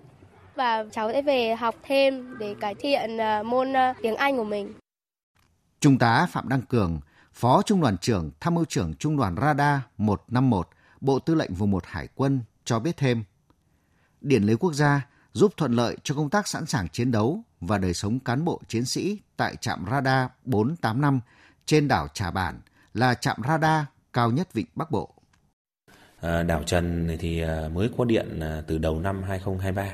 và 0.56 0.84
cháu 0.92 1.12
sẽ 1.12 1.22
về 1.22 1.54
học 1.54 1.74
thêm 1.82 2.38
để 2.38 2.54
cải 2.60 2.74
thiện 2.74 3.18
ờ, 3.18 3.42
môn 3.42 3.72
ờ, 3.72 3.92
tiếng 4.02 4.16
Anh 4.16 4.36
của 4.36 4.44
mình. 4.44 4.72
Trung 5.80 5.98
tá 5.98 6.26
Phạm 6.30 6.48
Đăng 6.48 6.62
Cường, 6.62 7.00
Phó 7.32 7.62
Trung 7.62 7.80
đoàn 7.80 7.98
trưởng 7.98 8.30
Tham 8.40 8.54
mưu 8.54 8.64
trưởng 8.64 8.94
Trung 8.94 9.16
đoàn 9.16 9.36
Radar 9.40 9.80
151, 9.98 10.68
Bộ 11.00 11.18
Tư 11.18 11.34
lệnh 11.34 11.54
Vùng 11.54 11.70
1 11.70 11.84
Hải 11.86 12.08
quân 12.14 12.40
cho 12.64 12.78
biết 12.78 12.96
thêm. 12.96 13.24
Điện 14.20 14.42
lưới 14.42 14.56
quốc 14.56 14.72
gia 14.72 15.06
giúp 15.32 15.52
thuận 15.56 15.72
lợi 15.72 15.96
cho 16.02 16.14
công 16.14 16.30
tác 16.30 16.48
sẵn 16.48 16.66
sàng 16.66 16.88
chiến 16.88 17.10
đấu 17.10 17.40
và 17.60 17.78
đời 17.78 17.94
sống 17.94 18.18
cán 18.18 18.44
bộ 18.44 18.60
chiến 18.68 18.84
sĩ 18.84 19.18
tại 19.36 19.56
trạm 19.56 19.84
radar 19.90 20.28
485 20.44 21.20
trên 21.66 21.88
đảo 21.88 22.08
Trà 22.14 22.30
Bản 22.30 22.60
là 22.94 23.14
trạm 23.14 23.36
radar 23.48 23.84
cao 24.12 24.30
nhất 24.30 24.52
vịnh 24.52 24.66
Bắc 24.74 24.90
Bộ. 24.90 25.14
À, 26.20 26.42
đảo 26.42 26.62
Trần 26.62 27.16
thì 27.20 27.42
mới 27.72 27.90
có 27.98 28.04
điện 28.04 28.40
từ 28.66 28.78
đầu 28.78 29.00
năm 29.00 29.22
2023 29.22 29.88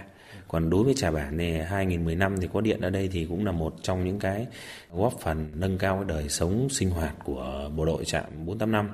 còn 0.52 0.70
đối 0.70 0.84
với 0.84 0.94
trà 0.94 1.10
bản 1.10 1.36
này 1.36 1.64
2015 1.64 2.40
thì 2.40 2.48
có 2.52 2.60
điện 2.60 2.80
ở 2.80 2.90
đây 2.90 3.08
thì 3.12 3.26
cũng 3.28 3.46
là 3.46 3.52
một 3.52 3.74
trong 3.82 4.04
những 4.04 4.18
cái 4.18 4.46
góp 4.92 5.20
phần 5.20 5.50
nâng 5.54 5.78
cao 5.78 5.96
cái 5.96 6.04
đời 6.04 6.28
sống 6.28 6.68
sinh 6.70 6.90
hoạt 6.90 7.14
của 7.24 7.70
bộ 7.76 7.84
đội 7.84 8.04
trạm 8.04 8.24
485 8.46 8.88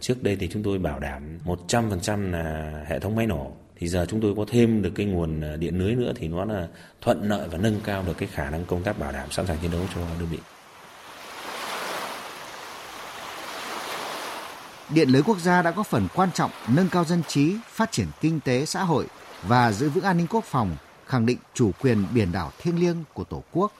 trước 0.00 0.22
đây 0.22 0.36
thì 0.36 0.48
chúng 0.52 0.62
tôi 0.62 0.78
bảo 0.78 1.00
đảm 1.00 1.38
100% 1.68 2.30
là 2.30 2.84
hệ 2.88 2.98
thống 2.98 3.16
máy 3.16 3.26
nổ 3.26 3.52
thì 3.76 3.88
giờ 3.88 4.06
chúng 4.08 4.20
tôi 4.20 4.34
có 4.36 4.44
thêm 4.48 4.82
được 4.82 4.90
cái 4.94 5.06
nguồn 5.06 5.60
điện 5.60 5.78
lưới 5.78 5.94
nữa 5.94 6.12
thì 6.16 6.28
nó 6.28 6.44
là 6.44 6.68
thuận 7.00 7.28
lợi 7.28 7.48
và 7.48 7.58
nâng 7.58 7.80
cao 7.84 8.02
được 8.06 8.18
cái 8.18 8.28
khả 8.32 8.50
năng 8.50 8.64
công 8.64 8.82
tác 8.82 8.98
bảo 8.98 9.12
đảm 9.12 9.30
sẵn 9.30 9.46
sàng 9.46 9.56
chiến 9.62 9.70
đấu 9.70 9.82
cho 9.94 10.00
đơn 10.20 10.28
vị. 10.30 10.38
Điện 14.94 15.08
lưới 15.08 15.22
quốc 15.22 15.38
gia 15.38 15.62
đã 15.62 15.70
có 15.70 15.82
phần 15.82 16.08
quan 16.14 16.32
trọng 16.32 16.50
nâng 16.68 16.88
cao 16.88 17.04
dân 17.04 17.22
trí, 17.28 17.56
phát 17.68 17.92
triển 17.92 18.06
kinh 18.20 18.40
tế 18.40 18.64
xã 18.66 18.82
hội 18.84 19.06
và 19.42 19.72
giữ 19.72 19.88
vững 19.88 20.04
an 20.04 20.16
ninh 20.16 20.26
quốc 20.30 20.44
phòng 20.44 20.76
khẳng 21.10 21.26
định 21.26 21.38
chủ 21.54 21.70
quyền 21.80 22.06
biển 22.14 22.32
đảo 22.32 22.52
thiêng 22.58 22.80
liêng 22.80 23.04
của 23.14 23.24
Tổ 23.24 23.42
quốc. 23.52 23.72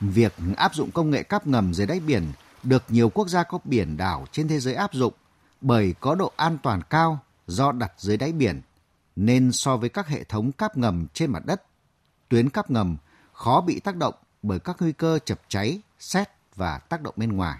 Việc 0.00 0.34
áp 0.56 0.74
dụng 0.74 0.90
công 0.90 1.10
nghệ 1.10 1.22
cáp 1.22 1.46
ngầm 1.46 1.74
dưới 1.74 1.86
đáy 1.86 2.00
biển 2.00 2.32
được 2.62 2.84
nhiều 2.88 3.08
quốc 3.08 3.28
gia 3.28 3.42
có 3.42 3.58
biển 3.64 3.96
đảo 3.96 4.26
trên 4.32 4.48
thế 4.48 4.60
giới 4.60 4.74
áp 4.74 4.94
dụng 4.94 5.14
bởi 5.60 5.94
có 6.00 6.14
độ 6.14 6.32
an 6.36 6.58
toàn 6.62 6.80
cao 6.90 7.18
do 7.46 7.72
đặt 7.72 7.92
dưới 7.96 8.16
đáy 8.16 8.32
biển, 8.32 8.62
nên 9.16 9.52
so 9.52 9.76
với 9.76 9.88
các 9.88 10.08
hệ 10.08 10.24
thống 10.24 10.52
cáp 10.52 10.76
ngầm 10.76 11.06
trên 11.14 11.30
mặt 11.30 11.46
đất, 11.46 11.62
tuyến 12.28 12.50
cáp 12.50 12.70
ngầm 12.70 12.96
khó 13.32 13.60
bị 13.60 13.80
tác 13.80 13.96
động 13.96 14.14
bởi 14.42 14.58
các 14.58 14.76
nguy 14.80 14.92
cơ 14.92 15.18
chập 15.24 15.40
cháy, 15.48 15.80
xét 15.98 16.28
và 16.54 16.78
tác 16.78 17.02
động 17.02 17.14
bên 17.16 17.36
ngoài. 17.36 17.58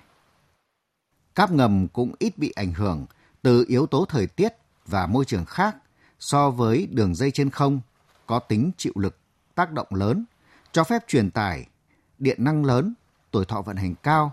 Cáp 1.34 1.50
ngầm 1.50 1.88
cũng 1.88 2.14
ít 2.18 2.38
bị 2.38 2.50
ảnh 2.50 2.72
hưởng 2.72 3.06
từ 3.42 3.64
yếu 3.68 3.86
tố 3.86 4.04
thời 4.04 4.26
tiết 4.26 4.52
và 4.86 5.06
môi 5.06 5.24
trường 5.24 5.44
khác 5.44 5.76
so 6.18 6.50
với 6.50 6.88
đường 6.90 7.14
dây 7.14 7.30
trên 7.30 7.50
không 7.50 7.80
có 8.26 8.38
tính 8.38 8.70
chịu 8.76 8.92
lực, 8.96 9.18
tác 9.54 9.72
động 9.72 9.88
lớn, 9.90 10.24
cho 10.72 10.84
phép 10.84 11.02
truyền 11.08 11.30
tải, 11.30 11.66
điện 12.18 12.44
năng 12.44 12.64
lớn, 12.64 12.94
tuổi 13.30 13.44
thọ 13.44 13.62
vận 13.62 13.76
hành 13.76 13.94
cao. 13.94 14.32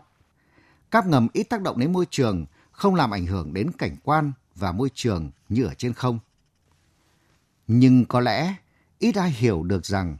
Cáp 0.91 1.07
ngầm 1.07 1.27
ít 1.33 1.43
tác 1.43 1.61
động 1.61 1.79
đến 1.79 1.93
môi 1.93 2.05
trường, 2.09 2.45
không 2.71 2.95
làm 2.95 3.13
ảnh 3.13 3.25
hưởng 3.25 3.53
đến 3.53 3.71
cảnh 3.77 3.95
quan 4.03 4.31
và 4.55 4.71
môi 4.71 4.89
trường 4.93 5.31
như 5.49 5.65
ở 5.65 5.73
trên 5.73 5.93
không. 5.93 6.19
Nhưng 7.67 8.05
có 8.05 8.19
lẽ 8.19 8.55
ít 8.99 9.15
ai 9.15 9.31
hiểu 9.31 9.63
được 9.63 9.85
rằng 9.85 10.17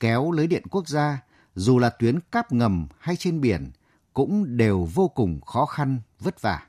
kéo 0.00 0.32
lưới 0.32 0.46
điện 0.46 0.62
quốc 0.70 0.88
gia 0.88 1.22
dù 1.54 1.78
là 1.78 1.90
tuyến 1.90 2.20
cáp 2.20 2.52
ngầm 2.52 2.86
hay 2.98 3.16
trên 3.16 3.40
biển 3.40 3.70
cũng 4.12 4.56
đều 4.56 4.88
vô 4.94 5.08
cùng 5.08 5.40
khó 5.40 5.66
khăn, 5.66 6.00
vất 6.20 6.42
vả. 6.42 6.66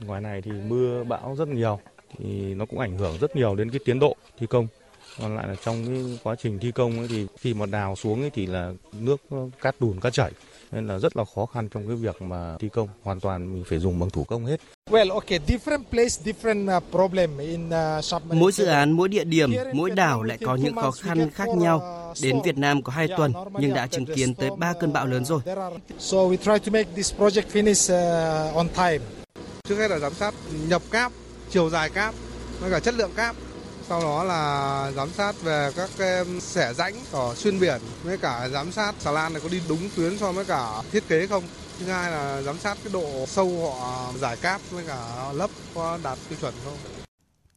Ngoài 0.00 0.20
này 0.20 0.42
thì 0.42 0.52
mưa 0.52 1.04
bão 1.04 1.36
rất 1.38 1.48
nhiều 1.48 1.80
thì 2.18 2.54
nó 2.54 2.66
cũng 2.66 2.78
ảnh 2.78 2.98
hưởng 2.98 3.18
rất 3.20 3.36
nhiều 3.36 3.54
đến 3.54 3.70
cái 3.70 3.80
tiến 3.84 3.98
độ 3.98 4.16
thi 4.38 4.46
công 4.46 4.66
còn 5.20 5.36
lại 5.36 5.48
là 5.48 5.54
trong 5.64 5.86
cái 5.86 6.18
quá 6.22 6.34
trình 6.42 6.58
thi 6.58 6.72
công 6.72 6.98
ấy 6.98 7.08
thì 7.08 7.26
khi 7.40 7.54
mà 7.54 7.66
đào 7.66 7.96
xuống 7.96 8.20
ấy 8.20 8.30
thì 8.30 8.46
là 8.46 8.72
nước 8.92 9.16
cát 9.60 9.74
đùn 9.80 10.00
cát 10.00 10.12
chảy 10.12 10.32
nên 10.72 10.86
là 10.86 10.98
rất 10.98 11.16
là 11.16 11.24
khó 11.34 11.46
khăn 11.46 11.68
trong 11.68 11.86
cái 11.86 11.96
việc 11.96 12.22
mà 12.22 12.56
thi 12.60 12.68
công 12.72 12.88
hoàn 13.02 13.20
toàn 13.20 13.52
mình 13.52 13.64
phải 13.66 13.78
dùng 13.78 14.00
bằng 14.00 14.10
thủ 14.10 14.24
công 14.24 14.46
hết. 14.46 14.60
Well, 14.90 15.10
okay, 15.10 15.38
different 15.46 15.84
place, 15.90 16.32
different 16.32 16.76
uh, 16.76 16.82
problem 16.90 17.38
in 17.38 17.68
uh, 17.68 18.34
Mỗi 18.34 18.52
dự 18.52 18.64
án, 18.64 18.92
mỗi 18.92 19.08
địa 19.08 19.24
điểm, 19.24 19.52
mỗi 19.72 19.90
đảo 19.90 20.22
lại 20.22 20.38
có 20.44 20.54
những 20.54 20.74
khó 20.74 20.90
khăn 20.90 21.30
khác 21.30 21.48
nhau. 21.48 22.08
Uh, 22.10 22.16
Đến 22.22 22.40
Việt 22.44 22.58
Nam 22.58 22.82
có 22.82 22.92
2 22.92 23.08
tuần 23.16 23.32
nhưng 23.58 23.74
đã 23.74 23.86
chứng 23.86 24.06
kiến 24.06 24.34
tới 24.34 24.50
3 24.58 24.72
cơn 24.80 24.92
bão 24.92 25.06
lớn 25.06 25.24
rồi. 25.24 25.40
So 25.98 26.18
we 26.18 26.36
try 26.36 26.58
to 26.58 26.72
make 26.72 26.88
this 26.96 27.14
project 27.14 27.42
finish 27.52 27.94
uh, 28.50 28.54
on 28.54 28.68
time. 28.68 29.04
Trước 29.68 29.76
hết 29.76 29.90
là 29.90 29.98
giám 29.98 30.14
sát 30.14 30.34
nhập 30.68 30.82
cáp, 30.90 31.12
chiều 31.50 31.70
dài 31.70 31.90
cáp, 31.90 32.14
với 32.60 32.70
cả 32.70 32.80
chất 32.80 32.94
lượng 32.94 33.10
cáp 33.16 33.36
sau 33.88 34.00
đó 34.00 34.24
là 34.24 34.92
giám 34.96 35.08
sát 35.08 35.42
về 35.42 35.70
các 35.76 35.90
um, 35.98 36.38
xẻ 36.38 36.74
rãnh 36.74 36.94
ở 37.12 37.34
xuyên 37.34 37.60
biển 37.60 37.80
với 38.02 38.18
cả 38.18 38.48
giám 38.48 38.72
sát 38.72 38.94
xà 38.98 39.10
lan 39.10 39.32
này 39.32 39.42
có 39.42 39.48
đi 39.48 39.60
đúng 39.68 39.88
tuyến 39.96 40.18
so 40.18 40.32
với 40.32 40.44
cả 40.44 40.82
thiết 40.92 41.08
kế 41.08 41.26
không. 41.26 41.44
Thứ 41.78 41.86
hai 41.86 42.10
là 42.10 42.42
giám 42.42 42.58
sát 42.58 42.78
cái 42.84 42.92
độ 42.92 43.26
sâu 43.26 43.72
họ 43.72 44.12
giải 44.16 44.36
cáp 44.36 44.60
với 44.70 44.84
cả 44.86 45.32
lấp 45.32 45.50
có 45.74 45.98
đạt 46.04 46.18
tiêu 46.28 46.38
chuẩn 46.40 46.54
không. 46.64 46.76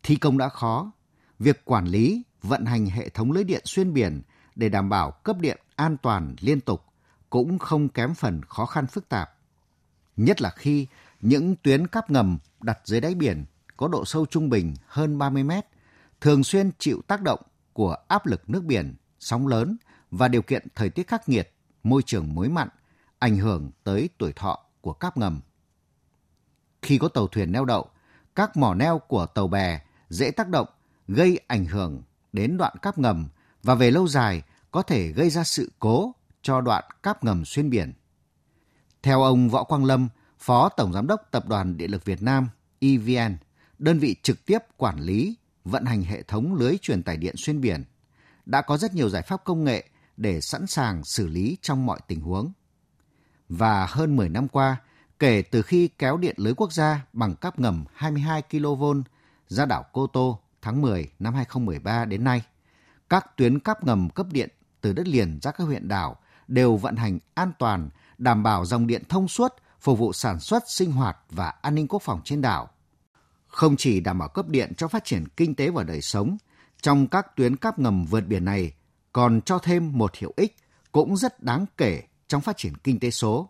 Thi 0.03 0.15
công 0.15 0.37
đã 0.37 0.49
khó. 0.49 0.91
Việc 1.39 1.65
quản 1.65 1.85
lý, 1.85 2.23
vận 2.41 2.65
hành 2.65 2.85
hệ 2.85 3.09
thống 3.09 3.31
lưới 3.31 3.43
điện 3.43 3.61
xuyên 3.65 3.93
biển 3.93 4.21
để 4.55 4.69
đảm 4.69 4.89
bảo 4.89 5.11
cấp 5.11 5.37
điện 5.39 5.57
an 5.75 5.97
toàn 5.97 6.35
liên 6.39 6.61
tục 6.61 6.85
cũng 7.29 7.59
không 7.59 7.89
kém 7.89 8.15
phần 8.15 8.41
khó 8.47 8.65
khăn 8.65 8.87
phức 8.87 9.09
tạp. 9.09 9.29
Nhất 10.17 10.41
là 10.41 10.49
khi 10.49 10.87
những 11.21 11.55
tuyến 11.55 11.87
cáp 11.87 12.09
ngầm 12.09 12.37
đặt 12.61 12.79
dưới 12.85 13.01
đáy 13.01 13.15
biển 13.15 13.45
có 13.77 13.87
độ 13.87 14.05
sâu 14.05 14.25
trung 14.25 14.49
bình 14.49 14.73
hơn 14.87 15.17
30 15.17 15.43
mét 15.43 15.65
thường 16.25 16.43
xuyên 16.43 16.71
chịu 16.79 17.01
tác 17.07 17.21
động 17.21 17.39
của 17.73 17.95
áp 18.07 18.25
lực 18.25 18.49
nước 18.49 18.63
biển, 18.63 18.95
sóng 19.19 19.47
lớn 19.47 19.77
và 20.11 20.27
điều 20.27 20.41
kiện 20.41 20.67
thời 20.75 20.89
tiết 20.89 21.07
khắc 21.07 21.29
nghiệt, 21.29 21.53
môi 21.83 22.01
trường 22.05 22.33
muối 22.33 22.49
mặn, 22.49 22.67
ảnh 23.19 23.37
hưởng 23.37 23.71
tới 23.83 24.09
tuổi 24.17 24.33
thọ 24.33 24.59
của 24.81 24.93
cáp 24.93 25.17
ngầm. 25.17 25.41
Khi 26.81 26.97
có 26.97 27.07
tàu 27.07 27.27
thuyền 27.27 27.51
neo 27.51 27.65
đậu, 27.65 27.89
các 28.35 28.57
mỏ 28.57 28.73
neo 28.73 28.99
của 28.99 29.25
tàu 29.25 29.47
bè 29.47 29.81
dễ 30.09 30.31
tác 30.31 30.49
động, 30.49 30.67
gây 31.07 31.39
ảnh 31.47 31.65
hưởng 31.65 32.01
đến 32.33 32.57
đoạn 32.57 32.73
cáp 32.81 32.97
ngầm 32.97 33.27
và 33.63 33.75
về 33.75 33.91
lâu 33.91 34.07
dài 34.07 34.41
có 34.71 34.81
thể 34.81 35.11
gây 35.11 35.29
ra 35.29 35.43
sự 35.43 35.71
cố 35.79 36.15
cho 36.41 36.61
đoạn 36.61 36.83
cáp 37.03 37.23
ngầm 37.23 37.45
xuyên 37.45 37.69
biển. 37.69 37.93
Theo 39.03 39.21
ông 39.21 39.49
Võ 39.49 39.63
Quang 39.63 39.85
Lâm, 39.85 40.09
Phó 40.39 40.69
Tổng 40.69 40.93
Giám 40.93 41.07
đốc 41.07 41.21
Tập 41.31 41.47
đoàn 41.47 41.77
Điện 41.77 41.91
lực 41.91 42.05
Việt 42.05 42.21
Nam 42.21 42.49
EVN, 42.79 43.37
đơn 43.79 43.99
vị 43.99 44.15
trực 44.23 44.45
tiếp 44.45 44.59
quản 44.77 44.99
lý, 44.99 45.35
vận 45.65 45.85
hành 45.85 46.01
hệ 46.01 46.23
thống 46.23 46.53
lưới 46.53 46.77
truyền 46.77 47.03
tải 47.03 47.17
điện 47.17 47.35
xuyên 47.37 47.61
biển, 47.61 47.83
đã 48.45 48.61
có 48.61 48.77
rất 48.77 48.93
nhiều 48.93 49.09
giải 49.09 49.21
pháp 49.21 49.43
công 49.43 49.63
nghệ 49.63 49.89
để 50.17 50.41
sẵn 50.41 50.67
sàng 50.67 51.03
xử 51.03 51.27
lý 51.27 51.57
trong 51.61 51.85
mọi 51.85 51.99
tình 52.07 52.21
huống. 52.21 52.51
Và 53.49 53.85
hơn 53.85 54.15
10 54.15 54.29
năm 54.29 54.47
qua, 54.47 54.77
kể 55.19 55.41
từ 55.41 55.61
khi 55.61 55.87
kéo 55.87 56.17
điện 56.17 56.35
lưới 56.37 56.53
quốc 56.53 56.73
gia 56.73 57.05
bằng 57.13 57.35
cáp 57.35 57.59
ngầm 57.59 57.85
22 57.93 58.41
kV 58.41 58.83
ra 59.47 59.65
đảo 59.65 59.85
Cô 59.93 60.07
Tô 60.07 60.39
tháng 60.61 60.81
10 60.81 61.11
năm 61.19 61.33
2013 61.33 62.05
đến 62.05 62.23
nay, 62.23 62.41
các 63.09 63.37
tuyến 63.37 63.59
cáp 63.59 63.83
ngầm 63.83 64.09
cấp 64.09 64.27
điện 64.31 64.49
từ 64.81 64.93
đất 64.93 65.07
liền 65.07 65.39
ra 65.41 65.51
các 65.51 65.63
huyện 65.63 65.87
đảo 65.87 66.17
đều 66.47 66.75
vận 66.75 66.95
hành 66.95 67.19
an 67.33 67.51
toàn, 67.59 67.89
đảm 68.17 68.43
bảo 68.43 68.65
dòng 68.65 68.87
điện 68.87 69.03
thông 69.09 69.27
suốt, 69.27 69.53
phục 69.79 69.99
vụ 69.99 70.13
sản 70.13 70.39
xuất, 70.39 70.63
sinh 70.69 70.91
hoạt 70.91 71.17
và 71.29 71.49
an 71.61 71.75
ninh 71.75 71.87
quốc 71.87 72.01
phòng 72.01 72.21
trên 72.23 72.41
đảo. 72.41 72.69
Không 73.55 73.75
chỉ 73.77 73.99
đảm 73.99 74.19
bảo 74.19 74.29
cấp 74.29 74.47
điện 74.47 74.73
cho 74.77 74.87
phát 74.87 75.05
triển 75.05 75.27
kinh 75.27 75.55
tế 75.55 75.69
và 75.69 75.83
đời 75.83 76.01
sống, 76.01 76.37
trong 76.81 77.07
các 77.07 77.35
tuyến 77.35 77.55
cáp 77.55 77.79
ngầm 77.79 78.05
vượt 78.05 78.21
biển 78.27 78.45
này 78.45 78.71
còn 79.13 79.41
cho 79.41 79.59
thêm 79.59 79.97
một 79.97 80.15
hiệu 80.15 80.33
ích 80.35 80.55
cũng 80.91 81.17
rất 81.17 81.43
đáng 81.43 81.65
kể 81.77 82.01
trong 82.27 82.41
phát 82.41 82.57
triển 82.57 82.75
kinh 82.77 82.99
tế 82.99 83.11
số 83.11 83.49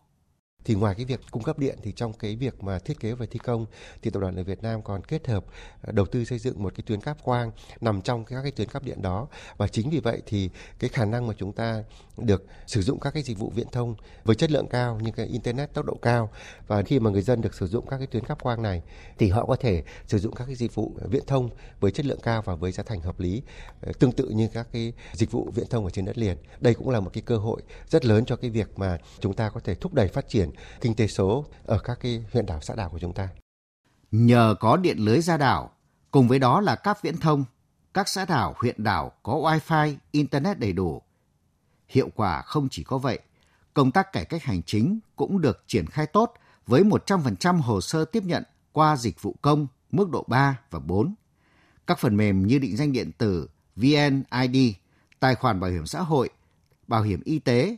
thì 0.66 0.76
ngoài 0.76 0.96
cái 0.96 1.06
việc 1.06 1.20
cung 1.32 1.44
cấp 1.44 1.60
điện 1.60 1.78
thì 1.84 1.92
trong 1.92 2.14
cái 2.14 2.36
việc 2.36 2.64
mà 2.64 2.80
thiết 2.80 3.00
kế 3.00 3.14
và 3.14 3.26
thi 3.32 3.40
công 3.40 3.66
thì 4.02 4.12
tập 4.12 4.20
đoàn 4.20 4.36
ở 4.36 4.44
Việt 4.44 4.64
Nam 4.64 4.82
còn 4.82 5.04
kết 5.04 5.28
hợp 5.28 5.46
ờ, 5.82 5.92
đầu 5.92 6.06
tư 6.06 6.26
xây 6.26 6.40
dựng 6.40 6.64
một 6.64 6.74
cái 6.76 6.84
tuyến 6.88 7.02
cáp 7.02 7.24
quang 7.24 7.52
nằm 7.82 8.02
trong 8.02 8.26
các 8.26 8.42
cái 8.42 8.52
tuyến 8.52 8.70
cáp 8.70 8.84
điện 8.84 9.02
đó. 9.02 9.28
Và 9.58 9.68
chính 9.68 9.90
vì 9.90 10.00
vậy 10.00 10.22
thì 10.26 10.50
cái 10.80 10.90
khả 10.90 11.06
năng 11.06 11.28
mà 11.28 11.34
chúng 11.38 11.54
ta 11.54 11.84
được 12.18 12.46
sử 12.68 12.82
dụng 12.82 13.00
các 13.00 13.14
cái 13.14 13.24
dịch 13.24 13.40
vụ 13.40 13.50
viễn 13.56 13.68
thông 13.72 13.96
với 14.24 14.36
chất 14.36 14.52
lượng 14.52 14.68
cao 14.68 15.00
như 15.00 15.12
cái 15.12 15.26
internet 15.26 15.74
tốc 15.74 15.86
độ 15.86 15.98
cao. 16.02 16.30
Và 16.68 16.82
khi 16.82 17.00
mà 17.00 17.10
người 17.10 17.22
dân 17.22 17.42
được 17.42 17.56
sử 17.56 17.68
dụng 17.68 17.88
các 17.88 17.98
cái 17.98 18.08
tuyến 18.08 18.26
cáp 18.26 18.44
quang 18.44 18.62
này 18.62 18.82
thì 19.18 19.30
họ 19.30 19.46
có 19.46 19.56
thể 19.56 19.84
sử 20.08 20.20
dụng 20.20 20.34
các 20.36 20.46
cái 20.46 20.56
dịch 20.56 20.76
vụ 20.76 20.92
viễn 21.10 21.26
thông 21.26 21.50
với 21.80 21.92
chất 21.92 22.06
lượng 22.06 22.20
cao 22.24 22.42
và 22.42 22.56
với 22.56 22.72
giá 22.72 22.84
thành 22.84 23.02
hợp 23.02 23.20
lý 23.20 23.42
ờ, 23.82 23.92
tương 24.00 24.12
tự 24.12 24.30
như 24.30 24.48
các 24.54 24.68
cái 24.72 24.94
dịch 25.14 25.32
vụ 25.32 25.50
viễn 25.56 25.68
thông 25.68 25.84
ở 25.84 25.90
trên 25.90 26.06
đất 26.06 26.18
liền. 26.18 26.38
Đây 26.60 26.74
cũng 26.74 26.90
là 26.90 27.00
một 27.00 27.10
cái 27.14 27.24
cơ 27.26 27.38
hội 27.38 27.62
rất 27.88 28.06
lớn 28.06 28.26
cho 28.26 28.36
cái 28.36 28.50
việc 28.50 28.80
mà 28.80 28.98
chúng 29.20 29.34
ta 29.34 29.50
có 29.50 29.60
thể 29.60 29.76
thúc 29.76 29.94
đẩy 29.94 30.08
phát 30.08 30.30
triển 30.30 30.50
kinh 30.82 30.96
tế 30.96 31.08
số 31.08 31.46
ở 31.66 31.80
các 31.80 31.98
cái 32.02 32.24
huyện 32.34 32.46
đảo 32.46 32.60
xã 32.62 32.76
đảo 32.76 32.90
của 32.90 33.00
chúng 33.00 33.14
ta. 33.14 33.30
Nhờ 34.12 34.56
có 34.60 34.78
điện 34.78 34.98
lưới 35.00 35.22
ra 35.22 35.38
đảo, 35.38 35.72
cùng 36.12 36.28
với 36.28 36.40
đó 36.40 36.62
là 36.62 36.76
các 36.76 37.02
viễn 37.02 37.18
thông, 37.18 37.46
các 37.94 38.08
xã 38.08 38.26
đảo, 38.26 38.56
huyện 38.58 38.84
đảo 38.84 39.12
có 39.24 39.34
wifi, 39.34 39.96
Internet 40.12 40.60
đầy 40.60 40.74
đủ. 40.74 41.02
Hiệu 41.88 42.10
quả 42.16 42.42
không 42.42 42.68
chỉ 42.72 42.84
có 42.84 42.98
vậy, 42.98 43.20
công 43.74 43.92
tác 43.92 44.12
cải 44.12 44.26
cách 44.26 44.44
hành 44.44 44.62
chính 44.64 45.00
cũng 45.16 45.42
được 45.42 45.64
triển 45.68 45.86
khai 45.86 46.06
tốt 46.08 46.34
với 46.68 46.84
100% 46.84 47.62
hồ 47.62 47.82
sơ 47.82 48.06
tiếp 48.06 48.24
nhận 48.24 48.44
qua 48.72 48.96
dịch 48.96 49.22
vụ 49.22 49.36
công 49.42 49.68
mức 49.92 50.10
độ 50.10 50.26
3 50.28 50.60
và 50.72 50.80
4. 50.80 51.16
Các 51.88 52.00
phần 52.00 52.18
mềm 52.18 52.48
như 52.48 52.60
định 52.60 52.78
danh 52.78 52.92
điện 52.92 53.12
tử, 53.18 53.50
VNID, 53.76 54.74
tài 55.20 55.36
khoản 55.36 55.60
bảo 55.60 55.72
hiểm 55.72 55.86
xã 55.86 56.02
hội, 56.02 56.30
bảo 56.88 57.02
hiểm 57.02 57.22
y 57.26 57.40
tế, 57.40 57.78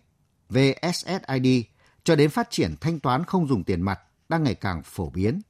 VSSID 0.49 1.65
cho 2.07 2.15
đến 2.15 2.29
phát 2.29 2.49
triển 2.49 2.75
thanh 2.81 2.99
toán 2.99 3.23
không 3.23 3.47
dùng 3.47 3.63
tiền 3.63 3.81
mặt 3.81 3.99
đang 4.29 4.43
ngày 4.43 4.55
càng 4.55 4.83
phổ 4.83 5.09
biến. 5.09 5.41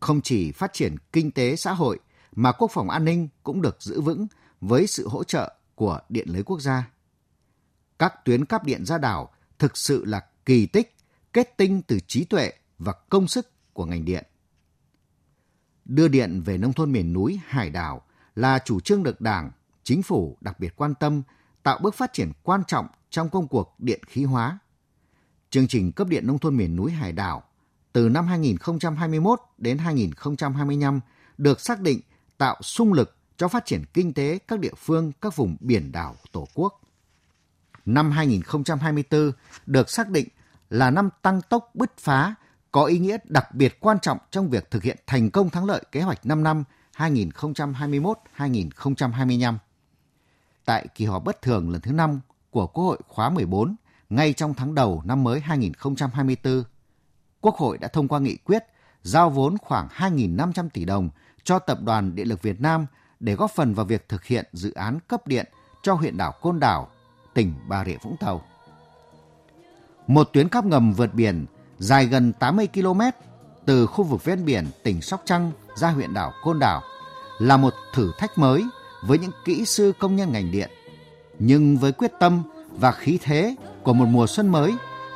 Không 0.00 0.20
chỉ 0.20 0.52
phát 0.52 0.72
triển 0.72 0.96
kinh 1.12 1.30
tế 1.30 1.56
xã 1.56 1.72
hội 1.72 1.98
mà 2.32 2.52
quốc 2.52 2.70
phòng 2.70 2.90
an 2.90 3.04
ninh 3.04 3.28
cũng 3.42 3.62
được 3.62 3.82
giữ 3.82 4.00
vững 4.00 4.26
với 4.60 4.86
sự 4.86 5.08
hỗ 5.08 5.24
trợ 5.24 5.54
của 5.74 6.00
điện 6.08 6.28
lưới 6.28 6.42
quốc 6.42 6.60
gia. 6.60 6.90
Các 7.98 8.24
tuyến 8.24 8.44
cáp 8.44 8.64
điện 8.64 8.84
ra 8.84 8.98
đảo 8.98 9.30
thực 9.58 9.76
sự 9.76 10.04
là 10.04 10.26
kỳ 10.46 10.66
tích 10.66 10.96
kết 11.32 11.56
tinh 11.56 11.82
từ 11.82 11.98
trí 12.06 12.24
tuệ 12.24 12.52
và 12.78 12.92
công 12.92 13.28
sức 13.28 13.50
của 13.72 13.84
ngành 13.84 14.04
điện. 14.04 14.24
Đưa 15.84 16.08
điện 16.08 16.42
về 16.44 16.58
nông 16.58 16.72
thôn 16.72 16.92
miền 16.92 17.12
núi, 17.12 17.40
hải 17.46 17.70
đảo 17.70 18.02
là 18.34 18.58
chủ 18.58 18.80
trương 18.80 19.02
được 19.02 19.20
Đảng, 19.20 19.50
Chính 19.84 20.02
phủ 20.02 20.38
đặc 20.40 20.60
biệt 20.60 20.76
quan 20.76 20.94
tâm, 20.94 21.22
tạo 21.62 21.78
bước 21.82 21.94
phát 21.94 22.12
triển 22.12 22.32
quan 22.42 22.64
trọng 22.64 22.86
trong 23.10 23.28
công 23.28 23.48
cuộc 23.48 23.74
điện 23.78 24.00
khí 24.06 24.24
hóa 24.24 24.58
chương 25.54 25.68
trình 25.68 25.92
cấp 25.92 26.08
điện 26.08 26.26
nông 26.26 26.38
thôn 26.38 26.56
miền 26.56 26.76
núi 26.76 26.92
hải 26.92 27.12
đảo 27.12 27.42
từ 27.92 28.08
năm 28.08 28.26
2021 28.26 29.40
đến 29.58 29.78
2025 29.78 31.00
được 31.38 31.60
xác 31.60 31.80
định 31.80 32.00
tạo 32.38 32.56
sung 32.62 32.92
lực 32.92 33.16
cho 33.36 33.48
phát 33.48 33.66
triển 33.66 33.84
kinh 33.94 34.12
tế 34.12 34.38
các 34.48 34.58
địa 34.58 34.74
phương, 34.76 35.12
các 35.20 35.36
vùng 35.36 35.56
biển 35.60 35.92
đảo 35.92 36.16
Tổ 36.32 36.48
quốc. 36.54 36.80
Năm 37.86 38.10
2024 38.10 39.32
được 39.66 39.90
xác 39.90 40.08
định 40.08 40.28
là 40.70 40.90
năm 40.90 41.08
tăng 41.22 41.40
tốc 41.42 41.70
bứt 41.74 41.98
phá, 41.98 42.34
có 42.72 42.84
ý 42.84 42.98
nghĩa 42.98 43.16
đặc 43.24 43.54
biệt 43.54 43.80
quan 43.80 43.98
trọng 44.02 44.18
trong 44.30 44.50
việc 44.50 44.70
thực 44.70 44.82
hiện 44.82 44.96
thành 45.06 45.30
công 45.30 45.50
thắng 45.50 45.64
lợi 45.64 45.82
kế 45.92 46.02
hoạch 46.02 46.26
5 46.26 46.42
năm 46.42 46.64
2021-2025. 46.96 49.54
Tại 50.64 50.86
kỳ 50.94 51.04
họp 51.04 51.24
bất 51.24 51.42
thường 51.42 51.70
lần 51.70 51.80
thứ 51.80 51.92
5 51.92 52.20
của 52.50 52.66
Quốc 52.66 52.84
hội 52.84 52.98
khóa 53.08 53.30
14, 53.30 53.76
ngay 54.14 54.32
trong 54.32 54.54
tháng 54.54 54.74
đầu 54.74 55.02
năm 55.04 55.24
mới 55.24 55.40
2024, 55.40 56.64
Quốc 57.40 57.56
hội 57.56 57.78
đã 57.78 57.88
thông 57.88 58.08
qua 58.08 58.18
nghị 58.18 58.36
quyết 58.36 58.64
giao 59.02 59.30
vốn 59.30 59.58
khoảng 59.58 59.88
2.500 59.88 60.68
tỷ 60.68 60.84
đồng 60.84 61.08
cho 61.44 61.58
Tập 61.58 61.78
đoàn 61.82 62.14
Điện 62.14 62.28
lực 62.28 62.42
Việt 62.42 62.60
Nam 62.60 62.86
để 63.20 63.34
góp 63.34 63.50
phần 63.50 63.74
vào 63.74 63.86
việc 63.86 64.08
thực 64.08 64.24
hiện 64.24 64.44
dự 64.52 64.72
án 64.72 64.98
cấp 65.08 65.26
điện 65.26 65.46
cho 65.82 65.94
huyện 65.94 66.16
đảo 66.16 66.32
Côn 66.42 66.60
Đảo, 66.60 66.88
tỉnh 67.34 67.54
Bà 67.68 67.84
Rịa 67.84 67.96
Vũng 68.02 68.16
Tàu. 68.20 68.42
Một 70.06 70.30
tuyến 70.32 70.48
cáp 70.48 70.64
ngầm 70.64 70.92
vượt 70.92 71.14
biển 71.14 71.46
dài 71.78 72.06
gần 72.06 72.32
80 72.32 72.68
km 72.74 73.00
từ 73.64 73.86
khu 73.86 74.04
vực 74.04 74.24
ven 74.24 74.44
biển 74.44 74.66
tỉnh 74.82 75.02
Sóc 75.02 75.22
Trăng 75.24 75.52
ra 75.76 75.90
huyện 75.90 76.14
đảo 76.14 76.32
Côn 76.42 76.58
Đảo 76.58 76.82
là 77.38 77.56
một 77.56 77.74
thử 77.94 78.12
thách 78.18 78.38
mới 78.38 78.64
với 79.06 79.18
những 79.18 79.32
kỹ 79.44 79.64
sư 79.64 79.92
công 79.98 80.16
nhân 80.16 80.32
ngành 80.32 80.50
điện. 80.50 80.70
Nhưng 81.38 81.76
với 81.76 81.92
quyết 81.92 82.12
tâm 82.20 82.42
và 82.74 82.92
khí 82.92 83.18
thế 83.22 83.56
của 83.82 83.92
một 83.92 84.06
mùa 84.08 84.26
xuân 84.26 84.48
mới, 84.48 84.74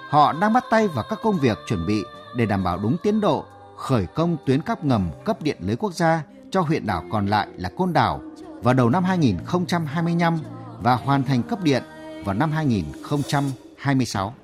họ 0.09 0.33
đang 0.33 0.53
bắt 0.53 0.65
tay 0.71 0.89
vào 0.89 1.05
các 1.11 1.19
công 1.23 1.39
việc 1.39 1.59
chuẩn 1.67 1.87
bị 1.87 2.03
để 2.37 2.47
đảm 2.47 2.65
bảo 2.65 2.79
đúng 2.79 2.97
tiến 3.03 3.21
độ 3.21 3.45
khởi 3.77 4.07
công 4.07 4.37
tuyến 4.47 4.63
cáp 4.63 4.85
ngầm 4.85 5.11
cấp 5.25 5.43
điện 5.43 5.57
lưới 5.61 5.77
quốc 5.77 5.95
gia 5.95 6.23
cho 6.51 6.61
huyện 6.61 6.87
đảo 6.87 7.05
còn 7.13 7.27
lại 7.27 7.49
là 7.57 7.71
Côn 7.77 7.93
Đảo 7.93 8.21
vào 8.63 8.75
đầu 8.75 8.91
năm 8.91 9.05
2025 9.05 10.39
và 10.81 10.95
hoàn 10.95 11.23
thành 11.23 11.43
cấp 11.43 11.63
điện 11.63 11.83
vào 12.25 12.35
năm 12.35 12.53
2026. 12.53 14.35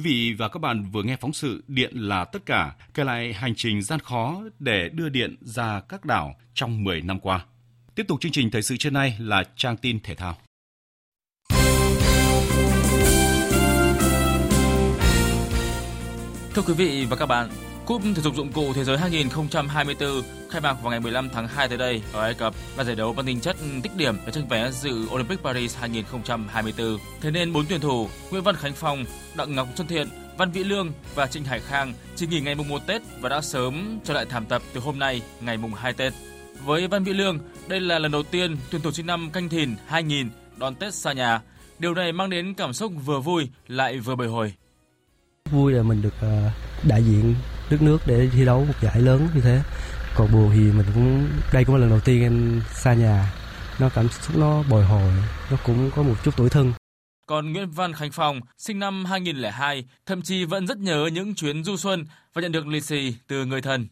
Quý 0.00 0.10
vị 0.10 0.32
và 0.32 0.48
các 0.48 0.58
bạn 0.58 0.90
vừa 0.92 1.02
nghe 1.02 1.16
phóng 1.16 1.32
sự 1.32 1.64
Điện 1.68 1.90
là 1.94 2.24
tất 2.24 2.46
cả, 2.46 2.76
kể 2.94 3.04
lại 3.04 3.32
hành 3.32 3.54
trình 3.56 3.82
gian 3.82 4.00
khó 4.00 4.42
để 4.58 4.88
đưa 4.88 5.08
điện 5.08 5.36
ra 5.40 5.80
các 5.88 6.04
đảo 6.04 6.36
trong 6.54 6.84
10 6.84 7.00
năm 7.00 7.20
qua. 7.20 7.44
Tiếp 7.94 8.04
tục 8.08 8.20
chương 8.20 8.32
trình 8.32 8.50
thời 8.50 8.62
sự 8.62 8.76
trên 8.76 8.94
nay 8.94 9.16
là 9.18 9.44
trang 9.56 9.76
tin 9.76 10.00
thể 10.00 10.14
thao. 10.14 10.36
Thưa 16.54 16.62
quý 16.66 16.74
vị 16.74 17.06
và 17.10 17.16
các 17.16 17.26
bạn, 17.26 17.48
Cúp 17.90 18.02
thể 18.14 18.22
dục 18.22 18.34
dụng 18.34 18.52
cụ 18.52 18.72
thế 18.72 18.84
giới 18.84 18.98
2024 18.98 20.22
khai 20.50 20.60
mạc 20.60 20.72
vào 20.82 20.90
ngày 20.90 21.00
15 21.00 21.28
tháng 21.32 21.48
2 21.48 21.68
tới 21.68 21.78
đây 21.78 22.02
ở 22.12 22.22
Ai 22.22 22.34
Cập 22.34 22.54
là 22.76 22.84
giải 22.84 22.96
đấu 22.96 23.12
mang 23.12 23.26
tính 23.26 23.40
chất 23.40 23.56
tích 23.82 23.96
điểm 23.96 24.16
để 24.26 24.32
tranh 24.32 24.48
vé 24.48 24.70
dự 24.70 25.06
Olympic 25.14 25.42
Paris 25.42 25.76
2024. 25.76 26.98
Thế 27.20 27.30
nên 27.30 27.52
bốn 27.52 27.66
tuyển 27.68 27.80
thủ 27.80 28.08
Nguyễn 28.30 28.42
Văn 28.42 28.56
Khánh 28.56 28.72
Phong, 28.74 29.04
Đặng 29.34 29.54
Ngọc 29.54 29.68
Xuân 29.76 29.86
Thiện, 29.86 30.08
Văn 30.38 30.50
Vĩ 30.50 30.64
Lương 30.64 30.92
và 31.14 31.26
Trịnh 31.26 31.44
Hải 31.44 31.60
Khang 31.60 31.92
chỉ 32.16 32.26
nghỉ 32.26 32.40
ngày 32.40 32.54
mùng 32.54 32.68
1 32.68 32.86
Tết 32.86 33.02
và 33.20 33.28
đã 33.28 33.40
sớm 33.40 33.98
trở 34.04 34.14
lại 34.14 34.26
thảm 34.26 34.46
tập 34.46 34.62
từ 34.74 34.80
hôm 34.80 34.98
nay 34.98 35.22
ngày 35.40 35.56
mùng 35.56 35.74
2 35.74 35.92
Tết. 35.92 36.12
Với 36.64 36.88
Văn 36.88 37.04
Vĩ 37.04 37.12
Lương, 37.12 37.38
đây 37.68 37.80
là 37.80 37.98
lần 37.98 38.12
đầu 38.12 38.22
tiên 38.22 38.56
tuyển 38.70 38.82
thủ 38.82 38.90
sinh 38.90 39.06
năm 39.06 39.30
Canh 39.30 39.48
Thìn 39.48 39.74
2000 39.86 40.28
đón 40.56 40.74
Tết 40.74 40.94
xa 40.94 41.12
nhà. 41.12 41.40
Điều 41.78 41.94
này 41.94 42.12
mang 42.12 42.30
đến 42.30 42.54
cảm 42.54 42.72
xúc 42.72 42.92
vừa 43.04 43.20
vui 43.20 43.48
lại 43.68 43.98
vừa 43.98 44.14
bồi 44.16 44.28
hồi. 44.28 44.52
Vui 45.50 45.72
là 45.72 45.82
mình 45.82 46.02
được 46.02 46.14
ờ, 46.20 46.50
đại 46.88 47.02
diện 47.02 47.34
đất 47.70 47.82
nước 47.82 47.98
để 48.06 48.28
thi 48.32 48.44
đấu 48.44 48.64
một 48.64 48.74
giải 48.80 49.00
lớn 49.00 49.28
như 49.34 49.40
thế 49.40 49.62
còn 50.14 50.32
buồn 50.32 50.50
thì 50.54 50.60
mình 50.60 50.86
cũng 50.94 51.28
đây 51.52 51.64
cũng 51.64 51.74
là 51.74 51.80
lần 51.80 51.90
đầu 51.90 52.00
tiên 52.00 52.22
em 52.22 52.62
xa 52.74 52.94
nhà 52.94 53.32
nó 53.78 53.88
cảm 53.88 54.08
xúc 54.08 54.36
nó 54.36 54.62
bồi 54.70 54.84
hồi 54.84 55.12
nó 55.50 55.56
cũng 55.66 55.90
có 55.96 56.02
một 56.02 56.14
chút 56.24 56.36
tuổi 56.36 56.50
thân 56.50 56.72
còn 57.30 57.52
Nguyễn 57.52 57.70
Văn 57.70 57.92
Khánh 57.92 58.10
Phong, 58.12 58.40
sinh 58.58 58.78
năm 58.78 59.04
2002, 59.04 59.84
thậm 60.06 60.22
chí 60.22 60.44
vẫn 60.44 60.66
rất 60.66 60.78
nhớ 60.78 61.08
những 61.12 61.34
chuyến 61.34 61.64
du 61.64 61.76
xuân 61.76 62.06
và 62.34 62.42
nhận 62.42 62.52
được 62.52 62.66
lì 62.66 62.80
xì 62.80 63.14
từ 63.26 63.44
người 63.44 63.62
thân. 63.62 63.86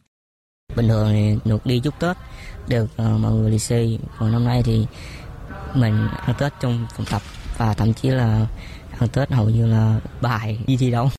Bình 0.75 0.87
thường 0.87 1.09
thì 1.13 1.49
được 1.49 1.65
đi 1.65 1.79
chúc 1.79 1.99
Tết, 1.99 2.17
được 2.67 2.83
uh, 2.83 3.19
mọi 3.19 3.31
người 3.31 3.51
lì 3.51 3.59
xì. 3.59 3.99
Còn 4.19 4.31
năm 4.31 4.45
nay 4.45 4.61
thì 4.65 4.85
mình 5.75 6.07
ăn 6.25 6.35
Tết 6.39 6.53
trong 6.59 6.87
phòng 6.95 7.05
tập 7.11 7.21
và 7.57 7.73
thậm 7.73 7.93
chí 7.93 8.09
là 8.09 8.47
ăn 8.99 9.09
Tết 9.09 9.31
hầu 9.31 9.49
như 9.49 9.67
là 9.67 9.99
bài 10.21 10.59
đi 10.67 10.77
thi 10.77 10.91
đấu. 10.91 11.09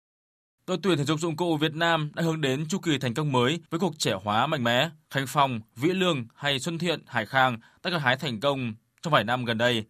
Đội 0.70 0.78
tuyển 0.82 0.98
thể 0.98 1.04
dục 1.04 1.20
dụng 1.20 1.36
cụ 1.36 1.56
Việt 1.56 1.74
Nam 1.74 2.10
đã 2.14 2.22
hướng 2.22 2.40
đến 2.40 2.66
chu 2.68 2.78
kỳ 2.78 2.98
thành 2.98 3.14
công 3.14 3.32
mới 3.32 3.60
với 3.70 3.80
cuộc 3.80 3.98
trẻ 3.98 4.14
hóa 4.24 4.46
mạnh 4.46 4.64
mẽ. 4.64 4.90
Khánh 5.10 5.24
Phong, 5.28 5.60
Vĩ 5.76 5.88
Lương 5.88 6.26
hay 6.34 6.58
Xuân 6.60 6.78
Thiện, 6.78 7.02
Hải 7.06 7.26
Khang 7.26 7.58
đã 7.84 7.90
gặt 7.90 7.98
hái 7.98 8.16
thành 8.16 8.40
công 8.40 8.74
trong 9.02 9.12
vài 9.12 9.24
năm 9.24 9.44
gần 9.44 9.58
đây, 9.58 9.84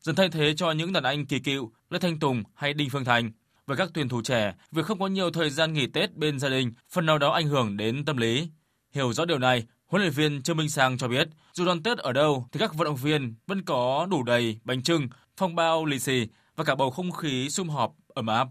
dần 0.00 0.14
thay 0.14 0.28
thế 0.28 0.54
cho 0.56 0.70
những 0.72 0.92
đàn 0.92 1.02
anh 1.02 1.26
kỳ 1.26 1.38
cựu 1.38 1.72
Lê 1.90 1.98
Thanh 1.98 2.18
Tùng 2.18 2.42
hay 2.54 2.74
Đinh 2.74 2.90
Phương 2.90 3.04
Thành. 3.04 3.30
Với 3.66 3.76
các 3.76 3.90
tuyển 3.94 4.08
thủ 4.08 4.22
trẻ, 4.22 4.54
việc 4.70 4.86
không 4.86 4.98
có 4.98 5.06
nhiều 5.06 5.30
thời 5.30 5.50
gian 5.50 5.72
nghỉ 5.72 5.86
Tết 5.86 6.16
bên 6.16 6.38
gia 6.38 6.48
đình 6.48 6.72
phần 6.90 7.06
nào 7.06 7.18
đó 7.18 7.32
ảnh 7.32 7.46
hưởng 7.46 7.76
đến 7.76 8.04
tâm 8.04 8.16
lý. 8.16 8.48
Hiểu 8.92 9.12
rõ 9.12 9.24
điều 9.24 9.38
này, 9.38 9.66
huấn 9.86 10.02
luyện 10.02 10.12
viên 10.12 10.42
Trương 10.42 10.56
Minh 10.56 10.70
Sang 10.70 10.98
cho 10.98 11.08
biết, 11.08 11.28
dù 11.52 11.64
đón 11.66 11.82
Tết 11.82 11.98
ở 11.98 12.12
đâu 12.12 12.46
thì 12.52 12.60
các 12.60 12.74
vận 12.74 12.84
động 12.84 12.96
viên 12.96 13.34
vẫn 13.46 13.62
có 13.62 14.06
đủ 14.10 14.22
đầy 14.22 14.58
bánh 14.64 14.82
trưng, 14.82 15.08
phong 15.36 15.54
bao 15.54 15.84
lì 15.84 15.98
xì 15.98 16.26
và 16.56 16.64
cả 16.64 16.74
bầu 16.74 16.90
không 16.90 17.12
khí 17.12 17.50
sum 17.50 17.68
họp 17.68 17.94
ấm 18.08 18.26
áp. 18.26 18.48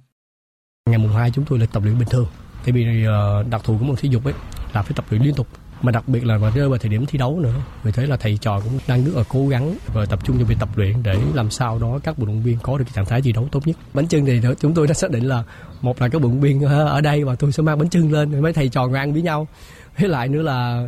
Ngày 0.89 0.97
mùng 0.97 1.13
2 1.13 1.32
chúng 1.32 1.45
tôi 1.45 1.59
là 1.59 1.65
tập 1.65 1.84
luyện 1.84 1.99
bình 1.99 2.07
thường. 2.11 2.27
Tại 2.65 2.71
vì 2.71 3.05
ờ, 3.05 3.43
đặc 3.49 3.61
thù 3.63 3.77
của 3.77 3.86
môn 3.86 3.95
thể 3.95 4.09
dục 4.09 4.23
ấy 4.23 4.34
là 4.73 4.82
phải 4.82 4.93
tập 4.95 5.05
luyện 5.09 5.21
liên 5.21 5.36
tục. 5.36 5.47
Mà 5.82 5.91
đặc 5.91 6.07
biệt 6.07 6.25
là 6.25 6.38
vào 6.38 6.51
rơi 6.55 6.69
vào 6.69 6.77
thời 6.77 6.89
điểm 6.89 7.05
thi 7.05 7.17
đấu 7.17 7.39
nữa. 7.39 7.53
Vì 7.84 7.91
thế 7.91 8.05
là 8.05 8.17
thầy 8.17 8.38
trò 8.38 8.59
cũng 8.59 8.79
đang 8.88 9.05
rất 9.05 9.11
là 9.15 9.23
cố 9.29 9.47
gắng 9.47 9.75
và 9.93 10.05
tập 10.05 10.19
trung 10.23 10.39
cho 10.39 10.45
việc 10.45 10.55
tập 10.59 10.69
luyện 10.75 11.03
để 11.03 11.15
làm 11.34 11.49
sao 11.49 11.79
đó 11.79 11.99
các 12.03 12.17
vận 12.17 12.27
động 12.27 12.41
viên 12.41 12.57
có 12.63 12.77
được 12.77 12.84
cái 12.84 12.93
trạng 12.95 13.05
thái 13.05 13.21
thi 13.21 13.32
đấu 13.32 13.47
tốt 13.51 13.67
nhất. 13.67 13.77
Bánh 13.93 14.07
trưng 14.07 14.25
thì 14.25 14.41
chúng 14.59 14.73
tôi 14.73 14.88
đã 14.88 14.93
xác 14.93 15.11
định 15.11 15.23
là 15.23 15.43
một 15.82 16.01
là 16.01 16.09
các 16.09 16.21
vận 16.21 16.32
động 16.32 16.41
viên 16.41 16.61
ờ, 16.61 16.88
ở 16.88 17.01
đây 17.01 17.23
và 17.23 17.36
tôi 17.36 17.51
sẽ 17.51 17.63
mang 17.63 17.79
bánh 17.79 17.89
trưng 17.89 18.11
lên, 18.11 18.41
mấy 18.41 18.53
thầy 18.53 18.69
trò 18.69 18.88
ngồi 18.88 18.99
ăn 18.99 19.13
với 19.13 19.21
nhau. 19.21 19.47
Với 19.99 20.09
lại 20.09 20.27
nữa 20.27 20.41
là 20.41 20.88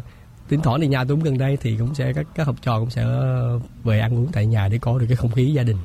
tính 0.50 0.62
thoảng 0.62 0.82
thì 0.82 0.88
nhà 0.88 1.04
tôi 1.04 1.18
cũng 1.18 1.24
gần 1.24 1.38
đây 1.38 1.58
thì 1.62 1.76
cũng 1.80 1.96
sẽ, 1.96 2.14
các 2.14 2.26
các 2.36 2.48
học 2.48 2.56
trò 2.62 2.80
cũng 2.80 2.90
sẽ 2.90 3.02
ờ, 3.02 3.60
về 3.84 4.00
ăn 4.00 4.18
uống 4.18 4.32
tại 4.32 4.46
nhà 4.46 4.68
để 4.68 4.78
có 4.78 5.00
được 5.00 5.06
cái 5.10 5.16
không 5.16 5.32
khí 5.32 5.54
gia 5.54 5.64
đình. 5.64 5.78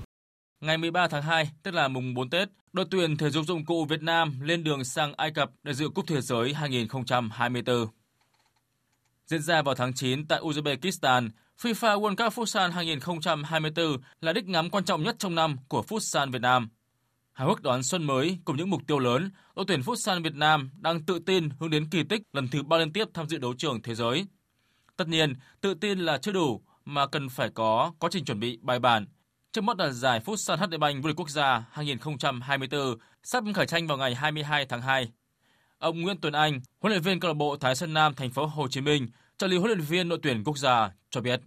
Ngày 0.60 0.78
13 0.78 1.08
tháng 1.08 1.22
2, 1.22 1.50
tức 1.62 1.74
là 1.74 1.88
mùng 1.88 2.14
4 2.14 2.30
Tết, 2.30 2.48
đội 2.72 2.86
tuyển 2.90 3.16
thể 3.16 3.30
dục 3.30 3.46
dụng 3.46 3.64
cụ 3.64 3.84
Việt 3.84 4.02
Nam 4.02 4.40
lên 4.40 4.64
đường 4.64 4.84
sang 4.84 5.12
Ai 5.16 5.30
Cập 5.30 5.50
để 5.62 5.74
dự 5.74 5.88
Cúp 5.88 6.06
Thế 6.06 6.20
giới 6.20 6.54
2024. 6.54 7.86
Diễn 9.26 9.42
ra 9.42 9.62
vào 9.62 9.74
tháng 9.74 9.94
9 9.94 10.26
tại 10.26 10.40
Uzbekistan, 10.40 11.30
FIFA 11.62 12.00
World 12.00 12.16
Cup 12.16 12.32
Futsal 12.32 12.70
2024 12.70 13.96
là 14.20 14.32
đích 14.32 14.44
ngắm 14.44 14.70
quan 14.70 14.84
trọng 14.84 15.02
nhất 15.02 15.16
trong 15.18 15.34
năm 15.34 15.56
của 15.68 15.84
Futsal 15.88 16.30
Việt 16.30 16.42
Nam. 16.42 16.68
Hào 17.32 17.48
hức 17.48 17.62
đón 17.62 17.82
xuân 17.82 18.04
mới 18.04 18.38
cùng 18.44 18.56
những 18.56 18.70
mục 18.70 18.82
tiêu 18.86 18.98
lớn, 18.98 19.30
đội 19.56 19.64
tuyển 19.68 19.80
Futsal 19.80 20.22
Việt 20.22 20.34
Nam 20.34 20.70
đang 20.80 21.02
tự 21.02 21.18
tin 21.18 21.48
hướng 21.60 21.70
đến 21.70 21.90
kỳ 21.90 22.04
tích 22.04 22.22
lần 22.32 22.48
thứ 22.48 22.62
ba 22.62 22.78
liên 22.78 22.92
tiếp 22.92 23.08
tham 23.14 23.28
dự 23.28 23.38
đấu 23.38 23.54
trường 23.58 23.82
thế 23.82 23.94
giới. 23.94 24.26
Tất 24.96 25.08
nhiên, 25.08 25.34
tự 25.60 25.74
tin 25.74 25.98
là 25.98 26.18
chưa 26.18 26.32
đủ 26.32 26.62
mà 26.84 27.06
cần 27.06 27.28
phải 27.28 27.50
có 27.50 27.92
quá 27.98 28.10
trình 28.12 28.24
chuẩn 28.24 28.40
bị 28.40 28.58
bài 28.62 28.78
bản, 28.78 29.06
Trước 29.58 29.64
mắt 29.64 29.78
là 29.78 29.90
giải 29.90 30.20
Futsal 30.24 30.56
HD 30.56 30.78
Bank 30.80 31.02
vô 31.02 31.08
địch 31.08 31.16
quốc 31.16 31.30
gia 31.30 31.64
2024 31.70 32.96
sắp 33.22 33.44
khởi 33.54 33.66
tranh 33.66 33.86
vào 33.86 33.98
ngày 33.98 34.14
22 34.14 34.66
tháng 34.66 34.82
2. 34.82 35.08
Ông 35.78 36.00
Nguyễn 36.00 36.16
Tuấn 36.20 36.32
Anh, 36.32 36.60
huấn 36.80 36.92
luyện 36.92 37.02
viên 37.02 37.20
câu 37.20 37.28
lạc 37.28 37.34
bộ 37.34 37.56
Thái 37.56 37.74
Sơn 37.74 37.94
Nam 37.94 38.14
thành 38.14 38.30
phố 38.30 38.46
Hồ 38.46 38.68
Chí 38.68 38.80
Minh, 38.80 39.08
trợ 39.38 39.46
lý 39.46 39.56
huấn 39.56 39.70
luyện 39.70 39.80
viên 39.80 40.08
đội 40.08 40.18
tuyển 40.22 40.44
quốc 40.44 40.58
gia 40.58 40.90
cho 41.10 41.20
biết. 41.20 41.40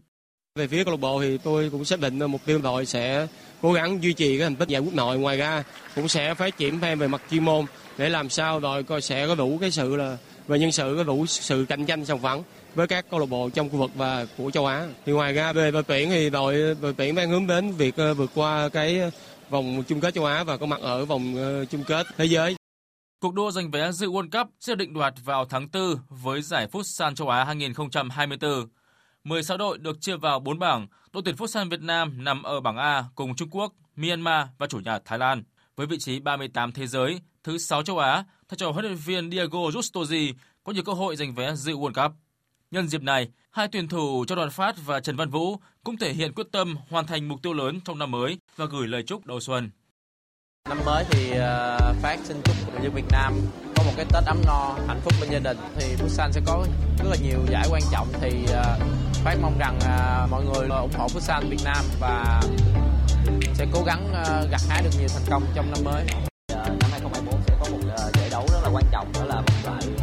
Về 0.55 0.68
phía 0.68 0.84
câu 0.84 0.93
lạc 0.93 0.99
bộ 0.99 1.22
thì 1.22 1.38
tôi 1.38 1.70
cũng 1.70 1.86
xác 1.86 1.99
định 1.99 2.20
mục 2.20 2.41
tiêu 2.45 2.59
đội 2.64 2.86
sẽ 2.86 3.28
cố 3.62 3.74
gắng 3.74 4.03
duy 4.03 4.14
trì 4.14 4.38
cái 4.38 4.45
thành 4.45 4.55
tích 4.55 4.68
giải 4.68 4.82
quốc 4.82 4.93
nội. 4.93 5.20
Ngoài 5.20 5.38
ra 5.38 5.64
cũng 5.95 6.07
sẽ 6.07 6.34
phát 6.34 6.57
triển 6.57 6.80
thêm 6.80 6.99
về 6.99 7.07
mặt 7.07 7.22
chuyên 7.32 7.45
môn 7.45 7.66
để 7.97 8.09
làm 8.09 8.30
sao 8.30 8.59
đội 8.59 8.84
coi 8.84 9.01
sẽ 9.01 9.28
có 9.28 9.36
đủ 9.36 9.57
cái 9.62 9.72
sự 9.72 9.95
là 9.95 10.18
về 10.47 10.59
nhân 10.59 10.72
sự 10.72 10.93
có 10.97 11.03
đủ 11.03 11.26
sự 11.26 11.66
cạnh 11.70 11.86
tranh 11.86 12.05
sòng 12.05 12.22
phẳng 12.22 12.43
với 12.76 12.88
các 12.88 13.05
câu 13.09 13.19
lạc 13.19 13.26
bộ 13.26 13.49
trong 13.49 13.69
khu 13.69 13.78
vực 13.78 13.91
và 13.95 14.26
của 14.38 14.51
châu 14.51 14.65
Á. 14.65 14.88
Thì 15.05 15.11
ngoài 15.11 15.34
ra 15.34 15.53
về 15.53 15.72
đội 15.72 15.84
tuyển 15.84 16.09
thì 16.09 16.30
đội 16.30 16.76
đội 16.82 16.93
tuyển 16.93 17.15
đang 17.15 17.30
hướng 17.30 17.47
đến 17.47 17.72
việc 17.72 17.95
ờ, 17.97 18.13
vượt 18.13 18.32
qua 18.36 18.69
cái 18.69 18.99
ờ, 18.99 19.09
vòng 19.49 19.84
chung 19.88 20.01
kết 20.01 20.13
châu 20.13 20.26
Á 20.26 20.43
và 20.43 20.57
có 20.57 20.65
mặt 20.65 20.82
ở 20.82 21.05
vòng 21.05 21.36
ờ, 21.36 21.65
chung 21.65 21.84
kết 21.84 22.07
thế 22.17 22.26
giới. 22.26 22.55
Cuộc 23.19 23.34
đua 23.34 23.51
giành 23.51 23.72
vé 23.72 23.91
dự 23.91 24.07
World 24.07 24.30
Cup 24.32 24.53
sẽ 24.59 24.76
định 24.76 24.93
đoạt 24.93 25.13
vào 25.24 25.45
tháng 25.45 25.67
4 25.74 25.95
với 26.09 26.41
giải 26.41 26.67
Futsal 26.72 27.15
châu 27.15 27.30
Á 27.30 27.43
2024. 27.43 28.67
16 29.24 29.57
đội 29.57 29.78
được 29.78 30.01
chia 30.01 30.15
vào 30.15 30.39
4 30.39 30.59
bảng. 30.59 30.88
Đội 31.13 31.24
tuyển 31.26 31.36
Futsal 31.36 31.69
Việt 31.69 31.82
Nam 31.82 32.24
nằm 32.24 32.43
ở 32.43 32.59
bảng 32.59 32.78
A 32.78 33.03
cùng 33.15 33.36
Trung 33.36 33.49
Quốc, 33.49 33.74
Myanmar 33.95 34.47
và 34.57 34.67
chủ 34.67 34.80
nhà 34.80 34.99
Thái 35.05 35.19
Lan. 35.19 35.43
Với 35.76 35.88
vị 35.88 35.97
trí 35.99 36.19
38 36.19 36.72
thế 36.72 36.88
giới, 36.88 37.22
thứ 37.43 37.57
6 37.57 37.84
châu 37.84 37.97
Á, 37.97 38.24
Thay 38.51 38.57
cho 38.57 38.72
huấn 38.72 38.86
luyện 38.86 38.97
viên 38.97 39.32
Diego 39.32 39.59
Justosi 39.59 40.34
có 40.63 40.74
nhiều 40.74 40.84
cơ 40.84 40.93
hội 40.93 41.15
giành 41.15 41.36
vé 41.36 41.55
dự 41.55 41.74
World 41.74 42.03
Cup. 42.03 42.11
Nhân 42.72 42.88
dịp 42.88 43.03
này, 43.03 43.28
hai 43.51 43.67
tuyển 43.67 43.88
thủ 43.88 44.26
Châu 44.28 44.36
Đoàn 44.36 44.49
Phát 44.49 44.76
và 44.86 44.99
Trần 44.99 45.15
Văn 45.15 45.30
Vũ 45.30 45.55
cũng 45.84 45.97
thể 45.97 46.13
hiện 46.13 46.34
quyết 46.34 46.47
tâm 46.51 46.76
hoàn 46.89 47.07
thành 47.07 47.28
mục 47.28 47.41
tiêu 47.43 47.53
lớn 47.53 47.80
trong 47.86 47.99
năm 47.99 48.11
mới 48.11 48.38
và 48.55 48.65
gửi 48.65 48.88
lời 48.88 49.03
chúc 49.03 49.26
đầu 49.26 49.39
xuân. 49.39 49.69
Năm 50.69 50.78
mới 50.86 51.05
thì 51.09 51.32
uh, 51.32 52.01
Phát 52.01 52.19
xin 52.24 52.38
chúc 52.43 52.55
người 52.72 52.84
dân 52.84 52.93
Việt 52.93 53.05
Nam 53.11 53.34
có 53.76 53.84
một 53.84 53.91
cái 53.95 54.05
Tết 54.13 54.24
ấm 54.26 54.41
no, 54.47 54.76
hạnh 54.88 54.99
phúc 55.03 55.13
bên 55.22 55.30
gia 55.32 55.39
đình. 55.39 55.57
Thì 55.76 55.95
Futsal 55.95 56.32
sẽ 56.32 56.41
có 56.45 56.65
rất 56.97 57.05
là 57.09 57.15
nhiều 57.24 57.39
giải 57.49 57.67
quan 57.72 57.82
trọng 57.91 58.07
thì 58.22 58.30
uh, 58.43 58.55
Phát 59.24 59.36
mong 59.41 59.59
rằng 59.59 59.78
uh, 59.78 60.32
mọi 60.32 60.45
người 60.45 60.67
ủng 60.69 60.93
hộ 60.97 61.07
Futsal 61.07 61.49
Việt 61.49 61.61
Nam 61.65 61.86
và 61.99 62.41
sẽ 63.53 63.67
cố 63.74 63.84
gắng 63.86 64.13
gặt 64.51 64.61
hái 64.69 64.84
được 64.84 64.91
nhiều 64.99 65.07
thành 65.07 65.26
công 65.30 65.43
trong 65.55 65.72
năm 65.72 65.84
mới. 65.84 66.05
năm 66.49 66.89
2024 66.91 67.41
sẽ 67.47 67.55
có 67.59 67.65
một 67.72 67.80
giải 68.13 68.30
đấu 68.32 68.45
rất 68.51 68.59
là 68.63 68.69
quan 68.74 68.86
trọng 68.91 69.11
đó 69.13 69.26
là 69.26 69.36
một 69.36 69.53
giải 69.63 70.01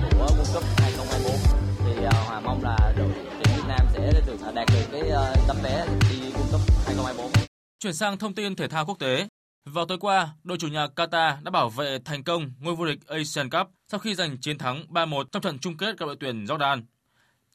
tấm 5.48 5.56
vé 5.62 5.86
đi 6.10 6.16
World 6.16 6.52
Cup 6.52 6.60
2024. 6.86 7.30
Chuyển 7.78 7.94
sang 7.94 8.18
thông 8.18 8.34
tin 8.34 8.56
thể 8.56 8.68
thao 8.68 8.86
quốc 8.86 8.98
tế, 8.98 9.28
vào 9.64 9.86
tối 9.86 9.98
qua, 9.98 10.28
đội 10.44 10.58
chủ 10.58 10.68
nhà 10.68 10.86
Qatar 10.96 11.42
đã 11.42 11.50
bảo 11.50 11.68
vệ 11.68 11.98
thành 12.04 12.24
công 12.24 12.52
ngôi 12.60 12.76
vô 12.76 12.86
địch 12.86 13.06
Asian 13.06 13.50
Cup 13.50 13.70
sau 13.88 14.00
khi 14.00 14.14
giành 14.14 14.38
chiến 14.38 14.58
thắng 14.58 14.84
3-1 14.88 15.24
trong 15.32 15.42
trận 15.42 15.58
chung 15.58 15.76
kết 15.76 15.98
gặp 15.98 16.06
đội 16.06 16.16
tuyển 16.20 16.44
Jordan. 16.44 16.82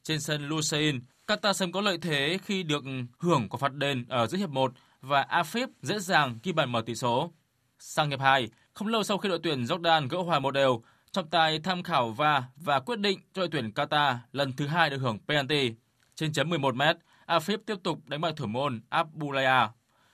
Trên 0.02 0.20
sân 0.20 0.48
Lusain, 0.48 1.00
Qatar 1.26 1.52
sớm 1.52 1.72
có 1.72 1.80
lợi 1.80 1.98
thế 1.98 2.38
khi 2.44 2.62
được 2.62 2.84
hưởng 3.18 3.48
quả 3.48 3.58
phạt 3.58 3.74
đền 3.74 4.04
ở 4.08 4.26
giữa 4.26 4.38
hiệp 4.38 4.50
1 4.50 4.72
và 5.00 5.26
Afif 5.30 5.66
dễ 5.82 5.98
dàng 5.98 6.38
ghi 6.42 6.52
bàn 6.52 6.72
mở 6.72 6.82
tỷ 6.86 6.94
số. 6.94 7.32
Sang 7.78 8.10
hiệp 8.10 8.20
2, 8.20 8.48
không 8.72 8.88
lâu 8.88 9.02
sau 9.02 9.18
khi 9.18 9.28
đội 9.28 9.40
tuyển 9.42 9.64
Jordan 9.64 10.08
gỡ 10.08 10.18
hòa 10.18 10.38
một 10.38 10.50
đều, 10.50 10.82
trọng 11.12 11.30
tài 11.30 11.58
tham 11.58 11.82
khảo 11.82 12.10
va 12.10 12.42
và 12.56 12.80
quyết 12.80 12.98
định 12.98 13.18
cho 13.34 13.42
đội 13.42 13.48
tuyển 13.52 13.70
Qatar 13.70 14.16
lần 14.32 14.52
thứ 14.52 14.66
hai 14.66 14.90
được 14.90 14.98
hưởng 14.98 15.18
penalty. 15.28 15.72
Trên 16.14 16.32
chấm 16.32 16.50
11 16.50 16.74
mét 16.74 16.96
AFIP 17.26 17.58
tiếp 17.66 17.76
tục 17.82 17.98
đánh 18.06 18.20
bại 18.20 18.32
thủ 18.36 18.46
môn 18.46 18.80
Abulaya 18.88 19.68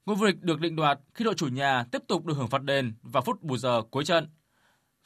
Ngôi 0.07 0.17
vô 0.17 0.27
địch 0.27 0.43
được 0.43 0.61
định 0.61 0.77
đoạt 0.77 0.99
khi 1.15 1.25
đội 1.25 1.35
chủ 1.35 1.49
nhà 1.49 1.85
tiếp 1.93 2.03
tục 2.09 2.25
được 2.25 2.35
hưởng 2.37 2.49
phạt 2.49 2.63
đền 2.63 2.95
vào 3.03 3.23
phút 3.23 3.43
bù 3.43 3.57
giờ 3.57 3.83
cuối 3.91 4.05
trận. 4.05 4.29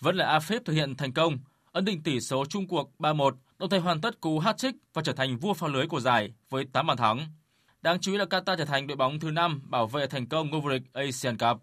Vẫn 0.01 0.17
là 0.17 0.39
AFIP 0.39 0.61
thực 0.65 0.73
hiện 0.73 0.97
thành 0.97 1.13
công, 1.13 1.39
ấn 1.73 1.85
định 1.85 2.03
tỷ 2.03 2.21
số 2.21 2.45
chung 2.45 2.69
cuộc 2.69 2.91
3-1, 2.99 3.31
đồng 3.59 3.71
thời 3.71 3.81
hoàn 3.81 4.01
tất 4.01 4.21
cú 4.21 4.41
hat-trick 4.41 4.73
và 4.95 5.03
trở 5.03 5.13
thành 5.13 5.39
vua 5.39 5.55
phá 5.55 5.69
lưới 5.69 5.87
của 5.87 6.01
giải 6.01 6.33
với 6.51 6.65
8 6.65 6.87
bàn 6.87 6.97
thắng. 6.97 7.27
Đáng 7.83 8.01
chú 8.01 8.13
ý 8.13 8.19
là 8.19 8.25
Qatar 8.25 8.57
trở 8.57 8.65
thành 8.65 8.87
đội 8.87 8.97
bóng 8.97 9.21
thứ 9.21 9.31
5 9.31 9.63
bảo 9.65 9.87
vệ 9.87 10.07
thành 10.07 10.27
công 10.27 10.51
ngôi 10.51 10.61
vô 10.61 10.71
địch 10.71 10.83
Asian 10.93 11.39
Cup. 11.39 11.61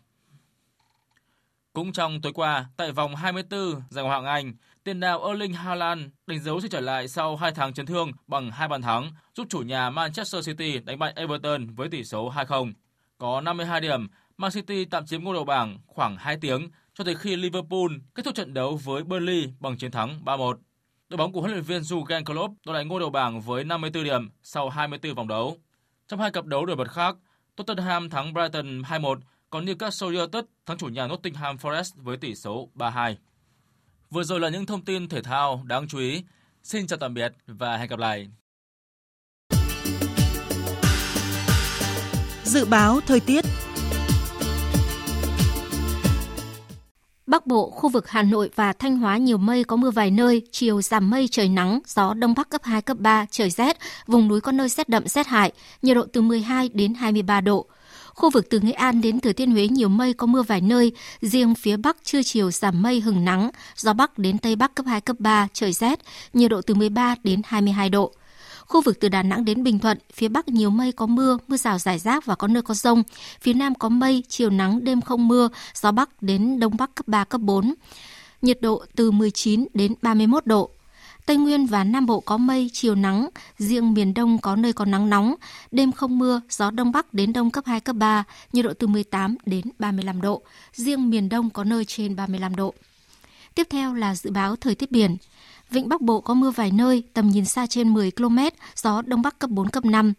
Cũng 1.73 1.91
trong 1.91 2.21
tối 2.21 2.33
qua, 2.33 2.65
tại 2.77 2.91
vòng 2.91 3.15
24 3.15 3.81
giải 3.89 4.03
Ngoại 4.03 4.21
hạng 4.21 4.25
Anh, 4.25 4.53
tiền 4.83 4.99
đạo 4.99 5.27
Erling 5.27 5.53
Haaland 5.53 6.01
đánh 6.27 6.39
dấu 6.39 6.61
sự 6.61 6.67
trở 6.67 6.79
lại 6.79 7.07
sau 7.07 7.35
2 7.35 7.51
tháng 7.51 7.73
chấn 7.73 7.85
thương 7.85 8.11
bằng 8.27 8.51
hai 8.51 8.67
bàn 8.67 8.81
thắng, 8.81 9.11
giúp 9.35 9.47
chủ 9.49 9.59
nhà 9.59 9.89
Manchester 9.89 10.47
City 10.47 10.79
đánh 10.79 10.99
bại 10.99 11.13
Everton 11.15 11.67
với 11.75 11.89
tỷ 11.89 12.03
số 12.03 12.31
2-0. 12.31 12.73
Có 13.17 13.41
52 13.41 13.81
điểm, 13.81 14.07
Man 14.37 14.51
City 14.51 14.85
tạm 14.85 15.05
chiếm 15.05 15.23
ngôi 15.23 15.33
đầu 15.33 15.45
bảng 15.45 15.77
khoảng 15.87 16.17
2 16.17 16.37
tiếng 16.41 16.69
cho 16.93 17.03
tới 17.03 17.15
khi 17.15 17.35
Liverpool 17.35 17.87
kết 18.15 18.25
thúc 18.25 18.35
trận 18.35 18.53
đấu 18.53 18.79
với 18.83 19.03
Burnley 19.03 19.53
bằng 19.59 19.77
chiến 19.77 19.91
thắng 19.91 20.21
3-1. 20.25 20.55
Đội 21.09 21.17
bóng 21.17 21.31
của 21.31 21.41
huấn 21.41 21.51
luyện 21.51 21.63
viên 21.63 21.81
Jurgen 21.81 22.23
Klopp 22.23 22.53
đoạt 22.65 22.75
lại 22.75 22.85
ngôi 22.85 22.99
đầu 22.99 23.09
bảng 23.09 23.41
với 23.41 23.63
54 23.63 24.03
điểm 24.03 24.29
sau 24.43 24.69
24 24.69 25.15
vòng 25.15 25.27
đấu. 25.27 25.57
Trong 26.07 26.19
hai 26.19 26.31
cặp 26.31 26.45
đấu 26.45 26.65
nổi 26.65 26.75
bật 26.75 26.91
khác, 26.91 27.15
Tottenham 27.55 28.09
thắng 28.09 28.33
Brighton 28.33 28.81
2-1, 28.81 29.19
còn 29.49 29.65
Newcastle 29.65 30.07
United 30.07 30.43
thắng 30.65 30.77
chủ 30.77 30.87
nhà 30.87 31.07
Nottingham 31.07 31.55
Forest 31.55 31.91
với 31.95 32.17
tỷ 32.17 32.35
số 32.35 32.69
3-2. 32.75 33.15
Vừa 34.11 34.23
rồi 34.23 34.39
là 34.39 34.49
những 34.49 34.65
thông 34.65 34.81
tin 34.81 35.09
thể 35.09 35.21
thao 35.21 35.63
đáng 35.65 35.87
chú 35.87 35.99
ý. 35.99 36.23
Xin 36.63 36.87
chào 36.87 36.99
tạm 36.99 37.13
biệt 37.13 37.33
và 37.47 37.77
hẹn 37.77 37.89
gặp 37.89 37.99
lại. 37.99 38.27
Dự 42.43 42.65
báo 42.65 42.99
thời 43.07 43.19
tiết 43.19 43.45
Bắc 47.27 47.47
Bộ, 47.47 47.69
khu 47.69 47.89
vực 47.89 48.09
Hà 48.09 48.23
Nội 48.23 48.49
và 48.55 48.73
Thanh 48.73 48.97
Hóa 48.97 49.17
nhiều 49.17 49.37
mây 49.37 49.63
có 49.63 49.75
mưa 49.75 49.91
vài 49.91 50.11
nơi, 50.11 50.41
chiều 50.51 50.81
giảm 50.81 51.09
mây 51.09 51.27
trời 51.31 51.49
nắng, 51.49 51.79
gió 51.87 52.13
đông 52.13 52.33
bắc 52.37 52.49
cấp 52.49 52.61
2 52.63 52.81
cấp 52.81 52.97
3, 52.99 53.25
trời 53.31 53.49
rét, 53.49 53.77
vùng 54.07 54.27
núi 54.27 54.41
có 54.41 54.51
nơi 54.51 54.69
rét 54.69 54.89
đậm 54.89 55.07
rét 55.07 55.27
hại, 55.27 55.51
nhiệt 55.81 55.95
độ 55.95 56.05
từ 56.13 56.21
12 56.21 56.69
đến 56.69 56.93
23 56.93 57.41
độ. 57.41 57.67
Khu 58.21 58.29
vực 58.29 58.49
từ 58.49 58.59
Nghệ 58.59 58.71
An 58.71 59.01
đến 59.01 59.19
Thừa 59.19 59.33
Thiên 59.33 59.51
Huế 59.51 59.67
nhiều 59.67 59.89
mây 59.89 60.13
có 60.13 60.27
mưa 60.27 60.41
vài 60.41 60.61
nơi, 60.61 60.91
riêng 61.21 61.55
phía 61.55 61.77
Bắc 61.77 61.97
trưa 62.03 62.23
chiều 62.23 62.51
giảm 62.51 62.81
mây 62.81 62.99
hừng 62.99 63.25
nắng, 63.25 63.49
gió 63.75 63.93
Bắc 63.93 64.17
đến 64.17 64.37
Tây 64.37 64.55
Bắc 64.55 64.75
cấp 64.75 64.85
2 64.85 65.01
cấp 65.01 65.15
3, 65.19 65.47
trời 65.53 65.73
rét, 65.73 65.99
nhiệt 66.33 66.51
độ 66.51 66.61
từ 66.61 66.73
13 66.73 67.15
đến 67.23 67.41
22 67.45 67.89
độ. 67.89 68.11
Khu 68.65 68.81
vực 68.81 68.99
từ 68.99 69.09
Đà 69.09 69.23
Nẵng 69.23 69.45
đến 69.45 69.63
Bình 69.63 69.79
Thuận, 69.79 69.97
phía 70.13 70.27
Bắc 70.27 70.47
nhiều 70.47 70.69
mây 70.69 70.91
có 70.91 71.05
mưa, 71.05 71.37
mưa 71.47 71.57
rào 71.57 71.79
rải 71.79 71.99
rác 71.99 72.25
và 72.25 72.35
có 72.35 72.47
nơi 72.47 72.63
có 72.63 72.73
rông. 72.73 73.03
Phía 73.41 73.53
Nam 73.53 73.75
có 73.75 73.89
mây, 73.89 74.23
chiều 74.27 74.49
nắng, 74.49 74.83
đêm 74.83 75.01
không 75.01 75.27
mưa, 75.27 75.49
gió 75.73 75.91
Bắc 75.91 76.21
đến 76.21 76.59
Đông 76.59 76.77
Bắc 76.77 76.95
cấp 76.95 77.07
3, 77.07 77.23
cấp 77.23 77.41
4. 77.41 77.73
Nhiệt 78.41 78.61
độ 78.61 78.85
từ 78.95 79.11
19 79.11 79.67
đến 79.73 79.93
31 80.01 80.45
độ. 80.45 80.71
Tây 81.31 81.37
Nguyên 81.37 81.65
và 81.65 81.83
Nam 81.83 82.05
Bộ 82.05 82.19
có 82.19 82.37
mây, 82.37 82.69
chiều 82.73 82.95
nắng, 82.95 83.29
riêng 83.57 83.93
miền 83.93 84.13
Đông 84.13 84.37
có 84.37 84.55
nơi 84.55 84.73
có 84.73 84.85
nắng 84.85 85.09
nóng, 85.09 85.35
đêm 85.71 85.91
không 85.91 86.19
mưa, 86.19 86.41
gió 86.49 86.71
Đông 86.71 86.91
Bắc 86.91 87.13
đến 87.13 87.33
Đông 87.33 87.51
cấp 87.51 87.65
2, 87.65 87.79
cấp 87.79 87.95
3, 87.95 88.23
nhiệt 88.53 88.65
độ 88.65 88.73
từ 88.73 88.87
18 88.87 89.35
đến 89.45 89.65
35 89.79 90.21
độ, 90.21 90.41
riêng 90.73 91.09
miền 91.09 91.29
Đông 91.29 91.49
có 91.49 91.63
nơi 91.63 91.85
trên 91.85 92.15
35 92.15 92.55
độ. 92.55 92.73
Tiếp 93.55 93.67
theo 93.69 93.93
là 93.93 94.15
dự 94.15 94.31
báo 94.31 94.55
thời 94.55 94.75
tiết 94.75 94.91
biển. 94.91 95.17
Vịnh 95.69 95.89
Bắc 95.89 96.01
Bộ 96.01 96.21
có 96.21 96.33
mưa 96.33 96.51
vài 96.51 96.71
nơi, 96.71 97.03
tầm 97.13 97.29
nhìn 97.29 97.45
xa 97.45 97.67
trên 97.67 97.93
10 97.93 98.11
km, 98.11 98.37
gió 98.75 99.01
Đông 99.01 99.21
Bắc 99.21 99.39
cấp 99.39 99.49
4, 99.49 99.69
cấp 99.69 99.85
5. 99.85 100.13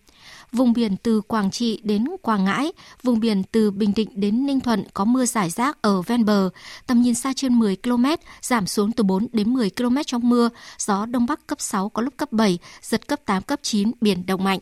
Vùng 0.52 0.72
biển 0.72 0.96
từ 0.96 1.20
Quảng 1.20 1.50
Trị 1.50 1.80
đến 1.84 2.04
Quảng 2.22 2.44
Ngãi, 2.44 2.72
vùng 3.02 3.20
biển 3.20 3.42
từ 3.52 3.70
Bình 3.70 3.92
Định 3.96 4.08
đến 4.14 4.46
Ninh 4.46 4.60
Thuận 4.60 4.84
có 4.94 5.04
mưa 5.04 5.24
rải 5.24 5.50
rác 5.50 5.82
ở 5.82 6.02
ven 6.02 6.24
bờ, 6.24 6.50
tầm 6.86 7.02
nhìn 7.02 7.14
xa 7.14 7.32
trên 7.36 7.58
10 7.58 7.76
km, 7.76 8.04
giảm 8.42 8.66
xuống 8.66 8.92
từ 8.92 9.04
4 9.04 9.26
đến 9.32 9.54
10 9.54 9.70
km 9.70 9.96
trong 10.06 10.28
mưa, 10.28 10.48
gió 10.78 11.06
Đông 11.06 11.26
Bắc 11.26 11.46
cấp 11.46 11.60
6 11.60 11.88
có 11.88 12.02
lúc 12.02 12.14
cấp 12.16 12.32
7, 12.32 12.58
giật 12.82 13.08
cấp 13.08 13.20
8, 13.24 13.42
cấp 13.42 13.58
9, 13.62 13.90
biển 14.00 14.26
động 14.26 14.44
mạnh. 14.44 14.58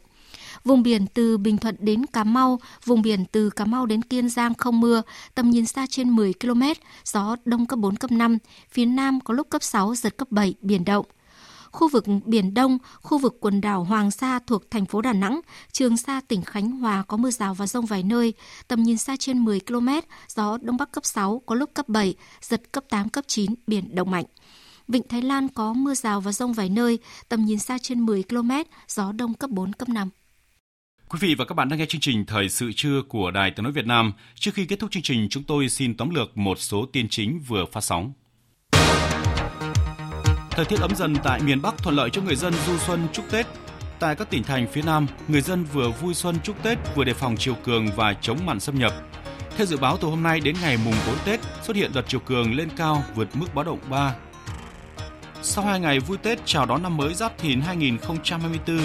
Vùng 0.65 0.83
biển 0.83 1.07
từ 1.15 1.39
Bình 1.39 1.59
Thuận 1.59 1.77
đến 1.79 2.07
Cà 2.07 2.25
Mau, 2.25 2.61
vùng 2.85 3.03
biển 3.03 3.25
từ 3.33 3.51
Cà 3.51 3.65
Mau 3.65 3.87
đến 3.87 4.03
Kiên 4.03 4.29
Giang 4.29 4.55
không 4.55 4.81
mưa, 4.81 5.03
tầm 5.35 5.51
nhìn 5.51 5.67
xa 5.67 5.87
trên 5.91 6.11
10 6.11 6.33
km, 6.41 6.63
gió 7.05 7.37
đông 7.45 7.67
cấp 7.67 7.79
4, 7.79 7.97
cấp 7.97 8.13
5, 8.13 8.39
phía 8.71 8.85
Nam 8.85 9.21
có 9.21 9.35
lúc 9.35 9.51
cấp 9.51 9.63
6, 9.63 9.95
giật 9.95 10.17
cấp 10.17 10.29
7, 10.31 10.55
biển 10.63 10.85
động. 10.85 11.07
Khu 11.73 11.89
vực 11.89 12.05
Biển 12.25 12.55
Đông, 12.55 12.79
khu 13.03 13.19
vực 13.19 13.37
quần 13.41 13.61
đảo 13.61 13.85
Hoàng 13.85 14.11
Sa 14.11 14.39
thuộc 14.47 14.71
thành 14.71 14.87
phố 14.87 15.01
Đà 15.01 15.13
Nẵng, 15.13 15.41
Trường 15.73 15.97
Sa 15.97 16.21
tỉnh 16.29 16.43
Khánh 16.43 16.71
Hòa 16.71 17.03
có 17.09 17.17
mưa 17.17 17.31
rào 17.31 17.55
và 17.55 17.67
rông 17.67 17.87
vài 17.87 18.03
nơi, 18.03 18.35
tầm 18.69 18.83
nhìn 18.83 18.99
xa 18.99 19.17
trên 19.19 19.39
10 19.39 19.61
km, 19.61 19.89
gió 20.29 20.59
Đông 20.63 20.77
Bắc 20.77 20.93
cấp 20.93 21.05
6, 21.05 21.43
có 21.47 21.55
lúc 21.55 21.71
cấp 21.75 21.89
7, 21.89 22.15
giật 22.41 22.73
cấp 22.73 22.85
8, 22.91 23.09
cấp 23.09 23.25
9, 23.29 23.55
biển 23.67 23.95
động 23.95 24.11
mạnh. 24.11 24.25
Vịnh 24.89 25.09
Thái 25.09 25.23
Lan 25.23 25.49
có 25.49 25.73
mưa 25.73 25.95
rào 25.95 26.21
và 26.21 26.33
rông 26.33 26.53
vài 26.53 26.69
nơi, 26.69 26.99
tầm 27.29 27.45
nhìn 27.45 27.59
xa 27.59 27.79
trên 27.79 28.01
10 28.01 28.23
km, 28.23 28.51
gió 28.89 29.13
Đông 29.13 29.35
cấp 29.35 29.51
4, 29.51 29.73
cấp 29.73 29.89
5. 29.89 30.11
Quý 31.09 31.19
vị 31.23 31.35
và 31.35 31.45
các 31.45 31.55
bạn 31.55 31.69
đang 31.69 31.79
nghe 31.79 31.87
chương 31.87 32.01
trình 32.01 32.25
Thời 32.27 32.49
sự 32.49 32.73
trưa 32.77 33.03
của 33.09 33.31
Đài 33.31 33.51
Tiếng 33.51 33.65
Nói 33.65 33.73
Việt 33.73 33.87
Nam. 33.87 34.13
Trước 34.35 34.51
khi 34.55 34.67
kết 34.67 34.79
thúc 34.79 34.91
chương 34.91 35.03
trình, 35.03 35.29
chúng 35.31 35.43
tôi 35.43 35.69
xin 35.69 35.97
tóm 35.97 36.11
lược 36.11 36.39
một 36.39 36.59
số 36.59 36.87
tin 36.93 37.09
chính 37.09 37.41
vừa 37.49 37.65
phát 37.73 37.81
sóng. 37.81 38.13
Thời 40.61 40.67
tiết 40.67 40.81
ấm 40.81 40.95
dần 40.95 41.17
tại 41.25 41.41
miền 41.41 41.63
Bắc 41.63 41.79
thuận 41.79 41.97
lợi 41.97 42.11
cho 42.11 42.23
người 42.23 42.37
dân 42.37 42.55
du 42.67 42.79
xuân 42.79 43.09
chúc 43.13 43.25
Tết. 43.31 43.47
Tại 43.99 44.15
các 44.15 44.31
tỉnh 44.31 44.43
thành 44.43 44.67
phía 44.73 44.83
Nam, 44.83 45.07
người 45.29 45.41
dân 45.41 45.65
vừa 45.65 45.91
vui 45.91 46.15
xuân 46.15 46.37
chúc 46.43 46.63
Tết 46.63 46.79
vừa 46.95 47.05
đề 47.05 47.15
phòng 47.15 47.37
chiều 47.39 47.55
cường 47.65 47.87
và 47.97 48.15
chống 48.21 48.39
mặn 48.47 48.61
xâm 48.61 48.79
nhập. 48.79 48.93
Theo 49.57 49.67
dự 49.67 49.77
báo 49.77 49.97
từ 49.97 50.09
hôm 50.09 50.23
nay 50.23 50.41
đến 50.41 50.57
ngày 50.63 50.79
mùng 50.85 50.95
4 51.07 51.17
Tết, 51.25 51.41
xuất 51.63 51.77
hiện 51.77 51.91
đợt 51.95 52.03
chiều 52.09 52.21
cường 52.21 52.57
lên 52.57 52.69
cao 52.77 53.03
vượt 53.15 53.29
mức 53.35 53.55
báo 53.55 53.65
động 53.65 53.79
3. 53.91 54.15
Sau 55.43 55.65
hai 55.65 55.81
ngày 55.81 56.01
vui 56.01 56.19
Tết 56.19 56.39
chào 56.45 56.67
đón 56.67 56.83
năm 56.83 56.97
mới 56.97 57.15
Giáp 57.15 57.39
Thìn 57.39 57.61
2024, 57.61 58.79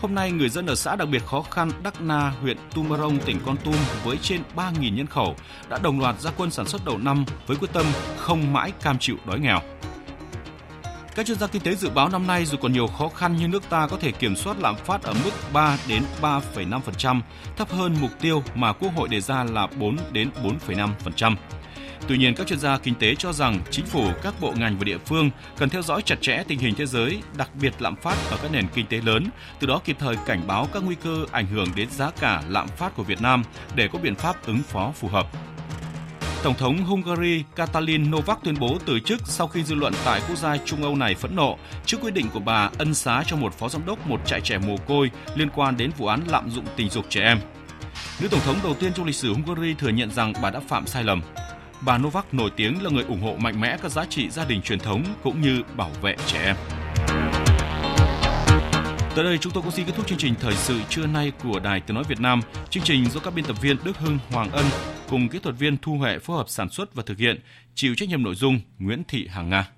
Hôm 0.00 0.14
nay, 0.14 0.30
người 0.30 0.48
dân 0.48 0.66
ở 0.66 0.74
xã 0.74 0.96
đặc 0.96 1.08
biệt 1.08 1.22
khó 1.26 1.42
khăn 1.42 1.70
Đắc 1.82 2.00
Na, 2.00 2.32
huyện 2.40 2.56
Tumorong, 2.74 3.18
tỉnh 3.18 3.38
Con 3.46 3.56
Tum 3.56 3.76
với 4.04 4.16
trên 4.22 4.42
3.000 4.56 4.94
nhân 4.94 5.06
khẩu 5.06 5.36
đã 5.68 5.78
đồng 5.82 6.00
loạt 6.00 6.20
ra 6.20 6.30
quân 6.36 6.50
sản 6.50 6.66
xuất 6.66 6.84
đầu 6.84 6.98
năm 6.98 7.24
với 7.46 7.56
quyết 7.56 7.72
tâm 7.72 7.86
không 8.16 8.52
mãi 8.52 8.72
cam 8.82 8.98
chịu 8.98 9.16
đói 9.26 9.40
nghèo. 9.40 9.60
Các 11.14 11.26
chuyên 11.26 11.38
gia 11.38 11.46
kinh 11.46 11.62
tế 11.62 11.74
dự 11.74 11.90
báo 11.90 12.08
năm 12.08 12.26
nay 12.26 12.44
dù 12.44 12.56
còn 12.56 12.72
nhiều 12.72 12.86
khó 12.86 13.08
khăn 13.08 13.36
nhưng 13.40 13.50
nước 13.50 13.70
ta 13.70 13.86
có 13.86 13.96
thể 13.96 14.12
kiểm 14.12 14.36
soát 14.36 14.56
lạm 14.60 14.76
phát 14.76 15.02
ở 15.02 15.14
mức 15.24 15.30
3 15.52 15.78
đến 15.88 16.02
3,5%, 16.22 17.20
thấp 17.56 17.70
hơn 17.70 17.96
mục 18.00 18.10
tiêu 18.20 18.42
mà 18.54 18.72
Quốc 18.72 18.92
hội 18.96 19.08
đề 19.08 19.20
ra 19.20 19.44
là 19.44 19.66
4 19.66 19.96
đến 20.12 20.30
4,5%. 20.68 21.36
Tuy 22.08 22.18
nhiên, 22.18 22.34
các 22.34 22.46
chuyên 22.46 22.58
gia 22.58 22.78
kinh 22.78 22.94
tế 22.94 23.14
cho 23.14 23.32
rằng 23.32 23.60
chính 23.70 23.86
phủ, 23.86 24.08
các 24.22 24.34
bộ 24.40 24.52
ngành 24.56 24.78
và 24.78 24.84
địa 24.84 24.98
phương 24.98 25.30
cần 25.58 25.68
theo 25.68 25.82
dõi 25.82 26.02
chặt 26.02 26.16
chẽ 26.20 26.42
tình 26.48 26.58
hình 26.58 26.74
thế 26.74 26.86
giới, 26.86 27.22
đặc 27.36 27.50
biệt 27.60 27.72
lạm 27.78 27.96
phát 27.96 28.16
ở 28.30 28.36
các 28.42 28.52
nền 28.52 28.66
kinh 28.74 28.86
tế 28.86 29.00
lớn, 29.04 29.26
từ 29.60 29.66
đó 29.66 29.80
kịp 29.84 29.96
thời 29.98 30.16
cảnh 30.26 30.42
báo 30.46 30.68
các 30.72 30.82
nguy 30.82 30.94
cơ 30.94 31.24
ảnh 31.32 31.46
hưởng 31.46 31.68
đến 31.76 31.90
giá 31.90 32.10
cả 32.20 32.42
lạm 32.48 32.68
phát 32.68 32.96
của 32.96 33.02
Việt 33.02 33.20
Nam 33.20 33.42
để 33.74 33.88
có 33.92 33.98
biện 33.98 34.14
pháp 34.14 34.46
ứng 34.46 34.62
phó 34.62 34.92
phù 34.94 35.08
hợp. 35.08 35.26
Tổng 36.42 36.54
thống 36.54 36.84
Hungary 36.84 37.44
Katalin 37.56 38.10
Novak 38.10 38.38
tuyên 38.44 38.54
bố 38.60 38.78
từ 38.86 39.00
chức 39.00 39.20
sau 39.24 39.48
khi 39.48 39.64
dư 39.64 39.74
luận 39.74 39.92
tại 40.04 40.20
quốc 40.28 40.38
gia 40.38 40.56
Trung 40.56 40.82
Âu 40.82 40.96
này 40.96 41.14
phẫn 41.14 41.36
nộ 41.36 41.58
trước 41.86 42.00
quyết 42.00 42.14
định 42.14 42.26
của 42.34 42.40
bà 42.40 42.70
ân 42.78 42.94
xá 42.94 43.24
cho 43.26 43.36
một 43.36 43.54
phó 43.54 43.68
giám 43.68 43.86
đốc 43.86 44.06
một 44.06 44.20
trại 44.26 44.40
trẻ 44.40 44.58
mồ 44.58 44.76
côi 44.76 45.10
liên 45.34 45.48
quan 45.54 45.76
đến 45.76 45.90
vụ 45.98 46.06
án 46.06 46.20
lạm 46.26 46.50
dụng 46.50 46.64
tình 46.76 46.90
dục 46.90 47.06
trẻ 47.08 47.20
em. 47.20 47.38
Nữ 48.20 48.28
tổng 48.28 48.40
thống 48.40 48.56
đầu 48.64 48.74
tiên 48.74 48.92
trong 48.94 49.06
lịch 49.06 49.14
sử 49.14 49.34
Hungary 49.34 49.74
thừa 49.74 49.88
nhận 49.88 50.10
rằng 50.10 50.32
bà 50.42 50.50
đã 50.50 50.60
phạm 50.68 50.86
sai 50.86 51.04
lầm 51.04 51.22
bà 51.80 51.98
Novak 51.98 52.34
nổi 52.34 52.50
tiếng 52.56 52.82
là 52.82 52.90
người 52.90 53.04
ủng 53.04 53.22
hộ 53.22 53.36
mạnh 53.38 53.60
mẽ 53.60 53.76
các 53.82 53.90
giá 53.90 54.04
trị 54.04 54.30
gia 54.30 54.44
đình 54.44 54.62
truyền 54.62 54.78
thống 54.78 55.04
cũng 55.22 55.40
như 55.40 55.62
bảo 55.76 55.90
vệ 56.02 56.16
trẻ 56.26 56.44
em. 56.44 56.56
Tới 59.14 59.24
đây 59.24 59.38
chúng 59.38 59.52
tôi 59.52 59.62
cũng 59.62 59.72
xin 59.72 59.86
kết 59.86 59.92
thúc 59.96 60.06
chương 60.06 60.18
trình 60.18 60.34
thời 60.40 60.54
sự 60.54 60.80
trưa 60.88 61.06
nay 61.06 61.32
của 61.44 61.58
Đài 61.58 61.80
Tiếng 61.80 61.94
nói 61.94 62.04
Việt 62.08 62.20
Nam. 62.20 62.40
Chương 62.70 62.82
trình 62.82 63.10
do 63.10 63.20
các 63.20 63.34
biên 63.34 63.44
tập 63.44 63.56
viên 63.62 63.76
Đức 63.84 63.98
Hưng, 63.98 64.18
Hoàng 64.30 64.50
Ân 64.50 64.64
cùng 65.12 65.28
kỹ 65.28 65.38
thuật 65.38 65.58
viên 65.58 65.76
Thu 65.82 65.96
Huệ 65.96 66.18
phối 66.18 66.36
hợp 66.36 66.48
sản 66.48 66.70
xuất 66.70 66.94
và 66.94 67.02
thực 67.06 67.18
hiện, 67.18 67.40
chịu 67.74 67.94
trách 67.94 68.08
nhiệm 68.08 68.22
nội 68.22 68.34
dung 68.34 68.60
Nguyễn 68.78 69.02
Thị 69.08 69.26
Hằng 69.26 69.50
Nga. 69.50 69.68